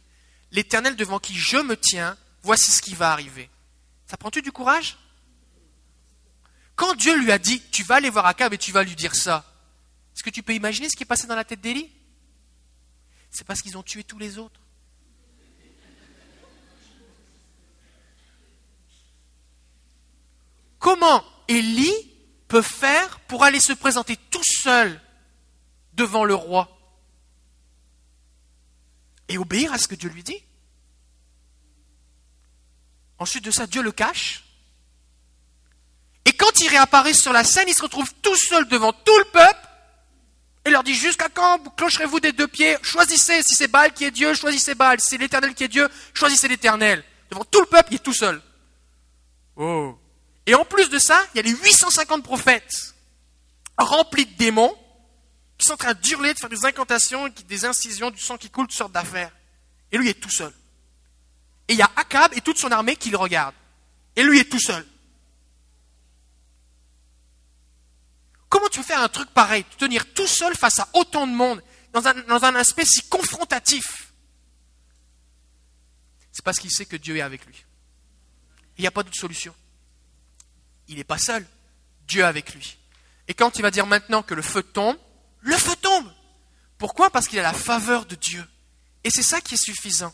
L'Éternel 0.51 0.97
devant 0.97 1.19
qui 1.19 1.35
je 1.35 1.57
me 1.57 1.77
tiens, 1.77 2.17
voici 2.41 2.71
ce 2.71 2.81
qui 2.81 2.93
va 2.93 3.11
arriver. 3.11 3.49
Ça 4.05 4.17
prend-tu 4.17 4.41
du 4.41 4.51
courage? 4.51 4.97
Quand 6.75 6.95
Dieu 6.95 7.17
lui 7.17 7.31
a 7.31 7.39
dit 7.39 7.61
Tu 7.71 7.83
vas 7.83 7.95
aller 7.95 8.09
voir 8.09 8.25
Akab 8.25 8.53
et 8.53 8.57
tu 8.57 8.73
vas 8.73 8.83
lui 8.83 8.95
dire 8.95 9.15
ça, 9.15 9.45
est-ce 10.13 10.23
que 10.23 10.29
tu 10.29 10.43
peux 10.43 10.53
imaginer 10.53 10.89
ce 10.89 10.97
qui 10.97 11.03
est 11.03 11.07
passé 11.07 11.27
dans 11.27 11.35
la 11.35 11.45
tête 11.45 11.61
d'Élie? 11.61 11.89
C'est 13.29 13.45
parce 13.47 13.61
qu'ils 13.61 13.77
ont 13.77 13.83
tué 13.83 14.03
tous 14.03 14.19
les 14.19 14.37
autres. 14.37 14.59
comment 20.87 21.21
Élie 21.49 22.13
peut 22.47 22.61
faire 22.61 23.19
pour 23.27 23.43
aller 23.43 23.59
se 23.59 23.73
présenter 23.73 24.15
tout 24.15 24.43
seul 24.45 25.01
devant 25.95 26.23
le 26.23 26.33
roi? 26.33 26.76
Et 29.29 29.37
obéir 29.37 29.73
à 29.73 29.77
ce 29.77 29.87
que 29.87 29.95
Dieu 29.95 30.09
lui 30.09 30.23
dit. 30.23 30.43
Ensuite 33.19 33.43
de 33.43 33.51
ça, 33.51 33.67
Dieu 33.67 33.81
le 33.81 33.91
cache. 33.91 34.43
Et 36.25 36.33
quand 36.33 36.59
il 36.59 36.67
réapparaît 36.67 37.13
sur 37.13 37.33
la 37.33 37.43
scène, 37.43 37.67
il 37.67 37.73
se 37.73 37.81
retrouve 37.81 38.11
tout 38.21 38.35
seul 38.35 38.67
devant 38.67 38.93
tout 38.93 39.17
le 39.17 39.25
peuple 39.25 39.67
et 40.65 40.69
leur 40.69 40.83
dit 40.83 40.93
Jusqu'à 40.93 41.29
quand 41.29 41.59
clocherez-vous 41.75 42.19
des 42.19 42.33
deux 42.33 42.47
pieds? 42.47 42.77
Choisissez, 42.81 43.41
si 43.41 43.55
c'est 43.55 43.69
Baal 43.69 43.93
qui 43.93 44.03
est 44.03 44.11
Dieu, 44.11 44.33
choisissez 44.33 44.75
Baal. 44.75 44.99
Si 44.99 45.07
c'est 45.07 45.17
l'Éternel 45.17 45.55
qui 45.55 45.63
est 45.63 45.69
Dieu, 45.69 45.87
choisissez 46.13 46.47
l'Éternel. 46.47 47.03
Devant 47.31 47.45
tout 47.45 47.61
le 47.61 47.65
peuple, 47.65 47.89
il 47.91 47.95
est 47.95 47.99
tout 47.99 48.13
seul. 48.13 48.41
Oh 49.55 49.97
et 50.45 50.55
en 50.55 50.63
plus 50.63 50.89
de 50.89 50.97
ça, 50.97 51.21
il 51.33 51.37
y 51.37 51.39
a 51.41 51.43
les 51.43 51.51
850 51.51 52.23
prophètes 52.23 52.95
remplis 53.77 54.25
de 54.25 54.33
démons 54.37 54.73
qui 55.57 55.65
sont 55.65 55.73
en 55.73 55.77
train 55.77 55.93
d'hurler, 55.93 56.33
de 56.33 56.39
faire 56.39 56.49
des 56.49 56.65
incantations, 56.65 57.29
des 57.29 57.65
incisions, 57.65 58.11
du 58.11 58.19
sang 58.19 58.37
qui 58.37 58.49
coule, 58.49 58.67
toutes 58.67 58.77
sortes 58.77 58.91
d'affaires. 58.91 59.31
Et 59.91 59.97
lui 59.97 60.09
est 60.09 60.19
tout 60.19 60.29
seul. 60.29 60.53
Et 61.67 61.73
il 61.73 61.79
y 61.79 61.81
a 61.81 61.91
Akab 61.95 62.33
et 62.35 62.41
toute 62.41 62.57
son 62.57 62.71
armée 62.71 62.95
qui 62.95 63.09
le 63.09 63.17
regardent. 63.17 63.55
Et 64.15 64.23
lui 64.23 64.39
est 64.39 64.49
tout 64.49 64.59
seul. 64.59 64.85
Comment 68.49 68.67
tu 68.69 68.79
peux 68.79 68.85
faire 68.85 69.01
un 69.01 69.09
truc 69.09 69.29
pareil? 69.31 69.65
Tenir 69.77 70.13
tout 70.13 70.27
seul 70.27 70.55
face 70.55 70.79
à 70.79 70.87
autant 70.93 71.27
de 71.27 71.33
monde, 71.33 71.61
dans 71.91 72.07
un, 72.07 72.13
dans 72.13 72.43
un 72.43 72.55
aspect 72.55 72.85
si 72.85 73.07
confrontatif? 73.09 74.11
C'est 76.31 76.45
parce 76.45 76.59
qu'il 76.59 76.71
sait 76.71 76.85
que 76.85 76.95
Dieu 76.95 77.17
est 77.17 77.21
avec 77.21 77.45
lui. 77.45 77.65
Il 78.77 78.81
n'y 78.81 78.87
a 78.87 78.91
pas 78.91 79.03
d'autre 79.03 79.17
solution 79.17 79.53
il 80.87 80.97
n'est 80.97 81.03
pas 81.03 81.17
seul. 81.17 81.45
Dieu 82.07 82.25
avec 82.25 82.53
lui. 82.53 82.77
Et 83.27 83.33
quand 83.33 83.57
il 83.57 83.61
va 83.61 83.71
dire 83.71 83.85
maintenant 83.85 84.23
que 84.23 84.33
le 84.33 84.41
feu 84.41 84.63
tombe, 84.63 84.97
le 85.47 85.57
feu 85.57 85.75
tombe. 85.81 86.11
Pourquoi? 86.77 87.09
Parce 87.09 87.27
qu'il 87.27 87.39
a 87.39 87.43
la 87.43 87.53
faveur 87.53 88.05
de 88.05 88.15
Dieu. 88.15 88.45
Et 89.03 89.09
c'est 89.09 89.23
ça 89.23 89.41
qui 89.41 89.55
est 89.55 89.63
suffisant. 89.63 90.13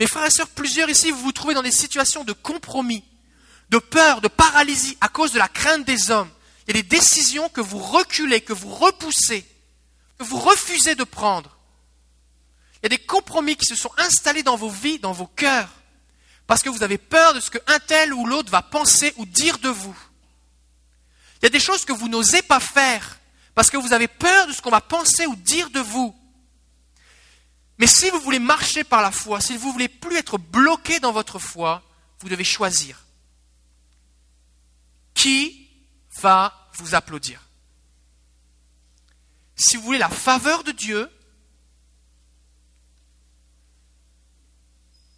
Mes 0.00 0.06
frères 0.06 0.26
et 0.26 0.30
sœurs, 0.30 0.48
plusieurs 0.48 0.90
ici, 0.90 1.10
vous 1.10 1.20
vous 1.20 1.32
trouvez 1.32 1.54
dans 1.54 1.62
des 1.62 1.70
situations 1.70 2.24
de 2.24 2.32
compromis, 2.32 3.04
de 3.70 3.78
peur, 3.78 4.20
de 4.20 4.28
paralysie 4.28 4.96
à 5.00 5.08
cause 5.08 5.32
de 5.32 5.38
la 5.38 5.48
crainte 5.48 5.84
des 5.84 6.10
hommes. 6.10 6.30
Il 6.66 6.74
y 6.74 6.78
a 6.78 6.82
des 6.82 6.88
décisions 6.88 7.48
que 7.48 7.60
vous 7.60 7.78
reculez, 7.78 8.40
que 8.40 8.52
vous 8.52 8.72
repoussez, 8.72 9.44
que 10.18 10.24
vous 10.24 10.38
refusez 10.38 10.94
de 10.94 11.04
prendre. 11.04 11.56
Il 12.76 12.84
y 12.84 12.86
a 12.86 12.96
des 12.96 13.04
compromis 13.04 13.56
qui 13.56 13.66
se 13.66 13.76
sont 13.76 13.92
installés 13.98 14.42
dans 14.42 14.56
vos 14.56 14.70
vies, 14.70 14.98
dans 14.98 15.12
vos 15.12 15.26
cœurs 15.26 15.68
parce 16.52 16.62
que 16.62 16.68
vous 16.68 16.82
avez 16.82 16.98
peur 16.98 17.34
de 17.34 17.40
ce 17.40 17.50
qu'un 17.50 17.78
tel 17.78 18.12
ou 18.12 18.26
l'autre 18.26 18.50
va 18.50 18.60
penser 18.60 19.14
ou 19.16 19.24
dire 19.24 19.58
de 19.58 19.70
vous. 19.70 19.96
Il 21.40 21.44
y 21.44 21.46
a 21.46 21.48
des 21.48 21.60
choses 21.60 21.84
que 21.84 21.92
vous 21.92 22.08
n'osez 22.08 22.42
pas 22.42 22.60
faire 22.60 23.18
parce 23.54 23.70
que 23.70 23.76
vous 23.76 23.92
avez 23.92 24.08
peur 24.08 24.46
de 24.46 24.52
ce 24.52 24.62
qu'on 24.62 24.70
va 24.70 24.80
penser 24.80 25.26
ou 25.26 25.36
dire 25.36 25.70
de 25.70 25.80
vous. 25.80 26.16
Mais 27.78 27.86
si 27.86 28.10
vous 28.10 28.20
voulez 28.20 28.38
marcher 28.38 28.84
par 28.84 29.02
la 29.02 29.10
foi, 29.10 29.40
si 29.40 29.56
vous 29.56 29.72
voulez 29.72 29.88
plus 29.88 30.16
être 30.16 30.38
bloqué 30.38 31.00
dans 31.00 31.12
votre 31.12 31.38
foi, 31.38 31.82
vous 32.20 32.28
devez 32.28 32.44
choisir. 32.44 33.04
Qui 35.14 35.68
va 36.20 36.70
vous 36.74 36.94
applaudir? 36.94 37.40
Si 39.56 39.76
vous 39.76 39.82
voulez 39.82 39.98
la 39.98 40.08
faveur 40.08 40.64
de 40.64 40.72
Dieu, 40.72 41.10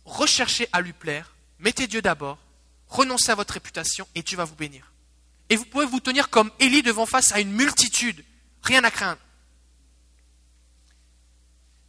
recherchez 0.05 0.69
à 0.73 0.81
lui 0.81 0.93
plaire, 0.93 1.35
mettez 1.59 1.87
Dieu 1.87 2.03
d'abord, 2.03 2.39
renoncez 2.89 3.31
à 3.31 3.35
votre 3.35 3.55
réputation 3.55 4.09
et 4.15 4.23
Dieu 4.23 4.37
va 4.37 4.45
vous 4.45 4.57
bénir. 4.57 4.94
Et 5.55 5.57
vous 5.57 5.67
pouvez 5.67 5.87
vous 5.87 6.01
tenir 6.01 6.31
comme 6.31 6.51
Élie 6.59 6.83
devant 6.83 7.07
face 7.07 7.31
à 7.31 7.39
une 7.39 7.53
multitude, 7.53 8.25
rien 8.65 8.83
à 8.83 8.91
craindre. 8.91 9.21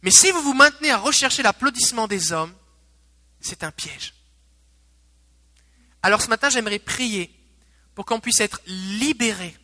Mais 0.02 0.12
si 0.12 0.30
vous 0.30 0.40
vous 0.40 0.54
maintenez 0.54 0.92
à 0.92 0.98
rechercher 0.98 1.42
l'applaudissement 1.42 2.06
des 2.06 2.30
hommes, 2.30 2.54
c'est 3.40 3.64
un 3.64 3.72
piège. 3.72 4.14
Alors 6.00 6.22
ce 6.22 6.28
matin, 6.28 6.48
j'aimerais 6.48 6.78
prier 6.78 7.28
pour 7.96 8.04
qu'on 8.04 8.20
puisse 8.20 8.38
être 8.38 8.60
libéré 8.68 9.56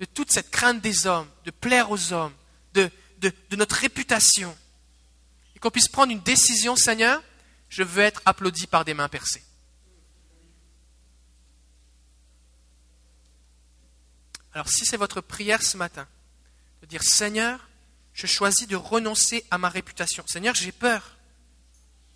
de 0.00 0.04
toute 0.04 0.32
cette 0.32 0.50
crainte 0.50 0.80
des 0.80 1.06
hommes, 1.06 1.28
de 1.44 1.52
plaire 1.52 1.92
aux 1.92 2.12
hommes, 2.12 2.34
de, 2.74 2.90
de, 3.18 3.32
notre 3.54 3.76
réputation, 3.76 4.58
et 5.54 5.60
qu'on 5.60 5.70
puisse 5.70 5.86
prendre 5.86 6.10
une 6.10 6.22
décision, 6.22 6.74
Seigneur, 6.74 7.22
je 7.68 7.84
veux 7.84 8.02
être 8.02 8.20
applaudi 8.24 8.66
par 8.66 8.84
des 8.84 8.94
mains 8.94 9.08
percées. 9.08 9.44
Alors 14.52 14.68
si 14.68 14.84
c'est 14.84 14.96
votre 14.96 15.20
prière 15.20 15.62
ce 15.62 15.76
matin, 15.76 16.06
de 16.82 16.86
dire 16.86 17.02
Seigneur, 17.02 17.68
je 18.12 18.26
choisis 18.26 18.66
de 18.66 18.76
renoncer 18.76 19.44
à 19.50 19.58
ma 19.58 19.68
réputation. 19.68 20.24
Seigneur, 20.26 20.54
j'ai 20.54 20.72
peur. 20.72 21.16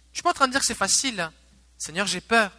Je 0.07 0.11
ne 0.13 0.15
suis 0.17 0.23
pas 0.23 0.31
en 0.31 0.35
train 0.35 0.47
de 0.47 0.53
dire 0.53 0.61
que 0.61 0.67
c'est 0.67 0.75
facile. 0.75 1.31
Seigneur, 1.79 2.07
j'ai 2.07 2.21
peur. 2.21 2.51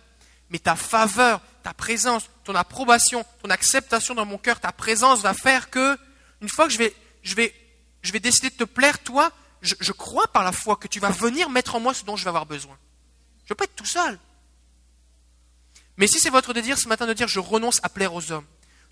Mais 0.50 0.60
ta 0.60 0.76
faveur, 0.76 1.42
ta 1.64 1.74
présence, 1.74 2.30
ton 2.44 2.56
approbation, 2.56 3.26
ton 3.42 3.50
acceptation 3.50 4.14
dans 4.14 4.26
mon 4.26 4.38
cœur, 4.38 4.60
ta 4.60 4.72
présence 4.72 5.22
va 5.22 5.34
faire 5.34 5.70
que, 5.70 5.98
une 6.42 6.50
fois 6.50 6.68
que 6.68 6.74
je 6.74 6.78
vais, 6.78 6.96
je 7.24 7.36
vais, 7.36 7.54
je 8.02 8.12
vais 8.12 8.20
décider 8.20 8.50
de 8.50 8.56
te 8.56 8.64
plaire, 8.64 9.00
toi, 9.00 9.32
je, 9.62 9.74
je 9.80 9.92
crois 9.92 10.28
par 10.28 10.44
la 10.44 10.52
foi 10.52 10.76
que 10.76 10.88
tu 10.88 11.00
vas 11.00 11.10
venir 11.10 11.50
mettre 11.50 11.76
en 11.76 11.80
moi 11.80 11.94
ce 11.94 12.06
dont 12.06 12.16
je 12.16 12.24
vais 12.24 12.30
avoir 12.30 12.46
besoin. 12.46 12.78
Je 13.40 13.46
ne 13.46 13.50
veux 13.50 13.56
pas 13.56 13.66
être 13.66 13.76
tout 13.76 13.86
seul. 13.86 14.20
Mais 15.98 16.08
si 16.08 16.20
c'est 16.20 16.30
votre 16.30 16.54
désir 16.54 16.78
ce 16.78 16.88
matin 16.88 17.08
de 17.08 17.14
dire 17.14 17.28
je 17.28 17.40
renonce 17.40 17.80
à 17.84 17.90
plaire 17.90 18.14
aux 18.14 18.32
hommes, 18.32 18.46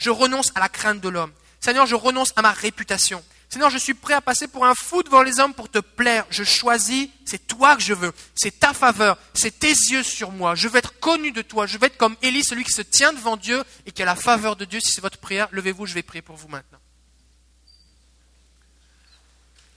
je 0.04 0.10
renonce 0.10 0.52
à 0.56 0.60
la 0.60 0.70
crainte 0.70 1.02
de 1.02 1.10
l'homme, 1.10 1.32
Seigneur, 1.60 1.86
je 1.86 1.96
renonce 1.96 2.34
à 2.36 2.42
ma 2.42 2.52
réputation, 2.52 3.24
Seigneur, 3.54 3.70
je 3.70 3.78
suis 3.78 3.94
prêt 3.94 4.16
à 4.16 4.22
passer 4.22 4.48
pour 4.48 4.66
un 4.66 4.74
fou 4.74 5.04
devant 5.04 5.22
les 5.22 5.40
hommes 5.40 5.54
pour 5.54 5.70
te 5.70 5.78
plaire. 5.78 6.26
Je 6.32 6.44
choisis, 6.44 7.08
c'est 7.24 7.46
toi 7.46 7.76
que 7.76 7.84
je 7.84 7.94
veux. 7.94 8.12
C'est 8.34 8.60
ta 8.60 8.74
faveur, 8.74 9.16
c'est 9.36 9.60
tes 9.60 9.68
yeux 9.68 10.02
sur 10.02 10.32
moi. 10.32 10.56
Je 10.56 10.68
veux 10.68 10.78
être 10.78 11.00
connu 11.00 11.32
de 11.32 11.44
toi. 11.44 11.68
Je 11.68 11.78
veux 11.78 11.86
être 11.86 11.98
comme 11.98 12.16
Élie, 12.24 12.44
celui 12.44 12.64
qui 12.64 12.72
se 12.72 12.82
tient 12.82 13.14
devant 13.14 13.38
Dieu 13.38 13.64
et 13.86 13.92
qui 13.92 14.02
a 14.02 14.06
la 14.06 14.16
faveur 14.16 14.56
de 14.56 14.66
Dieu. 14.66 14.80
Si 14.80 14.92
c'est 14.92 15.02
votre 15.02 15.20
prière, 15.20 15.50
levez-vous, 15.52 15.86
je 15.86 15.94
vais 15.94 16.02
prier 16.02 16.24
pour 16.24 16.36
vous 16.36 16.48
maintenant. 16.48 16.80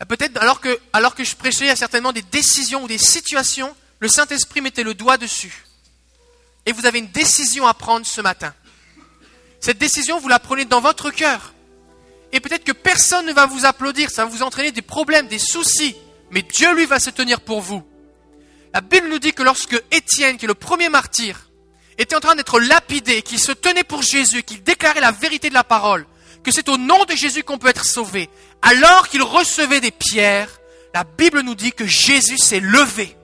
Peut-être 0.08 0.38
alors 0.38 0.60
que, 0.62 1.24
je 1.24 1.36
prêchais, 1.36 1.68
il 1.68 1.76
certainement 1.76 2.14
des 2.14 2.22
décisions 2.22 2.84
ou 2.84 2.88
des 2.88 2.96
situations, 2.96 3.76
le 3.98 4.08
Saint-Esprit 4.08 4.62
mettait 4.62 4.84
le 4.84 4.94
doigt 4.94 5.18
dessus. 5.18 5.66
Et 6.64 6.72
vous 6.72 6.86
avez 6.86 7.00
une 7.00 7.10
décision 7.10 7.66
à 7.66 7.74
prendre 7.74 8.06
ce 8.06 8.22
matin. 8.22 8.54
Cette 9.60 9.78
décision, 9.78 10.18
vous 10.18 10.28
la 10.28 10.38
prenez 10.38 10.64
dans 10.64 10.80
votre 10.80 11.10
cœur. 11.10 11.54
Et 12.32 12.40
peut-être 12.40 12.64
que 12.64 12.72
personne 12.72 13.26
ne 13.26 13.32
va 13.32 13.46
vous 13.46 13.64
applaudir, 13.64 14.10
ça 14.10 14.24
va 14.24 14.30
vous 14.30 14.42
entraîner 14.42 14.72
des 14.72 14.82
problèmes, 14.82 15.28
des 15.28 15.38
soucis. 15.38 15.96
Mais 16.30 16.42
Dieu, 16.42 16.74
lui, 16.74 16.86
va 16.86 16.98
se 16.98 17.10
tenir 17.10 17.40
pour 17.40 17.60
vous. 17.60 17.82
La 18.74 18.80
Bible 18.80 19.08
nous 19.08 19.18
dit 19.18 19.32
que 19.32 19.42
lorsque 19.42 19.80
Étienne, 19.90 20.36
qui 20.36 20.44
est 20.44 20.48
le 20.48 20.54
premier 20.54 20.88
martyr, 20.88 21.50
était 21.98 22.14
en 22.14 22.20
train 22.20 22.34
d'être 22.34 22.60
lapidé, 22.60 23.22
qu'il 23.22 23.38
se 23.38 23.52
tenait 23.52 23.84
pour 23.84 24.02
Jésus, 24.02 24.42
qu'il 24.42 24.62
déclarait 24.62 25.00
la 25.00 25.12
vérité 25.12 25.48
de 25.48 25.54
la 25.54 25.64
parole, 25.64 26.06
que 26.44 26.52
c'est 26.52 26.68
au 26.68 26.76
nom 26.76 27.04
de 27.04 27.14
Jésus 27.14 27.42
qu'on 27.42 27.58
peut 27.58 27.68
être 27.68 27.84
sauvé, 27.84 28.28
alors 28.60 29.08
qu'il 29.08 29.22
recevait 29.22 29.80
des 29.80 29.90
pierres, 29.90 30.60
la 30.94 31.04
Bible 31.04 31.40
nous 31.40 31.54
dit 31.54 31.72
que 31.72 31.86
Jésus 31.86 32.38
s'est 32.38 32.60
levé. 32.60 33.16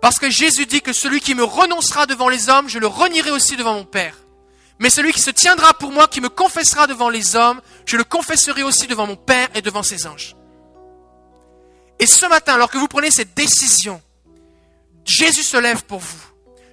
Parce 0.00 0.18
que 0.18 0.30
Jésus 0.30 0.66
dit 0.66 0.80
que 0.80 0.92
celui 0.92 1.20
qui 1.20 1.34
me 1.34 1.42
renoncera 1.42 2.06
devant 2.06 2.28
les 2.28 2.48
hommes, 2.48 2.68
je 2.68 2.78
le 2.78 2.86
renierai 2.86 3.30
aussi 3.30 3.56
devant 3.56 3.74
mon 3.74 3.84
Père. 3.84 4.14
Mais 4.78 4.90
celui 4.90 5.12
qui 5.12 5.20
se 5.20 5.30
tiendra 5.30 5.74
pour 5.74 5.90
moi, 5.90 6.06
qui 6.06 6.20
me 6.20 6.28
confessera 6.28 6.86
devant 6.86 7.08
les 7.08 7.34
hommes, 7.34 7.60
je 7.84 7.96
le 7.96 8.04
confesserai 8.04 8.62
aussi 8.62 8.86
devant 8.86 9.06
mon 9.06 9.16
Père 9.16 9.48
et 9.54 9.62
devant 9.62 9.82
ses 9.82 10.06
anges. 10.06 10.36
Et 11.98 12.06
ce 12.06 12.26
matin, 12.26 12.54
alors 12.54 12.70
que 12.70 12.78
vous 12.78 12.86
prenez 12.86 13.10
cette 13.10 13.34
décision, 13.34 14.00
Jésus 15.04 15.42
se 15.42 15.56
lève 15.56 15.82
pour 15.84 15.98
vous. 15.98 16.22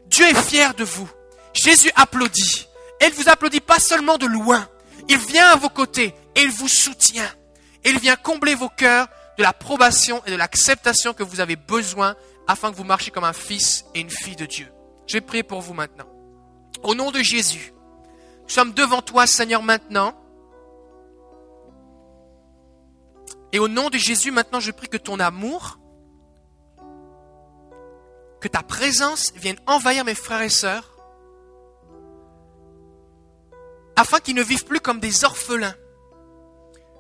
Dieu 0.08 0.26
est 0.26 0.42
fier 0.44 0.76
de 0.76 0.84
vous. 0.84 1.10
Jésus 1.54 1.92
applaudit. 1.96 2.68
Et 3.02 3.06
il 3.06 3.14
vous 3.14 3.30
applaudit 3.30 3.62
pas 3.62 3.80
seulement 3.80 4.18
de 4.18 4.28
loin. 4.28 4.68
Il 5.08 5.18
vient 5.18 5.48
à 5.48 5.56
vos 5.56 5.70
côtés 5.70 6.14
et 6.36 6.42
il 6.42 6.52
vous 6.52 6.68
soutient. 6.68 7.30
Il 7.84 8.00
vient 8.00 8.16
combler 8.16 8.56
vos 8.56 8.70
cœurs 8.70 9.08
de 9.38 9.44
l'approbation 9.44 10.22
et 10.26 10.32
de 10.32 10.36
l'acceptation 10.36 11.14
que 11.14 11.24
vous 11.24 11.40
avez 11.40 11.56
besoin 11.56 12.16
afin 12.48 12.72
que 12.72 12.78
vous 12.78 12.84
marchiez 12.84 13.12
comme 13.12 13.24
un 13.24 13.34
fils 13.34 13.86
et 13.96 14.00
une 14.00 14.10
fille 14.10 14.36
de 14.36 14.46
Dieu. 14.46 14.68
Je 15.08 15.18
vais 15.18 15.44
pour 15.44 15.62
vous 15.62 15.74
maintenant. 15.74 16.08
Au 16.84 16.96
nom 16.96 17.12
de 17.12 17.20
Jésus, 17.20 17.74
nous 18.46 18.54
sommes 18.54 18.74
devant 18.74 19.02
toi, 19.02 19.26
Seigneur, 19.26 19.64
maintenant. 19.64 20.14
Et 23.52 23.60
au 23.60 23.68
nom 23.68 23.90
de 23.90 23.98
Jésus, 23.98 24.32
maintenant, 24.32 24.60
je 24.60 24.72
prie 24.72 24.88
que 24.88 24.98
ton 24.98 25.20
amour, 25.20 25.80
que 28.40 28.48
ta 28.48 28.62
présence 28.62 29.34
vienne 29.36 29.58
envahir 29.66 30.06
mes 30.06 30.14
frères 30.14 30.42
et 30.42 30.50
sœurs, 30.50 30.92
afin 33.96 34.20
qu'ils 34.20 34.36
ne 34.36 34.44
vivent 34.44 34.66
plus 34.66 34.80
comme 34.80 35.00
des 35.00 35.24
orphelins. 35.24 35.76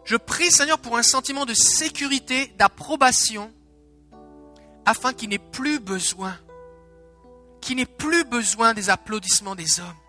Je 0.03 0.15
prie, 0.15 0.49
Seigneur, 0.49 0.79
pour 0.79 0.97
un 0.97 1.03
sentiment 1.03 1.45
de 1.45 1.53
sécurité, 1.53 2.47
d'approbation, 2.57 3.53
afin 4.85 5.13
qu'ils 5.13 5.29
n'aient 5.29 5.37
plus 5.37 5.79
besoin, 5.79 6.35
qu'ils 7.61 7.77
n'aient 7.77 7.85
plus 7.85 8.23
besoin 8.23 8.73
des 8.73 8.89
applaudissements 8.89 9.55
des 9.55 9.79
hommes 9.79 10.04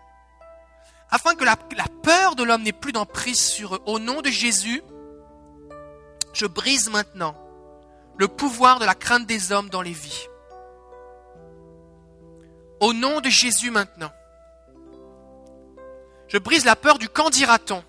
afin 1.09 1.35
que 1.35 1.45
la, 1.45 1.55
peur 2.03 2.35
de 2.35 2.43
l'homme 2.43 2.63
n'ait 2.63 2.71
plus 2.71 2.91
d'emprise 2.91 3.39
sur 3.39 3.75
eux. 3.75 3.81
Au 3.85 3.99
nom 3.99 4.21
de 4.21 4.29
Jésus, 4.29 4.81
je 6.33 6.45
brise 6.45 6.89
maintenant 6.89 7.35
le 8.17 8.27
pouvoir 8.27 8.79
de 8.79 8.85
la 8.85 8.95
crainte 8.95 9.25
des 9.25 9.51
hommes 9.51 9.69
dans 9.69 9.81
les 9.81 9.91
vies. 9.91 10.27
Au 12.79 12.93
nom 12.93 13.21
de 13.21 13.29
Jésus 13.29 13.71
maintenant, 13.71 14.11
je 16.27 16.37
brise 16.37 16.65
la 16.65 16.75
peur 16.75 16.99
du 16.99 17.09
qu'en 17.09 17.29
dira-t-on. 17.29 17.83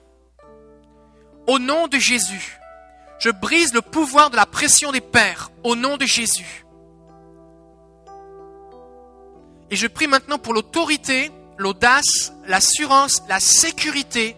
Au 1.46 1.58
nom 1.58 1.88
de 1.88 1.98
Jésus, 1.98 2.58
je 3.18 3.30
brise 3.30 3.74
le 3.74 3.82
pouvoir 3.82 4.30
de 4.30 4.36
la 4.36 4.46
pression 4.46 4.92
des 4.92 5.00
pères. 5.00 5.50
Au 5.64 5.74
nom 5.74 5.96
de 5.96 6.06
Jésus. 6.06 6.64
Et 9.70 9.76
je 9.76 9.86
prie 9.86 10.06
maintenant 10.06 10.38
pour 10.38 10.54
l'autorité 10.54 11.30
l'audace, 11.58 12.32
l'assurance, 12.46 13.22
la 13.28 13.40
sécurité 13.40 14.36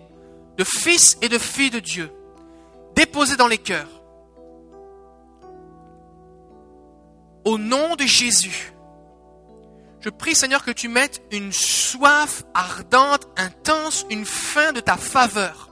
de 0.57 0.65
fils 0.65 1.17
et 1.23 1.29
de 1.29 1.39
filles 1.39 1.71
de 1.71 1.79
Dieu, 1.79 2.11
déposés 2.95 3.37
dans 3.37 3.47
les 3.47 3.59
cœurs. 3.59 3.89
Au 7.45 7.57
nom 7.59 7.97
de 7.97 8.05
Jésus, 8.05 8.73
je 10.01 10.09
prie 10.09 10.35
Seigneur 10.35 10.65
que 10.65 10.71
tu 10.71 10.89
mettes 10.89 11.23
une 11.31 11.53
soif 11.53 12.43
ardente, 12.55 13.29
intense, 13.37 14.07
une 14.11 14.25
faim 14.25 14.73
de 14.73 14.81
ta 14.81 14.97
faveur. 14.97 15.69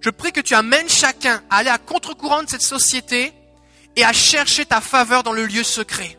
Je 0.00 0.10
prie 0.10 0.32
que 0.32 0.40
tu 0.40 0.54
amènes 0.54 0.88
chacun 0.88 1.42
à 1.50 1.58
aller 1.58 1.70
à 1.70 1.78
contre-courant 1.78 2.42
de 2.42 2.48
cette 2.48 2.62
société 2.62 3.32
et 3.96 4.04
à 4.04 4.12
chercher 4.12 4.66
ta 4.66 4.80
faveur 4.80 5.22
dans 5.22 5.32
le 5.32 5.46
lieu 5.46 5.62
secret. 5.62 6.18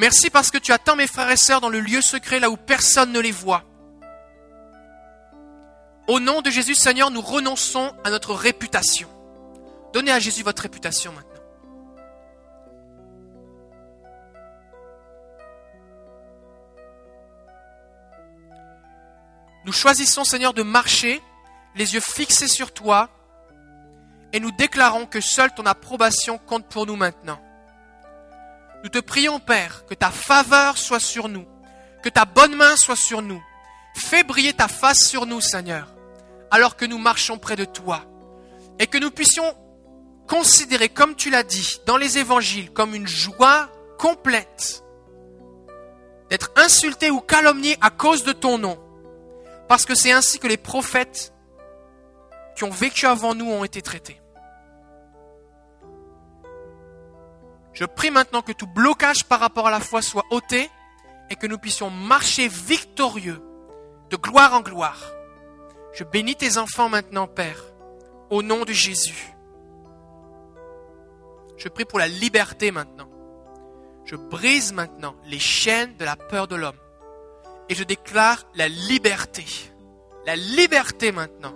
Merci 0.00 0.30
parce 0.30 0.50
que 0.50 0.56
tu 0.56 0.72
attends 0.72 0.96
mes 0.96 1.06
frères 1.06 1.30
et 1.30 1.36
sœurs 1.36 1.60
dans 1.60 1.68
le 1.68 1.78
lieu 1.78 2.00
secret 2.00 2.40
là 2.40 2.48
où 2.48 2.56
personne 2.56 3.12
ne 3.12 3.20
les 3.20 3.32
voit. 3.32 3.64
Au 6.08 6.20
nom 6.20 6.40
de 6.40 6.48
Jésus, 6.48 6.74
Seigneur, 6.74 7.10
nous 7.10 7.20
renonçons 7.20 7.92
à 8.02 8.08
notre 8.08 8.32
réputation. 8.32 9.10
Donnez 9.92 10.10
à 10.10 10.18
Jésus 10.18 10.42
votre 10.42 10.62
réputation 10.62 11.12
maintenant. 11.12 11.42
Nous 19.66 19.72
choisissons, 19.72 20.24
Seigneur, 20.24 20.54
de 20.54 20.62
marcher, 20.62 21.20
les 21.74 21.92
yeux 21.92 22.00
fixés 22.00 22.48
sur 22.48 22.72
toi, 22.72 23.10
et 24.32 24.40
nous 24.40 24.50
déclarons 24.50 25.04
que 25.04 25.20
seule 25.20 25.52
ton 25.52 25.66
approbation 25.66 26.38
compte 26.38 26.66
pour 26.68 26.86
nous 26.86 26.96
maintenant. 26.96 27.38
Nous 28.82 28.88
te 28.88 28.98
prions, 28.98 29.40
Père, 29.40 29.84
que 29.86 29.94
ta 29.94 30.10
faveur 30.10 30.78
soit 30.78 31.00
sur 31.00 31.28
nous, 31.28 31.46
que 32.02 32.08
ta 32.08 32.24
bonne 32.24 32.54
main 32.54 32.76
soit 32.76 32.96
sur 32.96 33.22
nous. 33.22 33.42
Fais 33.94 34.22
briller 34.22 34.52
ta 34.52 34.68
face 34.68 35.04
sur 35.06 35.26
nous, 35.26 35.40
Seigneur, 35.40 35.94
alors 36.50 36.76
que 36.76 36.84
nous 36.84 36.98
marchons 36.98 37.38
près 37.38 37.56
de 37.56 37.64
toi, 37.64 38.04
et 38.78 38.86
que 38.86 38.98
nous 38.98 39.10
puissions 39.10 39.54
considérer, 40.26 40.88
comme 40.88 41.16
tu 41.16 41.28
l'as 41.28 41.42
dit 41.42 41.80
dans 41.86 41.96
les 41.96 42.18
évangiles, 42.18 42.72
comme 42.72 42.94
une 42.94 43.08
joie 43.08 43.68
complète 43.98 44.84
d'être 46.30 46.52
insulté 46.56 47.10
ou 47.10 47.20
calomnié 47.20 47.76
à 47.80 47.90
cause 47.90 48.22
de 48.24 48.32
ton 48.32 48.56
nom, 48.56 48.78
parce 49.68 49.84
que 49.84 49.94
c'est 49.94 50.12
ainsi 50.12 50.38
que 50.38 50.46
les 50.46 50.56
prophètes 50.56 51.34
qui 52.56 52.64
ont 52.64 52.70
vécu 52.70 53.06
avant 53.06 53.34
nous 53.34 53.50
ont 53.50 53.64
été 53.64 53.82
traités. 53.82 54.19
Je 57.72 57.84
prie 57.84 58.10
maintenant 58.10 58.42
que 58.42 58.52
tout 58.52 58.66
blocage 58.66 59.24
par 59.24 59.40
rapport 59.40 59.66
à 59.66 59.70
la 59.70 59.80
foi 59.80 60.02
soit 60.02 60.24
ôté 60.30 60.70
et 61.30 61.36
que 61.36 61.46
nous 61.46 61.58
puissions 61.58 61.90
marcher 61.90 62.48
victorieux 62.48 63.40
de 64.10 64.16
gloire 64.16 64.54
en 64.54 64.60
gloire. 64.60 65.12
Je 65.92 66.04
bénis 66.04 66.36
tes 66.36 66.58
enfants 66.58 66.88
maintenant, 66.88 67.26
Père, 67.26 67.62
au 68.28 68.42
nom 68.42 68.64
de 68.64 68.72
Jésus. 68.72 69.34
Je 71.56 71.68
prie 71.68 71.84
pour 71.84 71.98
la 71.98 72.08
liberté 72.08 72.70
maintenant. 72.70 73.08
Je 74.04 74.16
brise 74.16 74.72
maintenant 74.72 75.14
les 75.26 75.38
chaînes 75.38 75.96
de 75.96 76.04
la 76.04 76.16
peur 76.16 76.48
de 76.48 76.56
l'homme. 76.56 76.78
Et 77.68 77.74
je 77.74 77.84
déclare 77.84 78.44
la 78.54 78.68
liberté. 78.68 79.44
La 80.26 80.36
liberté 80.36 81.12
maintenant. 81.12 81.54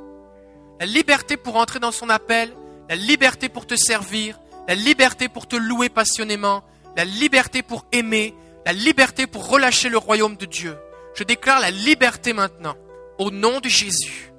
La 0.78 0.86
liberté 0.86 1.36
pour 1.36 1.56
entrer 1.56 1.80
dans 1.80 1.90
son 1.90 2.10
appel. 2.10 2.54
La 2.88 2.96
liberté 2.96 3.48
pour 3.48 3.66
te 3.66 3.74
servir. 3.76 4.38
La 4.68 4.74
liberté 4.74 5.28
pour 5.28 5.46
te 5.46 5.56
louer 5.56 5.88
passionnément. 5.88 6.64
La 6.96 7.04
liberté 7.04 7.62
pour 7.62 7.86
aimer. 7.92 8.34
La 8.66 8.72
liberté 8.72 9.26
pour 9.26 9.48
relâcher 9.48 9.88
le 9.88 9.98
royaume 9.98 10.36
de 10.36 10.46
Dieu. 10.46 10.76
Je 11.14 11.24
déclare 11.24 11.60
la 11.60 11.70
liberté 11.70 12.32
maintenant. 12.32 12.76
Au 13.18 13.30
nom 13.30 13.60
de 13.60 13.68
Jésus. 13.68 14.32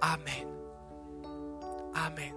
Amen. 0.00 0.46
Amen. 1.94 2.35